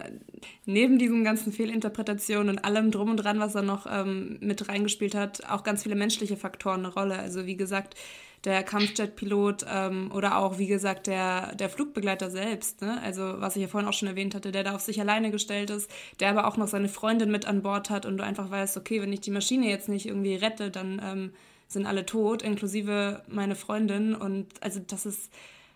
neben 0.66 1.00
diesen 1.00 1.24
ganzen 1.24 1.52
Fehlinterpretationen 1.52 2.50
und 2.50 2.66
allem 2.66 2.92
drum 2.92 3.10
und 3.10 3.18
dran, 3.18 3.40
was 3.40 3.56
er 3.56 3.64
noch 3.64 3.88
ähm, 3.90 4.38
mit 4.42 4.70
reingespielt 4.70 5.16
hat, 5.16 5.50
auch 5.50 5.64
ganz 5.64 5.84
viele 5.84 5.96
menschliche 5.96 6.38
Faktoren 6.38 6.86
eine 6.86 6.94
Rolle. 6.94 7.18
Also 7.18 7.48
wie 7.48 7.58
gesagt, 7.58 7.96
der 8.44 8.62
Kampfjet-Pilot 8.62 9.66
ähm, 9.68 10.12
oder 10.14 10.38
auch, 10.38 10.60
wie 10.60 10.68
gesagt, 10.68 11.08
der, 11.08 11.56
der 11.56 11.70
Flugbegleiter 11.70 12.30
selbst. 12.30 12.82
Ne? 12.82 13.02
Also 13.02 13.42
was 13.42 13.56
ich 13.56 13.64
ja 13.64 13.68
vorhin 13.68 13.90
auch 13.90 13.94
schon 13.94 14.08
erwähnt 14.08 14.36
hatte, 14.36 14.52
der 14.52 14.64
da 14.64 14.76
auf 14.76 14.82
sich 14.82 15.00
alleine 15.02 15.32
gestellt 15.32 15.72
ist, 15.72 15.90
der 16.20 16.30
aber 16.30 16.48
auch 16.48 16.58
noch 16.58 16.68
seine 16.68 16.90
Freundin 16.90 17.32
mit 17.32 17.46
an 17.48 17.64
Bord 17.64 17.90
hat 17.90 18.06
und 18.06 18.18
du 18.18 18.24
einfach 18.24 18.52
weißt, 18.52 18.78
okay, 18.78 19.02
wenn 19.02 19.14
ich 19.14 19.22
die 19.22 19.32
Maschine 19.32 19.68
jetzt 19.68 19.90
nicht 19.90 20.06
irgendwie 20.06 20.36
rette, 20.36 20.70
dann... 20.70 21.02
Ähm, 21.04 21.32
sind 21.72 21.86
alle 21.86 22.06
tot, 22.06 22.42
inklusive 22.42 23.24
meine 23.28 23.56
Freundin. 23.56 24.16
Und 24.16 24.48
also 24.62 24.80
das 24.86 25.06
ist, 25.06 25.32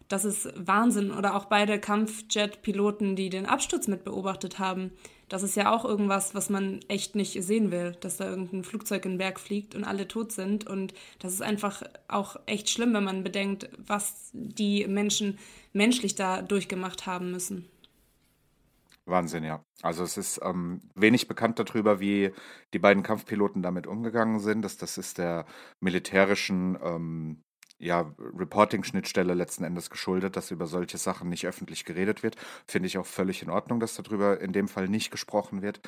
das 0.08 0.26
ist 0.26 0.50
Wahnsinn. 0.56 1.12
Oder 1.12 1.36
auch 1.36 1.46
beide 1.46 1.80
Kampfjet-Piloten, 1.80 3.16
die 3.16 3.30
den 3.30 3.46
Absturz 3.46 3.88
mit 3.88 4.04
beobachtet 4.04 4.60
haben. 4.60 4.92
Das 5.28 5.42
ist 5.42 5.56
ja 5.56 5.74
auch 5.74 5.86
irgendwas, 5.86 6.36
was 6.36 6.50
man 6.50 6.82
echt 6.88 7.16
nicht 7.16 7.42
sehen 7.44 7.72
will, 7.72 7.98
dass 8.00 8.18
da 8.18 8.30
irgendein 8.30 8.64
Flugzeug 8.64 9.06
in 9.06 9.14
den 9.14 9.18
Berg 9.18 9.40
fliegt 9.40 9.74
und 9.74 9.84
alle 9.84 10.08
tot 10.08 10.32
sind. 10.32 10.68
Und 10.68 10.94
das 11.20 11.34
ist 11.34 11.42
einfach 11.42 11.82
auch 12.08 12.36
echt 12.46 12.70
schlimm, 12.70 12.94
wenn 12.94 13.04
man 13.04 13.24
bedenkt, 13.24 13.70
was 13.78 14.30
die 14.34 14.86
Menschen 14.88 15.40
menschlich 15.74 16.14
da 16.14 16.42
durchgemacht 16.44 17.08
haben 17.08 17.32
müssen. 17.32 17.68
Wahnsinn, 19.06 19.44
ja. 19.44 19.64
Also 19.82 20.04
es 20.04 20.18
ist 20.18 20.40
ähm, 20.44 20.82
wenig 20.96 21.28
bekannt 21.28 21.60
darüber, 21.60 22.00
wie 22.00 22.32
die 22.74 22.80
beiden 22.80 23.04
Kampfpiloten 23.04 23.62
damit 23.62 23.86
umgegangen 23.86 24.40
sind. 24.40 24.64
Das, 24.64 24.78
das 24.78 24.98
ist 24.98 25.20
der 25.20 25.46
militärischen 25.80 26.78
ähm, 26.82 27.44
ja, 27.78 28.14
Reporting-Schnittstelle 28.18 29.34
letzten 29.34 29.64
Endes 29.64 29.90
geschuldet, 29.90 30.36
dass 30.36 30.52
über 30.52 30.66
solche 30.66 30.98
Sachen 30.98 31.30
nicht 31.30 31.46
öffentlich 31.46 31.86
geredet 31.86 32.24
wird. 32.24 32.36
Finde 32.68 32.88
ich 32.88 32.98
auch 32.98 33.06
völlig 33.06 33.44
in 33.44 33.50
Ordnung, 33.50 33.80
dass 33.80 33.96
darüber 33.96 34.40
in 34.42 34.54
dem 34.54 34.68
Fall 34.68 34.88
nicht 34.88 35.12
gesprochen 35.12 35.62
wird. 35.62 35.82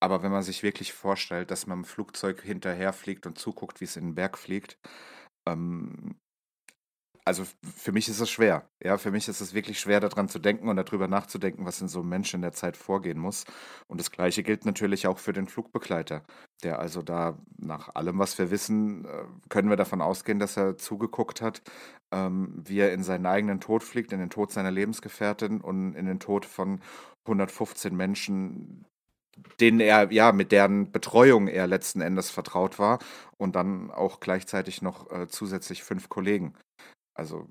Aber 0.00 0.22
wenn 0.22 0.32
man 0.32 0.42
sich 0.42 0.62
wirklich 0.62 0.92
vorstellt, 0.92 1.50
dass 1.50 1.66
man 1.66 1.78
im 1.78 1.84
Flugzeug 1.84 2.42
hinterherfliegt 2.42 3.26
und 3.26 3.38
zuguckt, 3.38 3.80
wie 3.80 3.86
es 3.86 3.96
in 3.96 4.08
den 4.08 4.14
Berg 4.14 4.38
fliegt, 4.38 4.78
ähm, 5.46 6.16
also 7.26 7.44
für 7.76 7.90
mich 7.90 8.08
ist 8.08 8.20
es 8.20 8.30
schwer. 8.30 8.68
Ja, 8.82 8.98
für 8.98 9.10
mich 9.10 9.26
ist 9.26 9.40
es 9.40 9.52
wirklich 9.52 9.80
schwer, 9.80 9.98
daran 9.98 10.28
zu 10.28 10.38
denken 10.38 10.68
und 10.68 10.76
darüber 10.76 11.08
nachzudenken, 11.08 11.66
was 11.66 11.80
in 11.80 11.88
so 11.88 12.00
einem 12.00 12.08
Menschen 12.08 12.36
in 12.36 12.42
der 12.42 12.52
Zeit 12.52 12.76
vorgehen 12.76 13.18
muss. 13.18 13.44
Und 13.88 13.98
das 13.98 14.12
Gleiche 14.12 14.44
gilt 14.44 14.64
natürlich 14.64 15.08
auch 15.08 15.18
für 15.18 15.32
den 15.32 15.48
Flugbegleiter, 15.48 16.22
der 16.62 16.78
also 16.78 17.02
da 17.02 17.36
nach 17.58 17.92
allem, 17.96 18.20
was 18.20 18.38
wir 18.38 18.52
wissen, 18.52 19.04
äh, 19.06 19.24
können 19.48 19.68
wir 19.68 19.76
davon 19.76 20.00
ausgehen, 20.00 20.38
dass 20.38 20.56
er 20.56 20.78
zugeguckt 20.78 21.42
hat, 21.42 21.62
ähm, 22.12 22.62
wie 22.64 22.78
er 22.78 22.92
in 22.92 23.02
seinen 23.02 23.26
eigenen 23.26 23.60
Tod 23.60 23.82
fliegt, 23.82 24.12
in 24.12 24.20
den 24.20 24.30
Tod 24.30 24.52
seiner 24.52 24.70
Lebensgefährtin 24.70 25.60
und 25.60 25.94
in 25.96 26.06
den 26.06 26.20
Tod 26.20 26.46
von 26.46 26.80
115 27.26 27.96
Menschen, 27.96 28.84
denen 29.58 29.80
er, 29.80 30.12
ja, 30.12 30.30
mit 30.30 30.52
deren 30.52 30.92
Betreuung 30.92 31.48
er 31.48 31.66
letzten 31.66 32.02
Endes 32.02 32.30
vertraut 32.30 32.78
war 32.78 33.00
und 33.36 33.56
dann 33.56 33.90
auch 33.90 34.20
gleichzeitig 34.20 34.80
noch 34.80 35.10
äh, 35.10 35.26
zusätzlich 35.26 35.82
fünf 35.82 36.08
Kollegen. 36.08 36.54
Also 37.16 37.48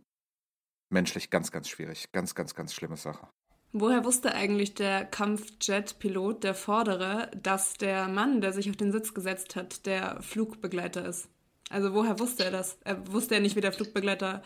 menschlich 0.89 1.29
ganz, 1.29 1.51
ganz 1.51 1.69
schwierig. 1.69 2.11
Ganz, 2.11 2.35
ganz, 2.35 2.55
ganz 2.55 2.73
schlimme 2.73 2.97
Sache. 2.97 3.27
Woher 3.71 4.05
wusste 4.05 4.33
eigentlich 4.33 4.73
der 4.73 5.03
Kampfjet-Pilot, 5.03 6.45
der 6.45 6.55
Vordere, 6.55 7.29
dass 7.35 7.73
der 7.73 8.07
Mann, 8.07 8.39
der 8.39 8.53
sich 8.53 8.69
auf 8.69 8.77
den 8.77 8.93
Sitz 8.93 9.13
gesetzt 9.13 9.57
hat, 9.57 9.85
der 9.85 10.21
Flugbegleiter 10.21 11.05
ist? 11.05 11.27
Also 11.69 11.93
woher 11.93 12.19
wusste 12.19 12.45
er 12.45 12.51
das? 12.51 12.77
Er 12.85 13.11
wusste 13.11 13.35
ja 13.35 13.41
nicht, 13.41 13.57
wie 13.57 13.61
der 13.61 13.73
Flugbegleiter. 13.73 14.43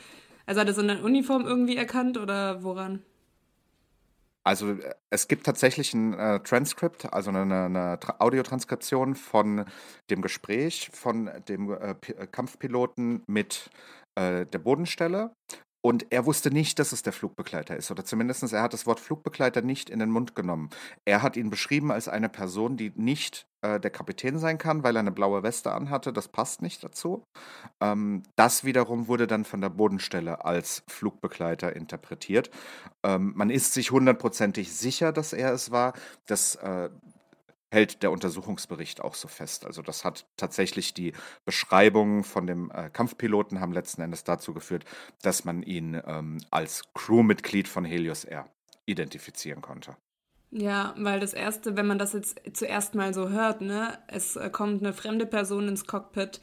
Also 0.47 0.61
hat 0.61 0.67
er 0.67 0.73
so 0.73 0.81
eine 0.81 1.03
Uniform 1.03 1.45
irgendwie 1.45 1.77
erkannt 1.77 2.17
oder 2.17 2.63
woran? 2.63 3.03
Also 4.43 4.77
es 5.11 5.27
gibt 5.27 5.45
tatsächlich 5.45 5.93
ein 5.93 6.13
äh, 6.13 6.39
Transkript, 6.39 7.13
also 7.13 7.29
eine, 7.29 7.65
eine 7.65 7.99
Audiotranskription 8.19 9.13
von 9.13 9.65
dem 10.09 10.23
Gespräch 10.23 10.89
von 10.91 11.29
dem 11.47 11.71
äh, 11.71 11.93
Kampfpiloten 12.31 13.21
mit 13.27 13.69
äh, 14.15 14.45
der 14.45 14.59
Bodenstelle. 14.59 15.31
Und 15.81 16.07
er 16.09 16.25
wusste 16.25 16.51
nicht, 16.51 16.77
dass 16.77 16.91
es 16.91 17.03
der 17.03 17.13
Flugbegleiter 17.13 17.77
ist. 17.77 17.89
Oder 17.89 18.03
zumindest 18.03 18.51
er 18.51 18.61
hat 18.61 18.73
das 18.73 18.85
Wort 18.85 18.99
Flugbegleiter 18.99 19.61
nicht 19.61 19.89
in 19.89 19.99
den 19.99 20.09
Mund 20.09 20.35
genommen. 20.35 20.69
Er 21.05 21.21
hat 21.21 21.37
ihn 21.37 21.49
beschrieben 21.49 21.89
als 21.91 22.09
eine 22.09 22.27
Person, 22.27 22.75
die 22.75 22.91
nicht 22.95 23.47
äh, 23.61 23.79
der 23.79 23.89
Kapitän 23.89 24.39
sein 24.39 24.57
kann, 24.57 24.83
weil 24.83 24.97
er 24.97 24.99
eine 24.99 25.11
blaue 25.13 25.41
Weste 25.41 25.71
anhatte. 25.71 26.11
Das 26.11 26.27
passt 26.27 26.61
nicht 26.61 26.83
dazu. 26.83 27.23
Ähm, 27.81 28.23
das 28.35 28.65
wiederum 28.65 29.07
wurde 29.07 29.25
dann 29.25 29.45
von 29.45 29.61
der 29.61 29.69
Bodenstelle 29.69 30.43
als 30.43 30.83
Flugbegleiter 30.89 31.73
interpretiert. 31.73 32.49
Ähm, 33.03 33.31
man 33.37 33.49
ist 33.49 33.73
sich 33.73 33.91
hundertprozentig 33.91 34.73
sicher, 34.73 35.13
dass 35.13 35.31
er 35.31 35.53
es 35.53 35.71
war. 35.71 35.93
Das 36.25 36.55
äh, 36.55 36.89
hält 37.71 38.03
der 38.03 38.11
Untersuchungsbericht 38.11 39.01
auch 39.01 39.13
so 39.13 39.27
fest. 39.27 39.65
Also 39.65 39.81
das 39.81 40.03
hat 40.03 40.25
tatsächlich 40.37 40.93
die 40.93 41.13
Beschreibungen 41.45 42.23
von 42.23 42.47
dem 42.47 42.71
äh, 42.71 42.89
Kampfpiloten 42.89 43.59
haben 43.59 43.73
letzten 43.73 44.01
Endes 44.01 44.23
dazu 44.23 44.53
geführt, 44.53 44.85
dass 45.21 45.45
man 45.45 45.63
ihn 45.63 46.01
ähm, 46.05 46.39
als 46.49 46.83
Crewmitglied 46.93 47.67
von 47.67 47.85
Helios 47.85 48.23
Air 48.23 48.49
identifizieren 48.85 49.61
konnte. 49.61 49.95
Ja, 50.51 50.95
weil 50.97 51.19
das 51.19 51.33
erste, 51.33 51.77
wenn 51.77 51.85
man 51.85 51.99
das 51.99 52.13
jetzt 52.13 52.41
zuerst 52.53 52.95
mal 52.95 53.13
so 53.13 53.29
hört, 53.29 53.61
ne, 53.61 53.99
es 54.07 54.37
kommt 54.51 54.81
eine 54.81 54.93
fremde 54.93 55.27
Person 55.27 55.67
ins 55.67 55.85
Cockpit, 55.85 56.41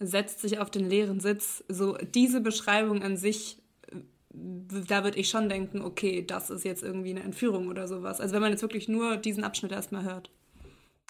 setzt 0.00 0.40
sich 0.40 0.58
auf 0.58 0.70
den 0.70 0.88
leeren 0.88 1.20
Sitz, 1.20 1.62
so 1.68 1.96
diese 1.98 2.40
Beschreibung 2.40 3.04
an 3.04 3.16
sich 3.16 3.62
äh, 3.92 3.98
da 4.30 5.04
würde 5.04 5.20
ich 5.20 5.28
schon 5.28 5.48
denken, 5.48 5.82
okay, 5.82 6.26
das 6.26 6.50
ist 6.50 6.64
jetzt 6.64 6.82
irgendwie 6.82 7.10
eine 7.10 7.22
Entführung 7.22 7.68
oder 7.68 7.86
sowas. 7.86 8.20
Also 8.20 8.34
wenn 8.34 8.42
man 8.42 8.50
jetzt 8.50 8.62
wirklich 8.62 8.88
nur 8.88 9.16
diesen 9.16 9.44
Abschnitt 9.44 9.70
erstmal 9.70 10.02
hört. 10.02 10.32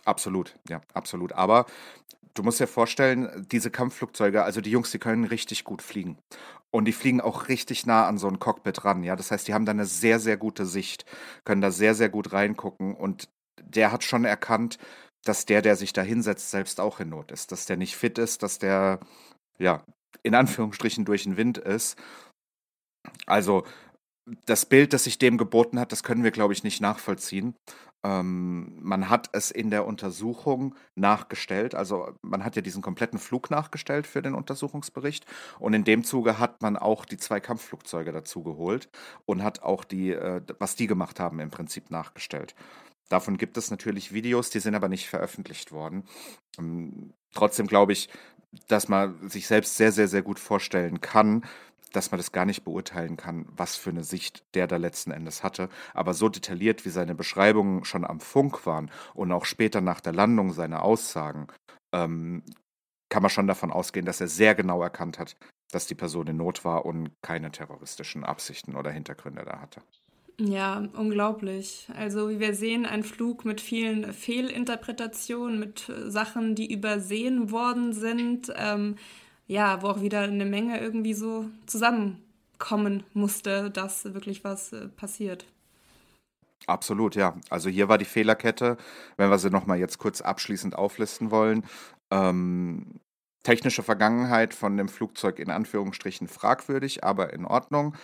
Absolut, 0.05 0.55
ja, 0.69 0.81
absolut. 0.93 1.33
Aber 1.33 1.67
du 2.35 2.43
musst 2.43 2.61
dir 2.61 2.67
vorstellen, 2.67 3.47
diese 3.51 3.71
Kampfflugzeuge, 3.71 4.43
also 4.45 4.61
die 4.61 4.71
Jungs, 4.71 4.91
die 4.91 4.99
können 4.99 5.25
richtig 5.25 5.65
gut 5.65 5.83
fliegen. 5.83 6.19
Und 6.71 6.87
die 6.87 6.93
fliegen 6.93 7.21
auch 7.21 7.49
richtig 7.49 7.87
nah 7.87 8.07
an 8.07 8.19
so 8.19 8.29
ein 8.29 8.39
Cockpit 8.41 8.85
ran, 8.85 9.05
ja. 9.05 9.17
Das 9.17 9.31
heißt, 9.31 9.49
die 9.49 9.55
haben 9.55 9.65
da 9.67 9.73
eine 9.73 9.87
sehr, 9.87 10.21
sehr 10.21 10.37
gute 10.37 10.67
Sicht, 10.67 11.05
können 11.45 11.61
da 11.61 11.71
sehr, 11.71 11.95
sehr 11.95 12.09
gut 12.09 12.33
reingucken. 12.33 12.95
Und 12.95 13.29
der 13.63 13.93
hat 13.93 14.05
schon 14.05 14.25
erkannt, 14.25 14.79
dass 15.25 15.47
der, 15.47 15.63
der 15.63 15.77
sich 15.77 15.93
da 15.93 16.03
hinsetzt, 16.03 16.51
selbst 16.51 16.81
auch 16.81 17.01
in 17.01 17.11
Not 17.11 17.33
ist. 17.33 17.53
Dass 17.53 17.67
der 17.67 17.77
nicht 17.77 17.97
fit 17.97 18.19
ist, 18.19 18.43
dass 18.43 18.59
der, 18.59 19.01
ja, 19.59 19.85
in 20.23 20.35
Anführungsstrichen 20.35 21.05
durch 21.05 21.25
den 21.25 21.37
Wind 21.37 21.59
ist. 21.59 21.97
Also, 23.27 23.65
das 24.47 24.67
Bild, 24.67 24.93
das 24.93 25.05
sich 25.05 25.19
dem 25.19 25.39
geboten 25.39 25.79
hat, 25.81 25.93
das 25.93 26.03
können 26.03 26.25
wir, 26.25 26.31
glaube 26.31 26.53
ich, 26.55 26.65
nicht 26.65 26.81
nachvollziehen. 26.81 27.55
Ähm, 28.05 28.79
man 28.83 29.09
hat 29.09 29.31
es 29.33 29.51
in 29.51 29.71
der 29.71 29.87
Untersuchung 29.87 30.75
nachgestellt. 30.95 31.75
Also 31.75 32.11
man 32.21 32.45
hat 32.45 32.55
ja 32.55 32.63
diesen 32.63 32.83
kompletten 32.83 33.19
Flug 33.19 33.51
nachgestellt 33.51 34.07
für 34.07 34.21
den 34.21 34.35
Untersuchungsbericht. 34.35 35.25
Und 35.59 35.73
in 35.73 35.85
dem 35.85 36.05
Zuge 36.05 36.39
hat 36.39 36.61
man 36.61 36.77
auch 36.77 37.07
die 37.07 37.17
zwei 37.17 37.41
Kampfflugzeuge 37.41 38.13
dazu 38.13 38.43
geholt 38.43 38.91
und 39.25 39.43
hat 39.43 39.63
auch 39.63 39.85
die, 39.85 40.11
äh, 40.11 40.43
was 40.59 40.77
die 40.77 40.87
gemacht 40.87 41.19
haben, 41.19 41.41
im 41.41 41.51
Prinzip 41.51 41.91
nachgestellt. 41.91 42.55
Davon 43.09 43.39
gibt 43.39 43.57
es 43.57 43.71
natürlich 43.71 44.13
Videos, 44.13 44.51
die 44.51 44.61
sind 44.61 44.75
aber 44.75 44.89
nicht 44.89 45.09
veröffentlicht 45.09 45.73
worden. 45.73 46.05
Ähm, 46.59 47.15
trotzdem 47.33 47.67
glaube 47.67 47.93
ich, 47.93 48.11
dass 48.69 48.89
man 48.89 49.29
sich 49.29 49.47
selbst 49.47 49.77
sehr, 49.77 49.93
sehr, 49.93 50.09
sehr 50.09 50.23
gut 50.23 50.39
vorstellen 50.39 51.01
kann, 51.01 51.45
dass 51.95 52.11
man 52.11 52.19
das 52.19 52.33
gar 52.33 52.45
nicht 52.45 52.65
beurteilen 52.65 53.17
kann, 53.17 53.47
was 53.57 53.77
für 53.77 53.91
eine 53.91 54.05
Sicht 54.05 54.45
der 54.55 54.67
da 54.67 54.77
letzten 54.77 55.11
Endes 55.11 55.43
hatte. 55.43 55.69
Aber 55.93 56.15
so 56.15 56.29
detailliert, 56.29 56.85
wie 56.85 56.91
seine 56.91 57.15
Beschreibungen 57.15 57.85
schon 57.85 58.05
am 58.05 58.21
Funk 58.21 58.67
waren 58.67 58.91
und 59.15 59.33
auch 59.33 59.45
später 59.45 59.81
nach 59.81 60.01
der 60.01 60.13
Landung 60.13 60.53
seine 60.53 60.83
Aussagen, 60.83 61.47
ähm, 61.95 62.43
kann 63.09 63.23
man 63.23 63.31
schon 63.31 63.47
davon 63.47 63.71
ausgehen, 63.71 64.07
dass 64.07 64.21
er 64.21 64.29
sehr 64.29 64.55
genau 64.55 64.83
erkannt 64.83 65.19
hat, 65.19 65.37
dass 65.71 65.87
die 65.87 65.95
Person 65.95 66.27
in 66.27 66.37
Not 66.37 66.65
war 66.65 66.85
und 66.85 67.11
keine 67.23 67.51
terroristischen 67.53 68.25
Absichten 68.25 68.75
oder 68.75 68.91
Hintergründe 68.91 69.45
da 69.45 69.61
hatte. 69.61 69.83
Ja, 70.41 70.89
unglaublich. 70.95 71.89
Also 71.95 72.29
wie 72.29 72.41
wir 72.41 72.55
sehen, 72.55 72.87
ein 72.87 73.05
Flug 73.05 73.45
mit 73.45 73.61
vielen 73.61 74.13
Fehlinterpretationen, 74.13 75.61
mit 75.61 75.93
Sachen, 76.07 76.57
die 76.57 76.73
übersehen 76.73 77.53
worden 77.53 77.93
sind. 77.93 78.53
Ähm, 78.57 78.97
ja, 79.47 79.83
wo 79.83 79.89
auch 79.89 80.01
wieder 80.01 80.23
eine 80.23 80.45
Menge 80.45 80.81
irgendwie 80.81 81.15
so 81.15 81.47
zusammenkommen 81.67 83.05
musste, 83.13 83.71
dass 83.71 84.05
wirklich 84.05 84.45
was 84.45 84.73
äh, 84.73 84.89
passiert. 84.89 85.47
Absolut, 86.67 87.15
ja. 87.15 87.37
Also 87.51 87.69
hier 87.69 87.89
war 87.89 87.99
die 87.99 88.05
Fehlerkette, 88.05 88.79
wenn 89.17 89.31
wir 89.31 89.39
sie 89.39 89.51
nochmal 89.51 89.79
jetzt 89.79 89.99
kurz 89.99 90.21
abschließend 90.21 90.77
auflisten 90.77 91.31
wollen. 91.31 91.65
Ähm, 92.11 93.01
technische 93.43 93.83
Vergangenheit 93.83 94.55
von 94.55 94.77
dem 94.77 94.89
Flugzeug 94.89 95.39
in 95.39 95.51
Anführungsstrichen 95.51 96.29
fragwürdig, 96.29 97.05
aber 97.05 97.33
in 97.33 97.45
Ordnung. 97.45 97.95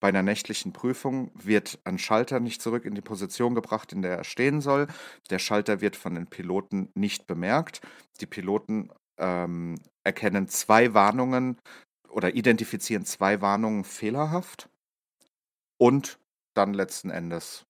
Bei 0.00 0.08
einer 0.08 0.22
nächtlichen 0.22 0.72
Prüfung 0.72 1.30
wird 1.34 1.78
ein 1.84 1.98
Schalter 1.98 2.40
nicht 2.40 2.62
zurück 2.62 2.86
in 2.86 2.94
die 2.94 3.02
Position 3.02 3.54
gebracht, 3.54 3.92
in 3.92 4.00
der 4.02 4.16
er 4.16 4.24
stehen 4.24 4.60
soll. 4.60 4.86
Der 5.28 5.38
Schalter 5.38 5.80
wird 5.80 5.96
von 5.96 6.14
den 6.14 6.26
Piloten 6.26 6.90
nicht 6.94 7.26
bemerkt. 7.26 7.80
Die 8.20 8.26
Piloten 8.26 8.90
ähm, 9.18 9.76
erkennen 10.04 10.48
zwei 10.48 10.94
Warnungen 10.94 11.58
oder 12.08 12.34
identifizieren 12.34 13.04
zwei 13.04 13.40
Warnungen 13.40 13.84
fehlerhaft 13.84 14.68
und 15.78 16.18
dann 16.54 16.74
letzten 16.74 17.10
Endes 17.10 17.64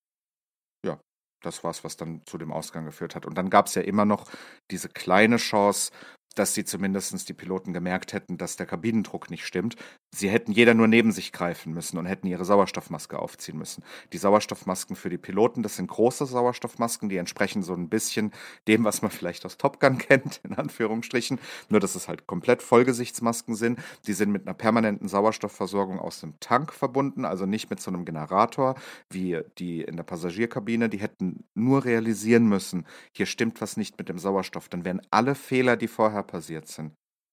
das 1.43 1.65
war 1.65 1.71
es, 1.71 1.85
was 1.85 1.97
dann 1.97 2.23
zu 2.27 2.39
dem 2.39 2.53
Ausgang 2.53 2.85
geführt 2.85 3.15
hat. 3.15 3.27
Und 3.27 3.37
dann 3.37 3.51
gab 3.51 3.67
es 3.67 3.75
ja 3.75 3.83
immer 3.83 4.05
noch 4.05 4.31
diese 4.71 4.89
kleine 4.89 5.37
Chance, 5.37 5.93
dass 6.35 6.55
sie 6.55 6.65
zumindest 6.65 7.29
die 7.29 7.35
Piloten 7.35 7.73
gemerkt 7.73 8.13
hätten, 8.13 8.39
dass 8.39 8.57
der 8.57 8.67
Kabinendruck 8.67 9.31
nicht 9.31 9.47
stimmt. 9.47 9.77
Sie 10.13 10.29
hätten 10.29 10.51
jeder 10.51 10.75
nur 10.75 10.89
neben 10.89 11.13
sich 11.13 11.31
greifen 11.33 11.73
müssen 11.73 11.97
und 11.97 12.07
hätten 12.07 12.27
ihre 12.27 12.45
Sauerstoffmaske 12.45 13.19
aufziehen 13.19 13.57
müssen. 13.57 13.85
Die 14.13 14.19
Sauerstoffmasken 14.19 14.97
für 14.97 15.09
die 15.09 15.19
Piloten, 15.19 15.63
das 15.63 15.77
sind 15.77 15.87
große 15.87 16.27
Sauerstoffmasken, 16.27 17.09
die 17.09 17.17
entsprechen 17.17 17.63
so 17.63 17.75
ein 17.75 17.89
bisschen 17.89 18.33
dem, 18.67 18.83
was 18.83 19.03
man 19.03 19.13
vielleicht 19.13 19.47
aus 19.47 19.57
Top 19.57 19.79
Gun 19.79 19.99
kennt, 19.99 20.41
in 20.43 20.55
Anführungsstrichen. 20.55 21.39
Nur, 21.69 21.79
dass 21.79 21.95
es 21.95 22.09
halt 22.09 22.27
komplett 22.27 22.61
Vollgesichtsmasken 22.61 23.55
sind. 23.55 23.79
Die 24.09 24.13
sind 24.13 24.33
mit 24.33 24.47
einer 24.47 24.55
permanenten 24.55 25.07
Sauerstoffversorgung 25.09 26.01
aus 26.01 26.21
dem 26.21 26.39
Tank 26.41 26.73
verbunden, 26.73 27.25
also 27.25 27.47
nicht 27.47 27.71
mit 27.71 27.81
so 27.81 27.91
einem 27.91 28.05
Generator 28.05 28.75
wie 29.11 29.41
die 29.59 29.83
in 29.83 29.97
der 29.97 30.03
Passagierkabine. 30.03 30.89
Die 30.89 30.99
hätten 30.99 31.45
nur 31.55 31.85
realisieren 31.85 32.49
müssen, 32.49 32.85
hier 33.13 33.27
stimmt 33.27 33.61
was 33.61 33.77
nicht 33.77 33.97
mit 33.99 34.09
dem 34.09 34.19
Sauerstoff. 34.19 34.69
Dann 34.69 34.85
wären 34.85 35.03
alle 35.11 35.37
Fehler, 35.37 35.77
die 35.77 35.89
vorher 35.89 36.25
passiert 36.25 36.67
sind, 36.67 36.93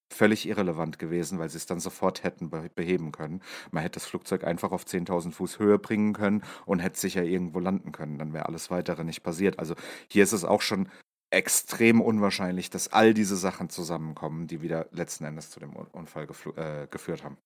völlig 0.10 0.48
irrelevant 0.48 1.00
gewesen, 1.00 1.40
weil 1.40 1.50
sie 1.50 1.58
es 1.58 1.66
dann 1.66 1.80
sofort 1.80 2.24
hätten 2.24 2.50
beheben 2.50 3.12
können. 3.12 3.42
Man 3.72 3.84
hätte 3.84 3.96
das 4.00 4.06
Flugzeug 4.06 4.44
einfach 4.44 4.72
auf 4.72 4.86
10.000 4.86 5.32
Fuß 5.32 5.60
Höhe 5.60 5.80
bringen 5.80 6.14
können 6.14 6.44
und 6.66 6.80
hätte 6.80 7.00
sicher 7.00 7.24
irgendwo 7.24 7.60
landen 7.60 7.92
können. 7.92 8.18
Dann 8.18 8.34
wäre 8.34 8.48
alles 8.48 8.72
weitere 8.72 9.04
nicht 9.04 9.24
passiert. 9.24 9.60
Also 9.60 9.76
hier 10.08 10.24
ist 10.24 10.34
es 10.34 10.46
auch 10.46 10.62
schon 10.62 10.90
extrem 11.30 12.02
unwahrscheinlich, 12.02 12.70
dass 12.70 12.94
all 12.94 13.14
diese 13.14 13.36
Sachen 13.36 13.70
zusammenkommen, 13.70 14.48
die 14.48 14.62
wieder 14.62 14.88
letzten 14.92 15.26
Endes 15.26 15.50
zu 15.50 15.60
dem 15.60 15.74
Unfall 15.76 16.28
äh, 16.56 16.88
geführt 16.88 17.24
haben. 17.24 17.38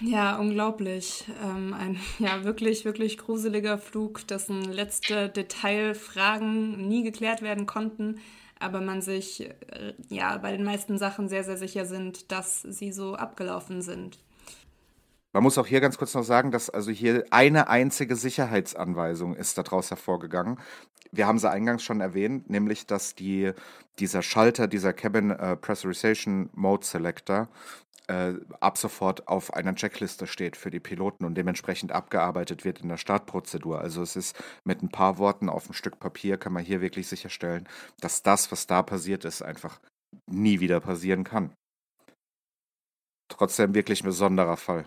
Ja, 0.00 0.36
unglaublich. 0.36 1.24
Ähm, 1.42 1.74
ein 1.74 1.98
ja 2.18 2.44
wirklich, 2.44 2.84
wirklich 2.84 3.18
gruseliger 3.18 3.78
Flug, 3.78 4.26
dessen 4.28 4.62
letzte 4.62 5.28
Detailfragen 5.28 6.88
nie 6.88 7.02
geklärt 7.02 7.42
werden 7.42 7.66
konnten 7.66 8.20
aber 8.62 8.80
man 8.80 9.02
sich 9.02 9.48
äh, 9.48 9.94
ja 10.08 10.38
bei 10.38 10.52
den 10.52 10.64
meisten 10.64 10.98
Sachen 10.98 11.28
sehr, 11.28 11.44
sehr 11.44 11.56
sicher 11.56 11.86
sind, 11.86 12.30
dass 12.32 12.62
sie 12.62 12.92
so 12.92 13.14
abgelaufen 13.14 13.82
sind. 13.82 14.18
Man 15.32 15.42
muss 15.42 15.56
auch 15.56 15.66
hier 15.66 15.80
ganz 15.80 15.96
kurz 15.96 16.14
noch 16.14 16.24
sagen, 16.24 16.50
dass 16.50 16.68
also 16.68 16.90
hier 16.90 17.24
eine 17.30 17.68
einzige 17.68 18.16
Sicherheitsanweisung 18.16 19.34
ist 19.34 19.56
daraus 19.56 19.90
hervorgegangen. 19.90 20.58
Wir 21.10 21.26
haben 21.26 21.38
sie 21.38 21.50
eingangs 21.50 21.82
schon 21.82 22.00
erwähnt, 22.02 22.50
nämlich 22.50 22.86
dass 22.86 23.14
die, 23.14 23.52
dieser 23.98 24.22
Schalter, 24.22 24.68
dieser 24.68 24.92
Cabin 24.92 25.30
äh, 25.30 25.56
Pressurization 25.56 26.50
Mode 26.52 26.84
Selector, 26.84 27.48
äh, 28.12 28.34
ab 28.60 28.76
sofort 28.76 29.26
auf 29.26 29.54
einer 29.54 29.74
Checkliste 29.74 30.26
steht 30.26 30.56
für 30.56 30.70
die 30.70 30.80
Piloten 30.80 31.24
und 31.24 31.34
dementsprechend 31.34 31.92
abgearbeitet 31.92 32.64
wird 32.64 32.80
in 32.80 32.90
der 32.90 32.98
Startprozedur. 32.98 33.80
Also 33.80 34.02
es 34.02 34.16
ist 34.16 34.36
mit 34.64 34.82
ein 34.82 34.90
paar 34.90 35.16
Worten 35.16 35.48
auf 35.48 35.68
ein 35.68 35.72
Stück 35.72 35.98
Papier 35.98 36.36
kann 36.36 36.52
man 36.52 36.62
hier 36.62 36.82
wirklich 36.82 37.08
sicherstellen, 37.08 37.66
dass 38.00 38.22
das, 38.22 38.52
was 38.52 38.66
da 38.66 38.82
passiert 38.82 39.24
ist, 39.24 39.40
einfach 39.40 39.80
nie 40.30 40.60
wieder 40.60 40.80
passieren 40.80 41.24
kann. 41.24 41.54
Trotzdem 43.28 43.74
wirklich 43.74 44.02
ein 44.02 44.06
besonderer 44.06 44.58
Fall. 44.58 44.84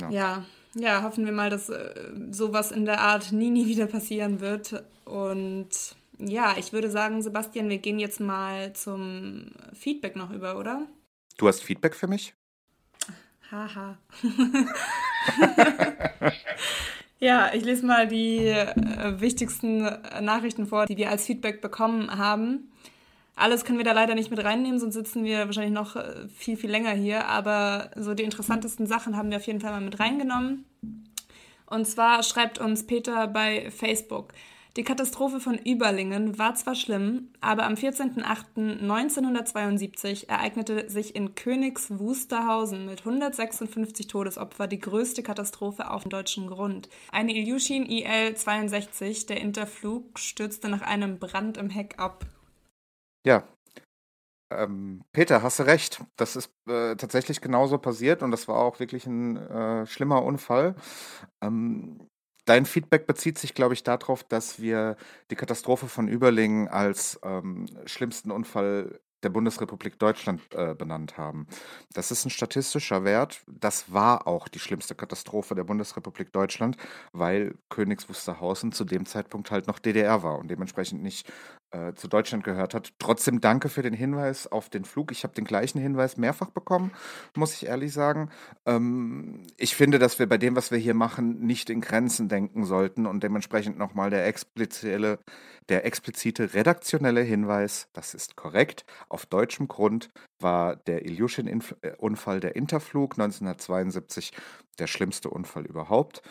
Ja, 0.00 0.10
ja, 0.10 0.44
ja 0.74 1.02
hoffen 1.04 1.24
wir 1.24 1.32
mal, 1.32 1.50
dass 1.50 1.68
äh, 1.68 2.12
sowas 2.32 2.72
in 2.72 2.84
der 2.84 3.00
Art 3.00 3.30
nie, 3.30 3.50
nie 3.50 3.66
wieder 3.66 3.86
passieren 3.86 4.40
wird. 4.40 4.82
Und 5.04 5.68
ja, 6.18 6.56
ich 6.58 6.72
würde 6.72 6.90
sagen, 6.90 7.22
Sebastian, 7.22 7.68
wir 7.68 7.78
gehen 7.78 8.00
jetzt 8.00 8.18
mal 8.18 8.72
zum 8.72 9.52
Feedback 9.72 10.16
noch 10.16 10.32
über, 10.32 10.58
oder? 10.58 10.88
Du 11.36 11.48
hast 11.48 11.62
Feedback 11.62 11.94
für 11.94 12.06
mich? 12.06 12.34
Haha. 13.50 13.98
ja, 17.18 17.50
ich 17.54 17.64
lese 17.64 17.86
mal 17.86 18.08
die 18.08 18.46
äh, 18.46 19.20
wichtigsten 19.20 19.82
Nachrichten 20.20 20.66
vor, 20.66 20.86
die 20.86 20.96
wir 20.96 21.10
als 21.10 21.26
Feedback 21.26 21.60
bekommen 21.60 22.16
haben. 22.16 22.72
Alles 23.36 23.66
können 23.66 23.76
wir 23.76 23.84
da 23.84 23.92
leider 23.92 24.14
nicht 24.14 24.30
mit 24.30 24.42
reinnehmen, 24.42 24.80
sonst 24.80 24.94
sitzen 24.94 25.24
wir 25.24 25.44
wahrscheinlich 25.44 25.74
noch 25.74 25.94
äh, 25.94 26.26
viel, 26.34 26.56
viel 26.56 26.70
länger 26.70 26.92
hier. 26.92 27.26
Aber 27.26 27.90
so 27.96 28.14
die 28.14 28.24
interessantesten 28.24 28.86
Sachen 28.86 29.16
haben 29.16 29.30
wir 29.30 29.36
auf 29.36 29.46
jeden 29.46 29.60
Fall 29.60 29.72
mal 29.72 29.82
mit 29.82 30.00
reingenommen. 30.00 30.64
Und 31.66 31.86
zwar 31.86 32.22
schreibt 32.22 32.58
uns 32.58 32.86
Peter 32.86 33.26
bei 33.26 33.70
Facebook. 33.70 34.32
Die 34.76 34.84
Katastrophe 34.84 35.40
von 35.40 35.56
Überlingen 35.56 36.38
war 36.38 36.54
zwar 36.54 36.74
schlimm, 36.74 37.30
aber 37.40 37.64
am 37.64 37.72
14.08.1972 37.74 40.28
ereignete 40.28 40.90
sich 40.90 41.16
in 41.16 41.34
Königs 41.34 41.98
Wusterhausen 41.98 42.84
mit 42.84 42.98
156 43.00 44.06
Todesopfer 44.06 44.66
die 44.66 44.78
größte 44.78 45.22
Katastrophe 45.22 45.90
auf 45.90 46.02
dem 46.02 46.10
deutschen 46.10 46.46
Grund. 46.46 46.90
Eine 47.10 47.34
Ilyushin 47.34 47.86
IL-62, 47.86 49.26
der 49.26 49.40
Interflug, 49.40 50.18
stürzte 50.18 50.68
nach 50.68 50.82
einem 50.82 51.18
Brand 51.18 51.56
im 51.56 51.70
Heck 51.70 51.98
ab. 51.98 52.26
Ja, 53.26 53.44
ähm, 54.52 55.02
Peter, 55.12 55.42
hast 55.42 55.58
du 55.58 55.62
recht. 55.62 56.04
Das 56.16 56.36
ist 56.36 56.52
äh, 56.68 56.96
tatsächlich 56.96 57.40
genauso 57.40 57.78
passiert 57.78 58.22
und 58.22 58.30
das 58.30 58.46
war 58.46 58.58
auch 58.58 58.78
wirklich 58.78 59.06
ein 59.06 59.36
äh, 59.36 59.86
schlimmer 59.86 60.22
Unfall. 60.22 60.76
Ähm, 61.42 62.06
Dein 62.46 62.64
Feedback 62.64 63.06
bezieht 63.06 63.38
sich, 63.38 63.54
glaube 63.54 63.74
ich, 63.74 63.82
darauf, 63.82 64.22
dass 64.24 64.60
wir 64.60 64.96
die 65.30 65.36
Katastrophe 65.36 65.88
von 65.88 66.08
Überlingen 66.08 66.68
als 66.68 67.18
ähm, 67.24 67.66
schlimmsten 67.86 68.30
Unfall 68.30 69.00
der 69.22 69.30
Bundesrepublik 69.30 69.98
Deutschland 69.98 70.40
äh, 70.54 70.74
benannt 70.74 71.18
haben. 71.18 71.48
Das 71.92 72.12
ist 72.12 72.24
ein 72.24 72.30
statistischer 72.30 73.02
Wert. 73.02 73.42
Das 73.48 73.92
war 73.92 74.28
auch 74.28 74.46
die 74.46 74.60
schlimmste 74.60 74.94
Katastrophe 74.94 75.56
der 75.56 75.64
Bundesrepublik 75.64 76.32
Deutschland, 76.32 76.76
weil 77.12 77.56
Königs 77.68 78.08
Wusterhausen 78.08 78.70
zu 78.70 78.84
dem 78.84 79.06
Zeitpunkt 79.06 79.50
halt 79.50 79.66
noch 79.66 79.80
DDR 79.80 80.22
war 80.22 80.38
und 80.38 80.48
dementsprechend 80.48 81.02
nicht 81.02 81.32
äh, 81.76 81.94
zu 81.94 82.08
Deutschland 82.08 82.44
gehört 82.44 82.74
hat. 82.74 82.92
Trotzdem 82.98 83.40
danke 83.40 83.68
für 83.68 83.82
den 83.82 83.92
Hinweis 83.92 84.46
auf 84.46 84.68
den 84.68 84.84
Flug. 84.84 85.12
Ich 85.12 85.24
habe 85.24 85.34
den 85.34 85.44
gleichen 85.44 85.78
Hinweis 85.78 86.16
mehrfach 86.16 86.50
bekommen, 86.50 86.92
muss 87.34 87.54
ich 87.54 87.66
ehrlich 87.66 87.92
sagen. 87.92 88.30
Ähm, 88.64 89.42
ich 89.56 89.76
finde, 89.76 89.98
dass 89.98 90.18
wir 90.18 90.28
bei 90.28 90.38
dem, 90.38 90.56
was 90.56 90.70
wir 90.70 90.78
hier 90.78 90.94
machen, 90.94 91.40
nicht 91.40 91.68
in 91.70 91.80
Grenzen 91.80 92.28
denken 92.28 92.64
sollten 92.64 93.06
und 93.06 93.22
dementsprechend 93.22 93.78
nochmal 93.78 94.10
der 94.10 94.26
explizite, 94.26 95.18
der 95.68 95.84
explizite 95.84 96.54
redaktionelle 96.54 97.22
Hinweis, 97.22 97.88
das 97.92 98.14
ist 98.14 98.36
korrekt. 98.36 98.84
Auf 99.08 99.26
deutschem 99.26 99.68
Grund 99.68 100.10
war 100.40 100.76
der 100.76 101.04
Ilyushin-Unfall 101.04 102.40
der 102.40 102.56
Interflug 102.56 103.12
1972 103.14 104.32
der 104.78 104.86
schlimmste 104.86 105.30
Unfall 105.30 105.66
überhaupt. 105.66 106.22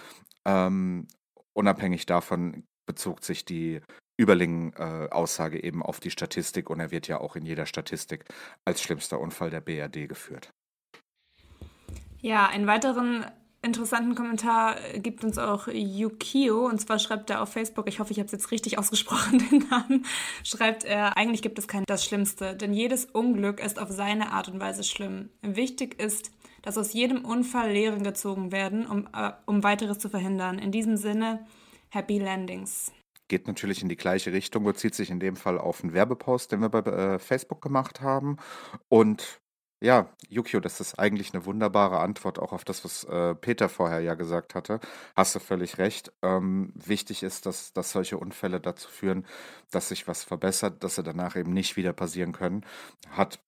Ähm, 0.45 1.07
unabhängig 1.53 2.05
davon 2.05 2.63
bezog 2.85 3.23
sich 3.23 3.45
die 3.45 3.81
Überlingen-Aussage 4.17 5.57
äh, 5.59 5.67
eben 5.67 5.83
auf 5.83 5.99
die 5.99 6.11
Statistik 6.11 6.69
und 6.69 6.79
er 6.79 6.91
wird 6.91 7.07
ja 7.07 7.19
auch 7.19 7.35
in 7.35 7.45
jeder 7.45 7.65
Statistik 7.65 8.25
als 8.63 8.81
schlimmster 8.81 9.19
Unfall 9.19 9.49
der 9.49 9.61
BRD 9.61 10.07
geführt. 10.07 10.51
Ja, 12.21 12.47
einen 12.47 12.65
weiteren 12.65 13.25
interessanten 13.61 14.15
Kommentar 14.15 14.77
gibt 14.97 15.23
uns 15.23 15.37
auch 15.37 15.67
Yukio 15.67 16.67
und 16.67 16.79
zwar 16.79 16.99
schreibt 16.99 17.29
er 17.29 17.41
auf 17.41 17.51
Facebook, 17.51 17.87
ich 17.87 17.99
hoffe, 17.99 18.11
ich 18.13 18.19
habe 18.19 18.27
es 18.27 18.31
jetzt 18.31 18.51
richtig 18.51 18.77
ausgesprochen, 18.79 19.39
den 19.39 19.67
Namen, 19.69 20.05
schreibt 20.43 20.85
er, 20.85 21.17
eigentlich 21.17 21.41
gibt 21.41 21.59
es 21.59 21.67
kein 21.67 21.83
das 21.87 22.05
Schlimmste, 22.05 22.55
denn 22.55 22.73
jedes 22.73 23.05
Unglück 23.05 23.59
ist 23.59 23.79
auf 23.79 23.89
seine 23.89 24.31
Art 24.31 24.47
und 24.47 24.59
Weise 24.59 24.83
schlimm. 24.83 25.29
Wichtig 25.41 25.99
ist, 25.99 26.31
dass 26.61 26.77
aus 26.77 26.93
jedem 26.93 27.25
Unfall 27.25 27.71
Lehren 27.71 28.03
gezogen 28.03 28.51
werden, 28.51 28.87
um, 28.87 29.07
äh, 29.13 29.31
um 29.45 29.63
weiteres 29.63 29.99
zu 29.99 30.09
verhindern. 30.09 30.57
In 30.57 30.71
diesem 30.71 30.97
Sinne, 30.97 31.45
Happy 31.89 32.17
Landings 32.17 32.91
geht 33.27 33.47
natürlich 33.47 33.81
in 33.81 33.89
die 33.89 33.95
gleiche 33.95 34.33
Richtung, 34.33 34.63
bezieht 34.63 34.95
sich 34.95 35.09
in 35.09 35.19
dem 35.19 35.35
Fall 35.35 35.57
auf 35.57 35.83
einen 35.83 35.93
Werbepost, 35.93 36.51
den 36.51 36.61
wir 36.61 36.69
bei 36.69 36.79
äh, 36.79 37.19
Facebook 37.19 37.61
gemacht 37.61 38.01
haben. 38.01 38.37
Und 38.89 39.41
ja, 39.81 40.09
Yukio, 40.29 40.59
das 40.61 40.79
ist 40.79 40.97
eigentlich 40.97 41.33
eine 41.33 41.45
wunderbare 41.45 41.99
Antwort 41.99 42.39
auch 42.39 42.53
auf 42.53 42.63
das, 42.63 42.83
was 42.85 43.03
äh, 43.03 43.35
Peter 43.35 43.69
vorher 43.69 43.99
ja 43.99 44.15
gesagt 44.15 44.55
hatte. 44.55 44.79
Hast 45.15 45.35
du 45.35 45.39
völlig 45.39 45.77
recht. 45.77 46.13
Ähm, 46.21 46.71
wichtig 46.75 47.23
ist, 47.23 47.45
dass, 47.45 47.73
dass 47.73 47.91
solche 47.91 48.17
Unfälle 48.17 48.61
dazu 48.61 48.89
führen, 48.89 49.25
dass 49.71 49.89
sich 49.89 50.07
was 50.07 50.23
verbessert, 50.23 50.83
dass 50.83 50.95
sie 50.95 51.03
danach 51.03 51.35
eben 51.35 51.53
nicht 51.53 51.75
wieder 51.75 51.93
passieren 51.93 52.31
können. 52.31 52.65
Hat 53.09 53.39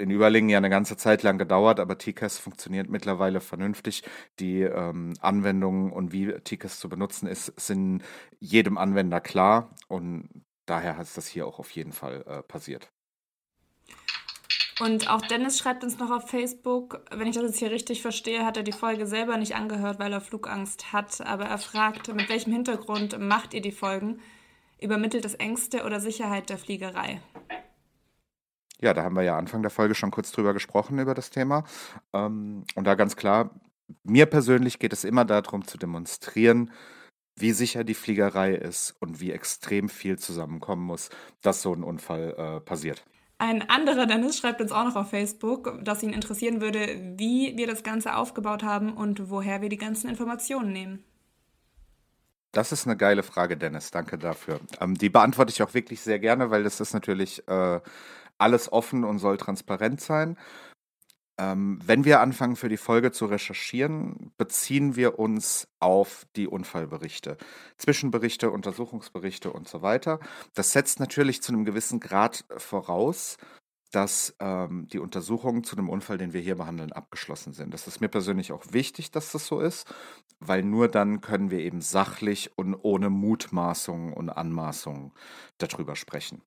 in 0.00 0.10
Überlingen 0.10 0.50
ja 0.50 0.58
eine 0.58 0.70
ganze 0.70 0.96
Zeit 0.96 1.22
lang 1.22 1.38
gedauert, 1.38 1.78
aber 1.78 1.98
TCAS 1.98 2.38
funktioniert 2.38 2.88
mittlerweile 2.88 3.40
vernünftig. 3.40 4.02
Die 4.38 4.62
ähm, 4.62 5.14
Anwendungen 5.20 5.92
und 5.92 6.12
wie 6.12 6.32
TCAS 6.32 6.80
zu 6.80 6.88
benutzen 6.88 7.28
ist, 7.28 7.52
sind 7.60 8.02
jedem 8.38 8.78
Anwender 8.78 9.20
klar 9.20 9.74
und 9.88 10.28
daher 10.66 10.96
hat 10.96 11.06
es 11.06 11.14
das 11.14 11.26
hier 11.26 11.46
auch 11.46 11.58
auf 11.58 11.70
jeden 11.72 11.92
Fall 11.92 12.24
äh, 12.26 12.42
passiert. 12.42 12.90
Und 14.80 15.10
auch 15.10 15.20
Dennis 15.20 15.58
schreibt 15.58 15.84
uns 15.84 15.98
noch 15.98 16.10
auf 16.10 16.30
Facebook, 16.30 17.02
wenn 17.10 17.26
ich 17.26 17.34
das 17.34 17.44
jetzt 17.44 17.58
hier 17.58 17.70
richtig 17.70 18.00
verstehe, 18.00 18.46
hat 18.46 18.56
er 18.56 18.62
die 18.62 18.72
Folge 18.72 19.06
selber 19.06 19.36
nicht 19.36 19.54
angehört, 19.54 19.98
weil 19.98 20.10
er 20.10 20.22
Flugangst 20.22 20.94
hat. 20.94 21.20
Aber 21.20 21.44
er 21.44 21.58
fragt, 21.58 22.08
mit 22.14 22.30
welchem 22.30 22.52
Hintergrund 22.52 23.18
macht 23.18 23.52
ihr 23.52 23.60
die 23.60 23.72
Folgen? 23.72 24.20
Übermittelt 24.80 25.26
es 25.26 25.34
Ängste 25.34 25.84
oder 25.84 26.00
Sicherheit 26.00 26.48
der 26.48 26.56
Fliegerei? 26.56 27.20
Ja, 28.80 28.94
da 28.94 29.02
haben 29.02 29.14
wir 29.14 29.22
ja 29.22 29.36
Anfang 29.36 29.62
der 29.62 29.70
Folge 29.70 29.94
schon 29.94 30.10
kurz 30.10 30.32
drüber 30.32 30.54
gesprochen, 30.54 30.98
über 30.98 31.14
das 31.14 31.30
Thema. 31.30 31.64
Ähm, 32.12 32.64
und 32.74 32.84
da 32.86 32.94
ganz 32.94 33.16
klar, 33.16 33.50
mir 34.04 34.26
persönlich 34.26 34.78
geht 34.78 34.92
es 34.92 35.04
immer 35.04 35.24
darum 35.24 35.66
zu 35.66 35.76
demonstrieren, 35.76 36.70
wie 37.36 37.52
sicher 37.52 37.84
die 37.84 37.94
Fliegerei 37.94 38.54
ist 38.54 38.94
und 39.00 39.20
wie 39.20 39.32
extrem 39.32 39.88
viel 39.88 40.18
zusammenkommen 40.18 40.84
muss, 40.84 41.10
dass 41.42 41.62
so 41.62 41.72
ein 41.72 41.82
Unfall 41.82 42.34
äh, 42.36 42.60
passiert. 42.60 43.04
Ein 43.38 43.70
anderer 43.70 44.06
Dennis 44.06 44.36
schreibt 44.36 44.60
uns 44.60 44.70
auch 44.70 44.84
noch 44.84 44.96
auf 44.96 45.10
Facebook, 45.10 45.78
dass 45.82 46.02
ihn 46.02 46.12
interessieren 46.12 46.60
würde, 46.60 47.14
wie 47.16 47.56
wir 47.56 47.66
das 47.66 47.82
Ganze 47.82 48.16
aufgebaut 48.16 48.62
haben 48.62 48.92
und 48.92 49.30
woher 49.30 49.62
wir 49.62 49.70
die 49.70 49.78
ganzen 49.78 50.10
Informationen 50.10 50.72
nehmen. 50.72 51.04
Das 52.52 52.72
ist 52.72 52.86
eine 52.86 52.96
geile 52.96 53.22
Frage, 53.22 53.56
Dennis. 53.56 53.90
Danke 53.90 54.18
dafür. 54.18 54.60
Ähm, 54.80 54.94
die 54.94 55.08
beantworte 55.08 55.52
ich 55.52 55.62
auch 55.62 55.72
wirklich 55.72 56.00
sehr 56.00 56.18
gerne, 56.18 56.50
weil 56.50 56.64
das 56.64 56.80
ist 56.80 56.92
natürlich 56.92 57.46
äh, 57.48 57.80
alles 58.40 58.72
offen 58.72 59.04
und 59.04 59.18
soll 59.18 59.36
transparent 59.36 60.00
sein. 60.00 60.36
Ähm, 61.40 61.78
wenn 61.84 62.04
wir 62.04 62.20
anfangen, 62.20 62.54
für 62.54 62.68
die 62.68 62.76
Folge 62.76 63.12
zu 63.12 63.24
recherchieren, 63.24 64.30
beziehen 64.36 64.94
wir 64.94 65.18
uns 65.18 65.68
auf 65.78 66.26
die 66.36 66.46
Unfallberichte, 66.46 67.38
Zwischenberichte, 67.78 68.50
Untersuchungsberichte 68.50 69.50
und 69.50 69.66
so 69.66 69.80
weiter. 69.80 70.20
Das 70.54 70.72
setzt 70.72 71.00
natürlich 71.00 71.42
zu 71.42 71.52
einem 71.52 71.64
gewissen 71.64 71.98
Grad 71.98 72.44
voraus, 72.58 73.38
dass 73.90 74.36
ähm, 74.38 74.86
die 74.92 74.98
Untersuchungen 74.98 75.64
zu 75.64 75.76
dem 75.76 75.88
Unfall, 75.88 76.18
den 76.18 76.32
wir 76.32 76.40
hier 76.42 76.56
behandeln, 76.56 76.92
abgeschlossen 76.92 77.54
sind. 77.54 77.72
Das 77.72 77.86
ist 77.86 78.00
mir 78.00 78.08
persönlich 78.08 78.52
auch 78.52 78.64
wichtig, 78.72 79.10
dass 79.10 79.32
das 79.32 79.46
so 79.46 79.60
ist, 79.60 79.92
weil 80.40 80.62
nur 80.62 80.88
dann 80.88 81.22
können 81.22 81.50
wir 81.50 81.60
eben 81.60 81.80
sachlich 81.80 82.50
und 82.56 82.74
ohne 82.74 83.10
Mutmaßungen 83.10 84.12
und 84.12 84.28
Anmaßungen 84.28 85.12
darüber 85.58 85.96
sprechen. 85.96 86.42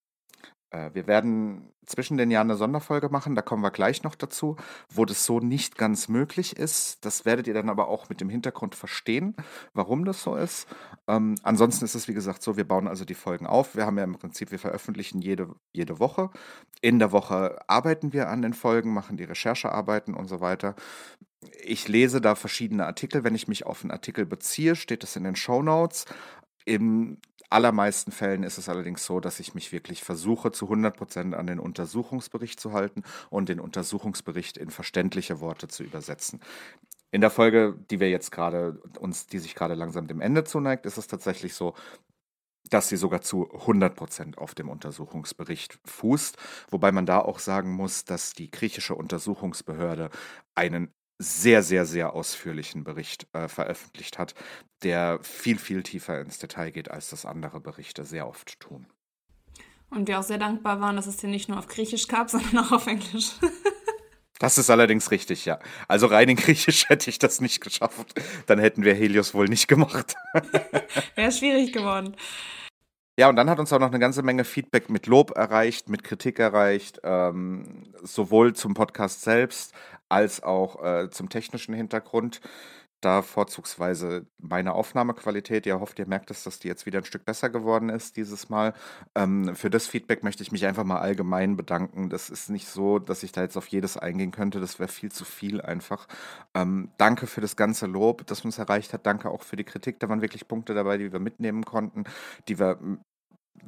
Äh, 0.73 0.89
wir 0.93 1.07
werden 1.07 1.69
zwischen 1.85 2.17
den 2.17 2.31
Jahren 2.31 2.49
eine 2.49 2.57
Sonderfolge 2.57 3.09
machen, 3.09 3.35
da 3.35 3.41
kommen 3.41 3.61
wir 3.61 3.71
gleich 3.71 4.03
noch 4.03 4.15
dazu, 4.15 4.55
wo 4.89 5.05
das 5.05 5.25
so 5.25 5.39
nicht 5.39 5.77
ganz 5.77 6.07
möglich 6.07 6.57
ist. 6.57 7.05
Das 7.05 7.25
werdet 7.25 7.47
ihr 7.47 7.53
dann 7.53 7.69
aber 7.69 7.87
auch 7.87 8.09
mit 8.09 8.21
dem 8.21 8.29
Hintergrund 8.29 8.75
verstehen, 8.75 9.35
warum 9.73 10.05
das 10.05 10.23
so 10.23 10.35
ist. 10.35 10.67
Ähm, 11.07 11.35
ansonsten 11.43 11.85
ist 11.85 11.95
es, 11.95 12.07
wie 12.07 12.13
gesagt, 12.13 12.41
so, 12.41 12.57
wir 12.57 12.67
bauen 12.67 12.87
also 12.87 13.05
die 13.05 13.13
Folgen 13.13 13.45
auf. 13.45 13.75
Wir 13.75 13.85
haben 13.85 13.97
ja 13.97 14.03
im 14.03 14.13
Prinzip, 14.13 14.51
wir 14.51 14.59
veröffentlichen 14.59 15.21
jede, 15.21 15.49
jede 15.73 15.99
Woche. 15.99 16.29
In 16.81 16.99
der 16.99 17.11
Woche 17.11 17.59
arbeiten 17.67 18.13
wir 18.13 18.29
an 18.29 18.41
den 18.41 18.53
Folgen, 18.53 18.93
machen 18.93 19.17
die 19.17 19.25
Recherchearbeiten 19.25 20.13
und 20.13 20.27
so 20.27 20.41
weiter. 20.41 20.75
Ich 21.61 21.89
lese 21.89 22.21
da 22.21 22.35
verschiedene 22.35 22.85
Artikel. 22.85 23.25
Wenn 23.25 23.35
ich 23.35 23.49
mich 23.49 23.65
auf 23.65 23.83
einen 23.83 23.91
Artikel 23.91 24.25
beziehe, 24.25 24.77
steht 24.77 25.03
es 25.03 25.17
in 25.17 25.25
den 25.25 25.35
Show 25.35 25.61
Notes. 25.61 26.05
Im 26.65 27.17
allermeisten 27.53 28.11
Fällen 28.11 28.43
ist 28.43 28.57
es 28.57 28.67
allerdings 28.67 29.05
so, 29.05 29.19
dass 29.19 29.39
ich 29.39 29.53
mich 29.53 29.71
wirklich 29.71 30.03
versuche, 30.03 30.51
zu 30.51 30.65
100 30.65 30.97
Prozent 30.97 31.35
an 31.35 31.47
den 31.47 31.59
Untersuchungsbericht 31.59 32.59
zu 32.59 32.73
halten 32.73 33.03
und 33.29 33.49
den 33.49 33.59
Untersuchungsbericht 33.59 34.57
in 34.57 34.69
verständliche 34.69 35.39
Worte 35.39 35.67
zu 35.67 35.83
übersetzen. 35.83 36.41
In 37.11 37.21
der 37.21 37.29
Folge, 37.29 37.77
die 37.91 37.99
wir 37.99 38.09
jetzt 38.09 38.31
gerade 38.31 38.81
uns, 38.99 39.27
die 39.27 39.39
sich 39.39 39.53
gerade 39.55 39.75
langsam 39.75 40.07
dem 40.07 40.19
Ende 40.19 40.43
zuneigt, 40.43 40.85
ist 40.87 40.97
es 40.97 41.07
tatsächlich 41.07 41.53
so, 41.53 41.75
dass 42.69 42.89
sie 42.89 42.97
sogar 42.97 43.21
zu 43.21 43.51
100 43.51 43.95
Prozent 43.95 44.37
auf 44.37 44.55
dem 44.55 44.69
Untersuchungsbericht 44.69 45.79
fußt, 45.85 46.37
wobei 46.71 46.91
man 46.91 47.05
da 47.05 47.19
auch 47.19 47.39
sagen 47.39 47.71
muss, 47.71 48.05
dass 48.05 48.33
die 48.33 48.49
griechische 48.49 48.95
Untersuchungsbehörde 48.95 50.09
einen 50.55 50.91
sehr, 51.23 51.63
sehr, 51.63 51.85
sehr 51.85 52.13
ausführlichen 52.13 52.83
Bericht 52.83 53.27
äh, 53.33 53.47
veröffentlicht 53.47 54.19
hat, 54.19 54.35
der 54.83 55.19
viel, 55.23 55.57
viel 55.57 55.83
tiefer 55.83 56.19
ins 56.19 56.37
Detail 56.37 56.71
geht, 56.71 56.91
als 56.91 57.09
das 57.09 57.25
andere 57.25 57.59
Berichte 57.59 58.03
sehr 58.03 58.27
oft 58.27 58.59
tun. 58.59 58.85
Und 59.89 60.07
wir 60.07 60.19
auch 60.19 60.23
sehr 60.23 60.39
dankbar 60.39 60.81
waren, 60.81 60.95
dass 60.95 61.07
es 61.07 61.17
den 61.17 61.29
nicht 61.29 61.49
nur 61.49 61.59
auf 61.59 61.67
Griechisch 61.67 62.07
gab, 62.07 62.29
sondern 62.29 62.59
auch 62.59 62.71
auf 62.71 62.87
Englisch. 62.87 63.31
Das 64.39 64.57
ist 64.57 64.69
allerdings 64.69 65.11
richtig, 65.11 65.45
ja. 65.45 65.59
Also 65.87 66.07
rein 66.07 66.27
in 66.27 66.35
Griechisch 66.35 66.89
hätte 66.89 67.09
ich 67.09 67.19
das 67.19 67.39
nicht 67.39 67.61
geschafft. 67.61 68.13
Dann 68.47 68.59
hätten 68.59 68.83
wir 68.83 68.93
Helios 68.93 69.33
wohl 69.33 69.47
nicht 69.47 69.67
gemacht. 69.67 70.15
Wäre 71.15 71.31
schwierig 71.31 71.71
geworden. 71.71 72.15
Ja, 73.17 73.29
und 73.29 73.35
dann 73.35 73.47
hat 73.49 73.59
uns 73.59 73.71
auch 73.71 73.79
noch 73.79 73.89
eine 73.89 73.99
ganze 73.99 74.23
Menge 74.23 74.43
Feedback 74.43 74.89
mit 74.89 75.05
Lob 75.05 75.31
erreicht, 75.37 75.87
mit 75.87 76.03
Kritik 76.03 76.39
erreicht, 76.39 76.99
ähm, 77.03 77.93
sowohl 78.01 78.53
zum 78.55 78.73
Podcast 78.73 79.21
selbst 79.21 79.73
als 80.09 80.41
auch 80.41 80.83
äh, 80.83 81.09
zum 81.11 81.29
technischen 81.29 81.75
Hintergrund. 81.75 82.41
Da 83.03 83.21
vorzugsweise 83.21 84.27
meine 84.39 84.73
Aufnahmequalität. 84.73 85.65
Ihr 85.65 85.81
hofft, 85.81 85.99
ihr 85.99 86.07
merkt 86.07 86.31
es, 86.31 86.43
dass 86.43 86.59
die 86.59 86.69
jetzt 86.69 86.85
wieder 86.85 86.99
ein 86.99 87.05
Stück 87.05 87.25
besser 87.25 87.49
geworden 87.49 87.89
ist 87.89 88.15
dieses 88.15 88.47
Mal. 88.47 88.73
Ähm, 89.13 89.57
für 89.57 89.69
das 89.69 89.87
Feedback 89.87 90.23
möchte 90.23 90.41
ich 90.41 90.53
mich 90.53 90.65
einfach 90.65 90.85
mal 90.85 90.99
allgemein 90.99 91.57
bedanken. 91.57 92.09
Das 92.09 92.29
ist 92.29 92.49
nicht 92.49 92.69
so, 92.69 92.99
dass 92.99 93.21
ich 93.23 93.33
da 93.33 93.41
jetzt 93.41 93.57
auf 93.57 93.67
jedes 93.67 93.97
eingehen 93.97 94.31
könnte. 94.31 94.61
Das 94.61 94.79
wäre 94.79 94.87
viel 94.87 95.11
zu 95.11 95.25
viel 95.25 95.59
einfach. 95.59 96.07
Ähm, 96.53 96.91
danke 96.97 97.27
für 97.27 97.41
das 97.41 97.57
ganze 97.57 97.87
Lob, 97.87 98.25
das 98.27 98.45
uns 98.45 98.57
erreicht 98.57 98.93
hat. 98.93 99.05
Danke 99.05 99.29
auch 99.29 99.43
für 99.43 99.57
die 99.57 99.65
Kritik. 99.65 99.99
Da 99.99 100.07
waren 100.07 100.21
wirklich 100.21 100.47
Punkte 100.47 100.73
dabei, 100.73 100.97
die 100.97 101.11
wir 101.11 101.19
mitnehmen 101.19 101.65
konnten, 101.65 102.05
die 102.47 102.57
wir 102.57 102.79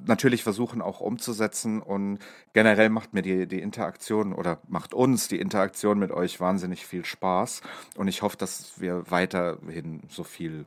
natürlich 0.05 0.43
versuchen 0.43 0.81
auch 0.81 0.99
umzusetzen 0.99 1.81
und 1.81 2.19
generell 2.53 2.89
macht 2.89 3.13
mir 3.13 3.21
die, 3.21 3.47
die 3.47 3.61
Interaktion 3.61 4.33
oder 4.33 4.59
macht 4.67 4.93
uns 4.93 5.27
die 5.27 5.39
Interaktion 5.39 5.99
mit 5.99 6.11
euch 6.11 6.39
wahnsinnig 6.39 6.85
viel 6.85 7.05
Spaß 7.05 7.61
und 7.95 8.07
ich 8.07 8.21
hoffe, 8.21 8.37
dass 8.37 8.79
wir 8.79 9.09
weiterhin 9.09 10.01
so 10.09 10.23
viel 10.23 10.65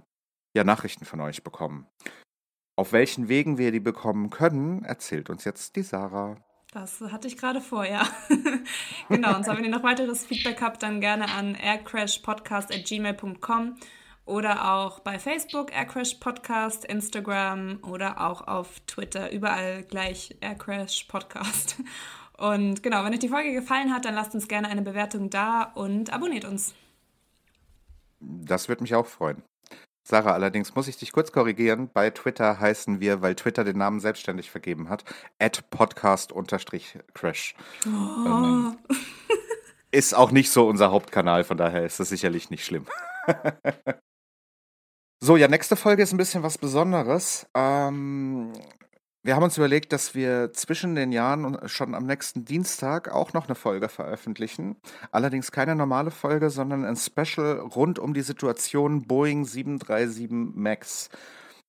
ja, 0.54 0.64
Nachrichten 0.64 1.04
von 1.04 1.20
euch 1.20 1.44
bekommen. 1.44 1.86
Auf 2.76 2.92
welchen 2.92 3.28
Wegen 3.28 3.58
wir 3.58 3.72
die 3.72 3.80
bekommen 3.80 4.30
können, 4.30 4.84
erzählt 4.84 5.30
uns 5.30 5.44
jetzt 5.44 5.76
die 5.76 5.82
Sarah. 5.82 6.36
Das 6.72 7.00
hatte 7.00 7.28
ich 7.28 7.38
gerade 7.38 7.60
vor, 7.60 7.86
ja. 7.86 8.06
genau, 9.08 9.36
und 9.36 9.44
zwar, 9.44 9.56
wenn 9.56 9.64
ihr 9.64 9.70
noch 9.70 9.82
weiteres 9.82 10.26
Feedback 10.26 10.60
habt, 10.60 10.82
dann 10.82 11.00
gerne 11.00 11.32
an 11.32 11.54
aircrashpodcast.gmail.com 11.54 13.76
oder 14.28 14.74
auch 14.74 15.00
bei 15.00 15.18
Facebook 15.18 15.72
Aircrash 15.72 16.14
Podcast, 16.14 16.84
Instagram 16.84 17.78
oder 17.82 18.20
auch 18.20 18.46
auf 18.46 18.80
Twitter, 18.86 19.32
überall 19.32 19.82
gleich 19.82 20.36
Aircrash 20.40 21.04
Podcast. 21.04 21.76
Und 22.36 22.82
genau, 22.82 23.04
wenn 23.04 23.12
euch 23.12 23.18
die 23.18 23.28
Folge 23.28 23.52
gefallen 23.52 23.92
hat, 23.92 24.04
dann 24.04 24.14
lasst 24.14 24.34
uns 24.34 24.46
gerne 24.46 24.68
eine 24.68 24.82
Bewertung 24.82 25.28
da 25.30 25.64
und 25.74 26.12
abonniert 26.12 26.44
uns. 26.44 26.74
Das 28.20 28.68
würde 28.68 28.82
mich 28.82 28.94
auch 28.94 29.06
freuen. 29.06 29.42
Sarah, 30.04 30.32
allerdings 30.32 30.74
muss 30.74 30.88
ich 30.88 30.96
dich 30.96 31.12
kurz 31.12 31.32
korrigieren. 31.32 31.90
Bei 31.92 32.10
Twitter 32.10 32.60
heißen 32.60 33.00
wir, 33.00 33.20
weil 33.22 33.34
Twitter 33.34 33.64
den 33.64 33.78
Namen 33.78 34.00
selbstständig 34.00 34.50
vergeben 34.50 34.88
hat, 34.88 35.04
at 35.38 35.68
podcast-crash. 35.70 37.54
Oh. 37.86 37.90
Ähm, 38.26 38.78
ist 39.90 40.14
auch 40.14 40.30
nicht 40.30 40.50
so 40.50 40.66
unser 40.68 40.90
Hauptkanal, 40.90 41.44
von 41.44 41.56
daher 41.56 41.84
ist 41.84 41.98
das 42.00 42.08
sicherlich 42.08 42.50
nicht 42.50 42.64
schlimm. 42.64 42.86
So, 45.20 45.36
ja, 45.36 45.48
nächste 45.48 45.74
Folge 45.74 46.04
ist 46.04 46.12
ein 46.12 46.16
bisschen 46.16 46.44
was 46.44 46.58
Besonderes. 46.58 47.48
Ähm, 47.52 48.52
wir 49.24 49.34
haben 49.34 49.42
uns 49.42 49.56
überlegt, 49.56 49.92
dass 49.92 50.14
wir 50.14 50.52
zwischen 50.52 50.94
den 50.94 51.10
Jahren 51.10 51.44
und 51.44 51.68
schon 51.68 51.96
am 51.96 52.06
nächsten 52.06 52.44
Dienstag 52.44 53.10
auch 53.10 53.32
noch 53.32 53.46
eine 53.46 53.56
Folge 53.56 53.88
veröffentlichen. 53.88 54.76
Allerdings 55.10 55.50
keine 55.50 55.74
normale 55.74 56.12
Folge, 56.12 56.50
sondern 56.50 56.84
ein 56.84 56.94
Special 56.94 57.58
rund 57.58 57.98
um 57.98 58.14
die 58.14 58.22
Situation 58.22 59.08
Boeing 59.08 59.44
737 59.44 60.28
MAX. 60.30 61.10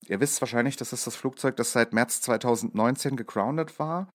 Ihr 0.07 0.19
wisst 0.19 0.41
wahrscheinlich, 0.41 0.77
das 0.77 0.93
ist 0.93 1.07
das 1.07 1.15
Flugzeug, 1.15 1.55
das 1.57 1.71
seit 1.71 1.91
März 1.91 2.21
2019 2.21 3.15
gegroundet 3.15 3.79
war. 3.79 4.07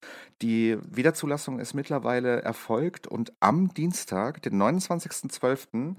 Die 0.43 0.79
Wiederzulassung 0.89 1.59
ist 1.59 1.75
mittlerweile 1.75 2.43
erfolgt 2.43 3.07
und 3.07 3.33
am 3.41 3.75
Dienstag, 3.75 4.43
den 4.43 4.61
29.12., 4.61 5.97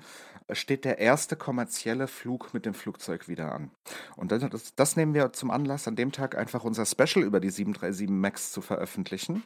steht 0.52 0.86
der 0.86 1.00
erste 1.00 1.36
kommerzielle 1.36 2.08
Flug 2.08 2.54
mit 2.54 2.66
dem 2.66 2.74
Flugzeug 2.74 3.28
wieder 3.28 3.54
an. 3.54 3.72
Und 4.16 4.32
das, 4.32 4.74
das, 4.76 4.96
nehmen 4.96 5.14
wir 5.14 5.34
zum 5.34 5.52
Anlass, 5.52 5.88
an 5.88 5.96
dem 5.96 6.12
Tag 6.12 6.38
einfach 6.38 6.64
unser 6.64 6.86
Special 6.86 7.26
über 7.26 7.40
die 7.40 7.50
737 7.50 8.10
MAX 8.10 8.52
zu 8.52 8.62
veröffentlichen, 8.62 9.44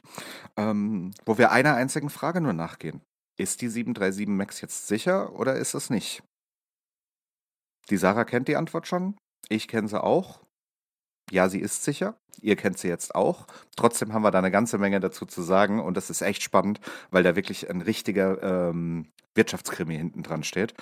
ähm, 0.58 1.12
wo 1.26 1.38
wir 1.38 1.52
einer 1.52 1.76
einzigen 1.76 2.10
Frage 2.10 2.42
nur 2.42 2.54
nachgehen. 2.54 3.02
Ist 3.38 3.62
die 3.62 3.70
737 3.70 4.28
MAX 4.28 4.62
jetzt 4.62 4.88
sicher 4.88 5.34
oder 5.34 5.56
ist 5.56 5.74
es 5.74 5.90
nicht? 5.90 6.24
Die 7.90 7.98
Sarah 7.98 8.26
kennt 8.26 8.48
die 8.48 8.58
Antwort 8.58 8.88
schon. 8.88 9.16
Ich 9.48 9.68
kenne 9.68 9.88
sie 9.88 10.04
auch. 10.04 10.42
Ja, 11.32 11.50
sie 11.50 11.60
ist 11.60 11.84
sicher. 11.84 12.16
Ihr 12.42 12.56
kennt 12.56 12.78
sie 12.78 12.88
jetzt 12.88 13.16
auch. 13.16 13.48
Trotzdem 13.76 14.14
haben 14.14 14.22
wir 14.24 14.32
da 14.32 14.40
eine 14.40 14.52
ganze 14.52 14.78
Menge 14.78 15.00
dazu 15.00 15.26
zu 15.26 15.42
sagen 15.42 15.80
und 15.80 15.98
das 15.98 16.10
ist 16.10 16.22
echt 16.22 16.42
spannend, 16.42 16.80
weil 17.12 17.24
da 17.24 17.36
wirklich 17.36 17.70
ein 17.70 17.82
richtiger 17.82 18.42
ähm, 18.42 19.08
Wirtschaftskrimi 19.36 19.96
hinten 19.96 20.24
dran 20.24 20.44
steht. 20.44 20.74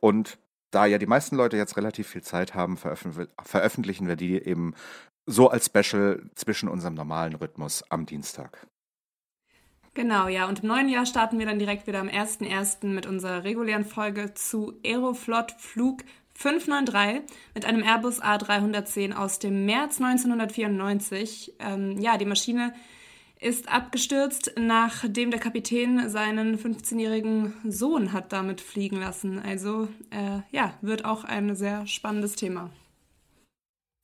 Und 0.00 0.38
da 0.70 0.86
ja 0.86 0.98
die 0.98 1.06
meisten 1.06 1.36
Leute 1.36 1.56
jetzt 1.56 1.76
relativ 1.76 2.08
viel 2.08 2.22
Zeit 2.22 2.54
haben, 2.54 2.76
veröffentlichen 2.76 4.08
wir 4.08 4.16
die 4.16 4.34
eben 4.34 4.74
so 5.26 5.48
als 5.48 5.66
Special 5.66 6.22
zwischen 6.34 6.68
unserem 6.68 6.94
normalen 6.94 7.34
Rhythmus 7.34 7.82
am 7.90 8.06
Dienstag. 8.06 8.66
Genau, 9.94 10.28
ja. 10.28 10.46
Und 10.46 10.60
im 10.60 10.68
neuen 10.68 10.90
Jahr 10.90 11.06
starten 11.06 11.38
wir 11.38 11.46
dann 11.46 11.58
direkt 11.58 11.86
wieder 11.86 12.00
am 12.00 12.08
1.1. 12.08 12.86
mit 12.86 13.06
unserer 13.06 13.44
regulären 13.44 13.86
Folge 13.86 14.34
zu 14.34 14.78
Aeroflot 14.84 15.52
Flug 15.52 16.02
593 16.38 17.22
mit 17.54 17.64
einem 17.64 17.82
Airbus 17.82 18.22
A310 18.22 19.14
aus 19.14 19.38
dem 19.38 19.64
März 19.64 20.00
1994. 20.00 21.54
Ähm, 21.58 21.98
ja, 22.00 22.18
die 22.18 22.26
Maschine 22.26 22.72
ist 23.40 23.68
abgestürzt, 23.68 24.52
nachdem 24.58 25.30
der 25.30 25.40
Kapitän 25.40 26.08
seinen 26.08 26.58
15-jährigen 26.58 27.54
Sohn 27.68 28.12
hat 28.12 28.32
damit 28.32 28.60
fliegen 28.60 28.96
lassen. 28.96 29.38
Also 29.38 29.88
äh, 30.10 30.40
ja, 30.50 30.74
wird 30.80 31.04
auch 31.04 31.24
ein 31.24 31.54
sehr 31.54 31.86
spannendes 31.86 32.34
Thema. 32.34 32.70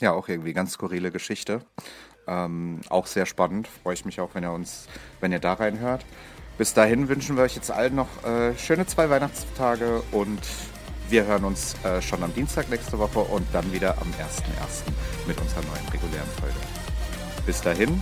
Ja, 0.01 0.13
auch 0.13 0.29
irgendwie 0.29 0.53
ganz 0.53 0.73
skurrile 0.73 1.11
Geschichte. 1.11 1.65
Ähm, 2.27 2.81
auch 2.89 3.07
sehr 3.07 3.27
spannend. 3.27 3.69
Freue 3.69 3.95
ich 3.95 4.05
mich 4.05 4.21
auch, 4.21 4.35
wenn 4.35 4.45
ihr 4.45 4.53
uns, 4.53 4.89
wenn 5.21 5.33
ihr 5.33 5.39
da 5.39 5.55
reinhört. 5.55 6.05
Bis 6.59 6.75
dahin 6.75 7.09
wünschen 7.09 7.37
wir 7.37 7.45
euch 7.45 7.57
jetzt 7.57 7.71
allen 7.71 7.95
noch 7.95 8.25
äh, 8.25 8.57
schöne 8.59 8.87
zwei 8.87 9.09
Weihnachtstage 9.09 10.03
und 10.13 10.41
wir 11.13 11.27
hören 11.27 11.45
uns 11.45 11.75
äh, 11.85 12.01
schon 12.01 12.23
am 12.23 12.33
Dienstag 12.33 12.71
nächste 12.71 12.99
Woche 12.99 13.19
und 13.19 13.47
dann 13.53 13.71
wieder 13.71 13.99
am 14.01 14.09
1.1. 14.13 14.83
mit 15.27 15.39
unserer 15.39 15.61
neuen 15.61 15.87
regulären 15.93 16.27
Folge. 16.41 16.57
Bis 17.45 17.61
dahin. 17.61 18.01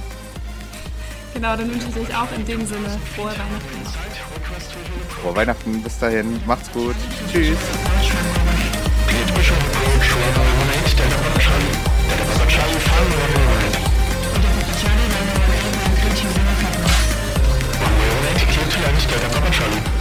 Genau, 1.34 1.56
dann 1.56 1.68
wünsche 1.68 1.88
ich 1.88 2.08
euch 2.08 2.16
auch 2.16 2.30
in 2.36 2.46
dem 2.46 2.64
Sinne 2.64 2.88
frohe 3.16 3.30
Weihnachten. 3.30 3.84
Frohe 5.20 5.34
Weihnachten, 5.34 5.82
bis 5.82 5.98
dahin. 5.98 6.40
Macht's 6.46 6.70
gut. 6.70 6.94
Tschüss. 7.32 7.58
Charlie. 19.50 19.99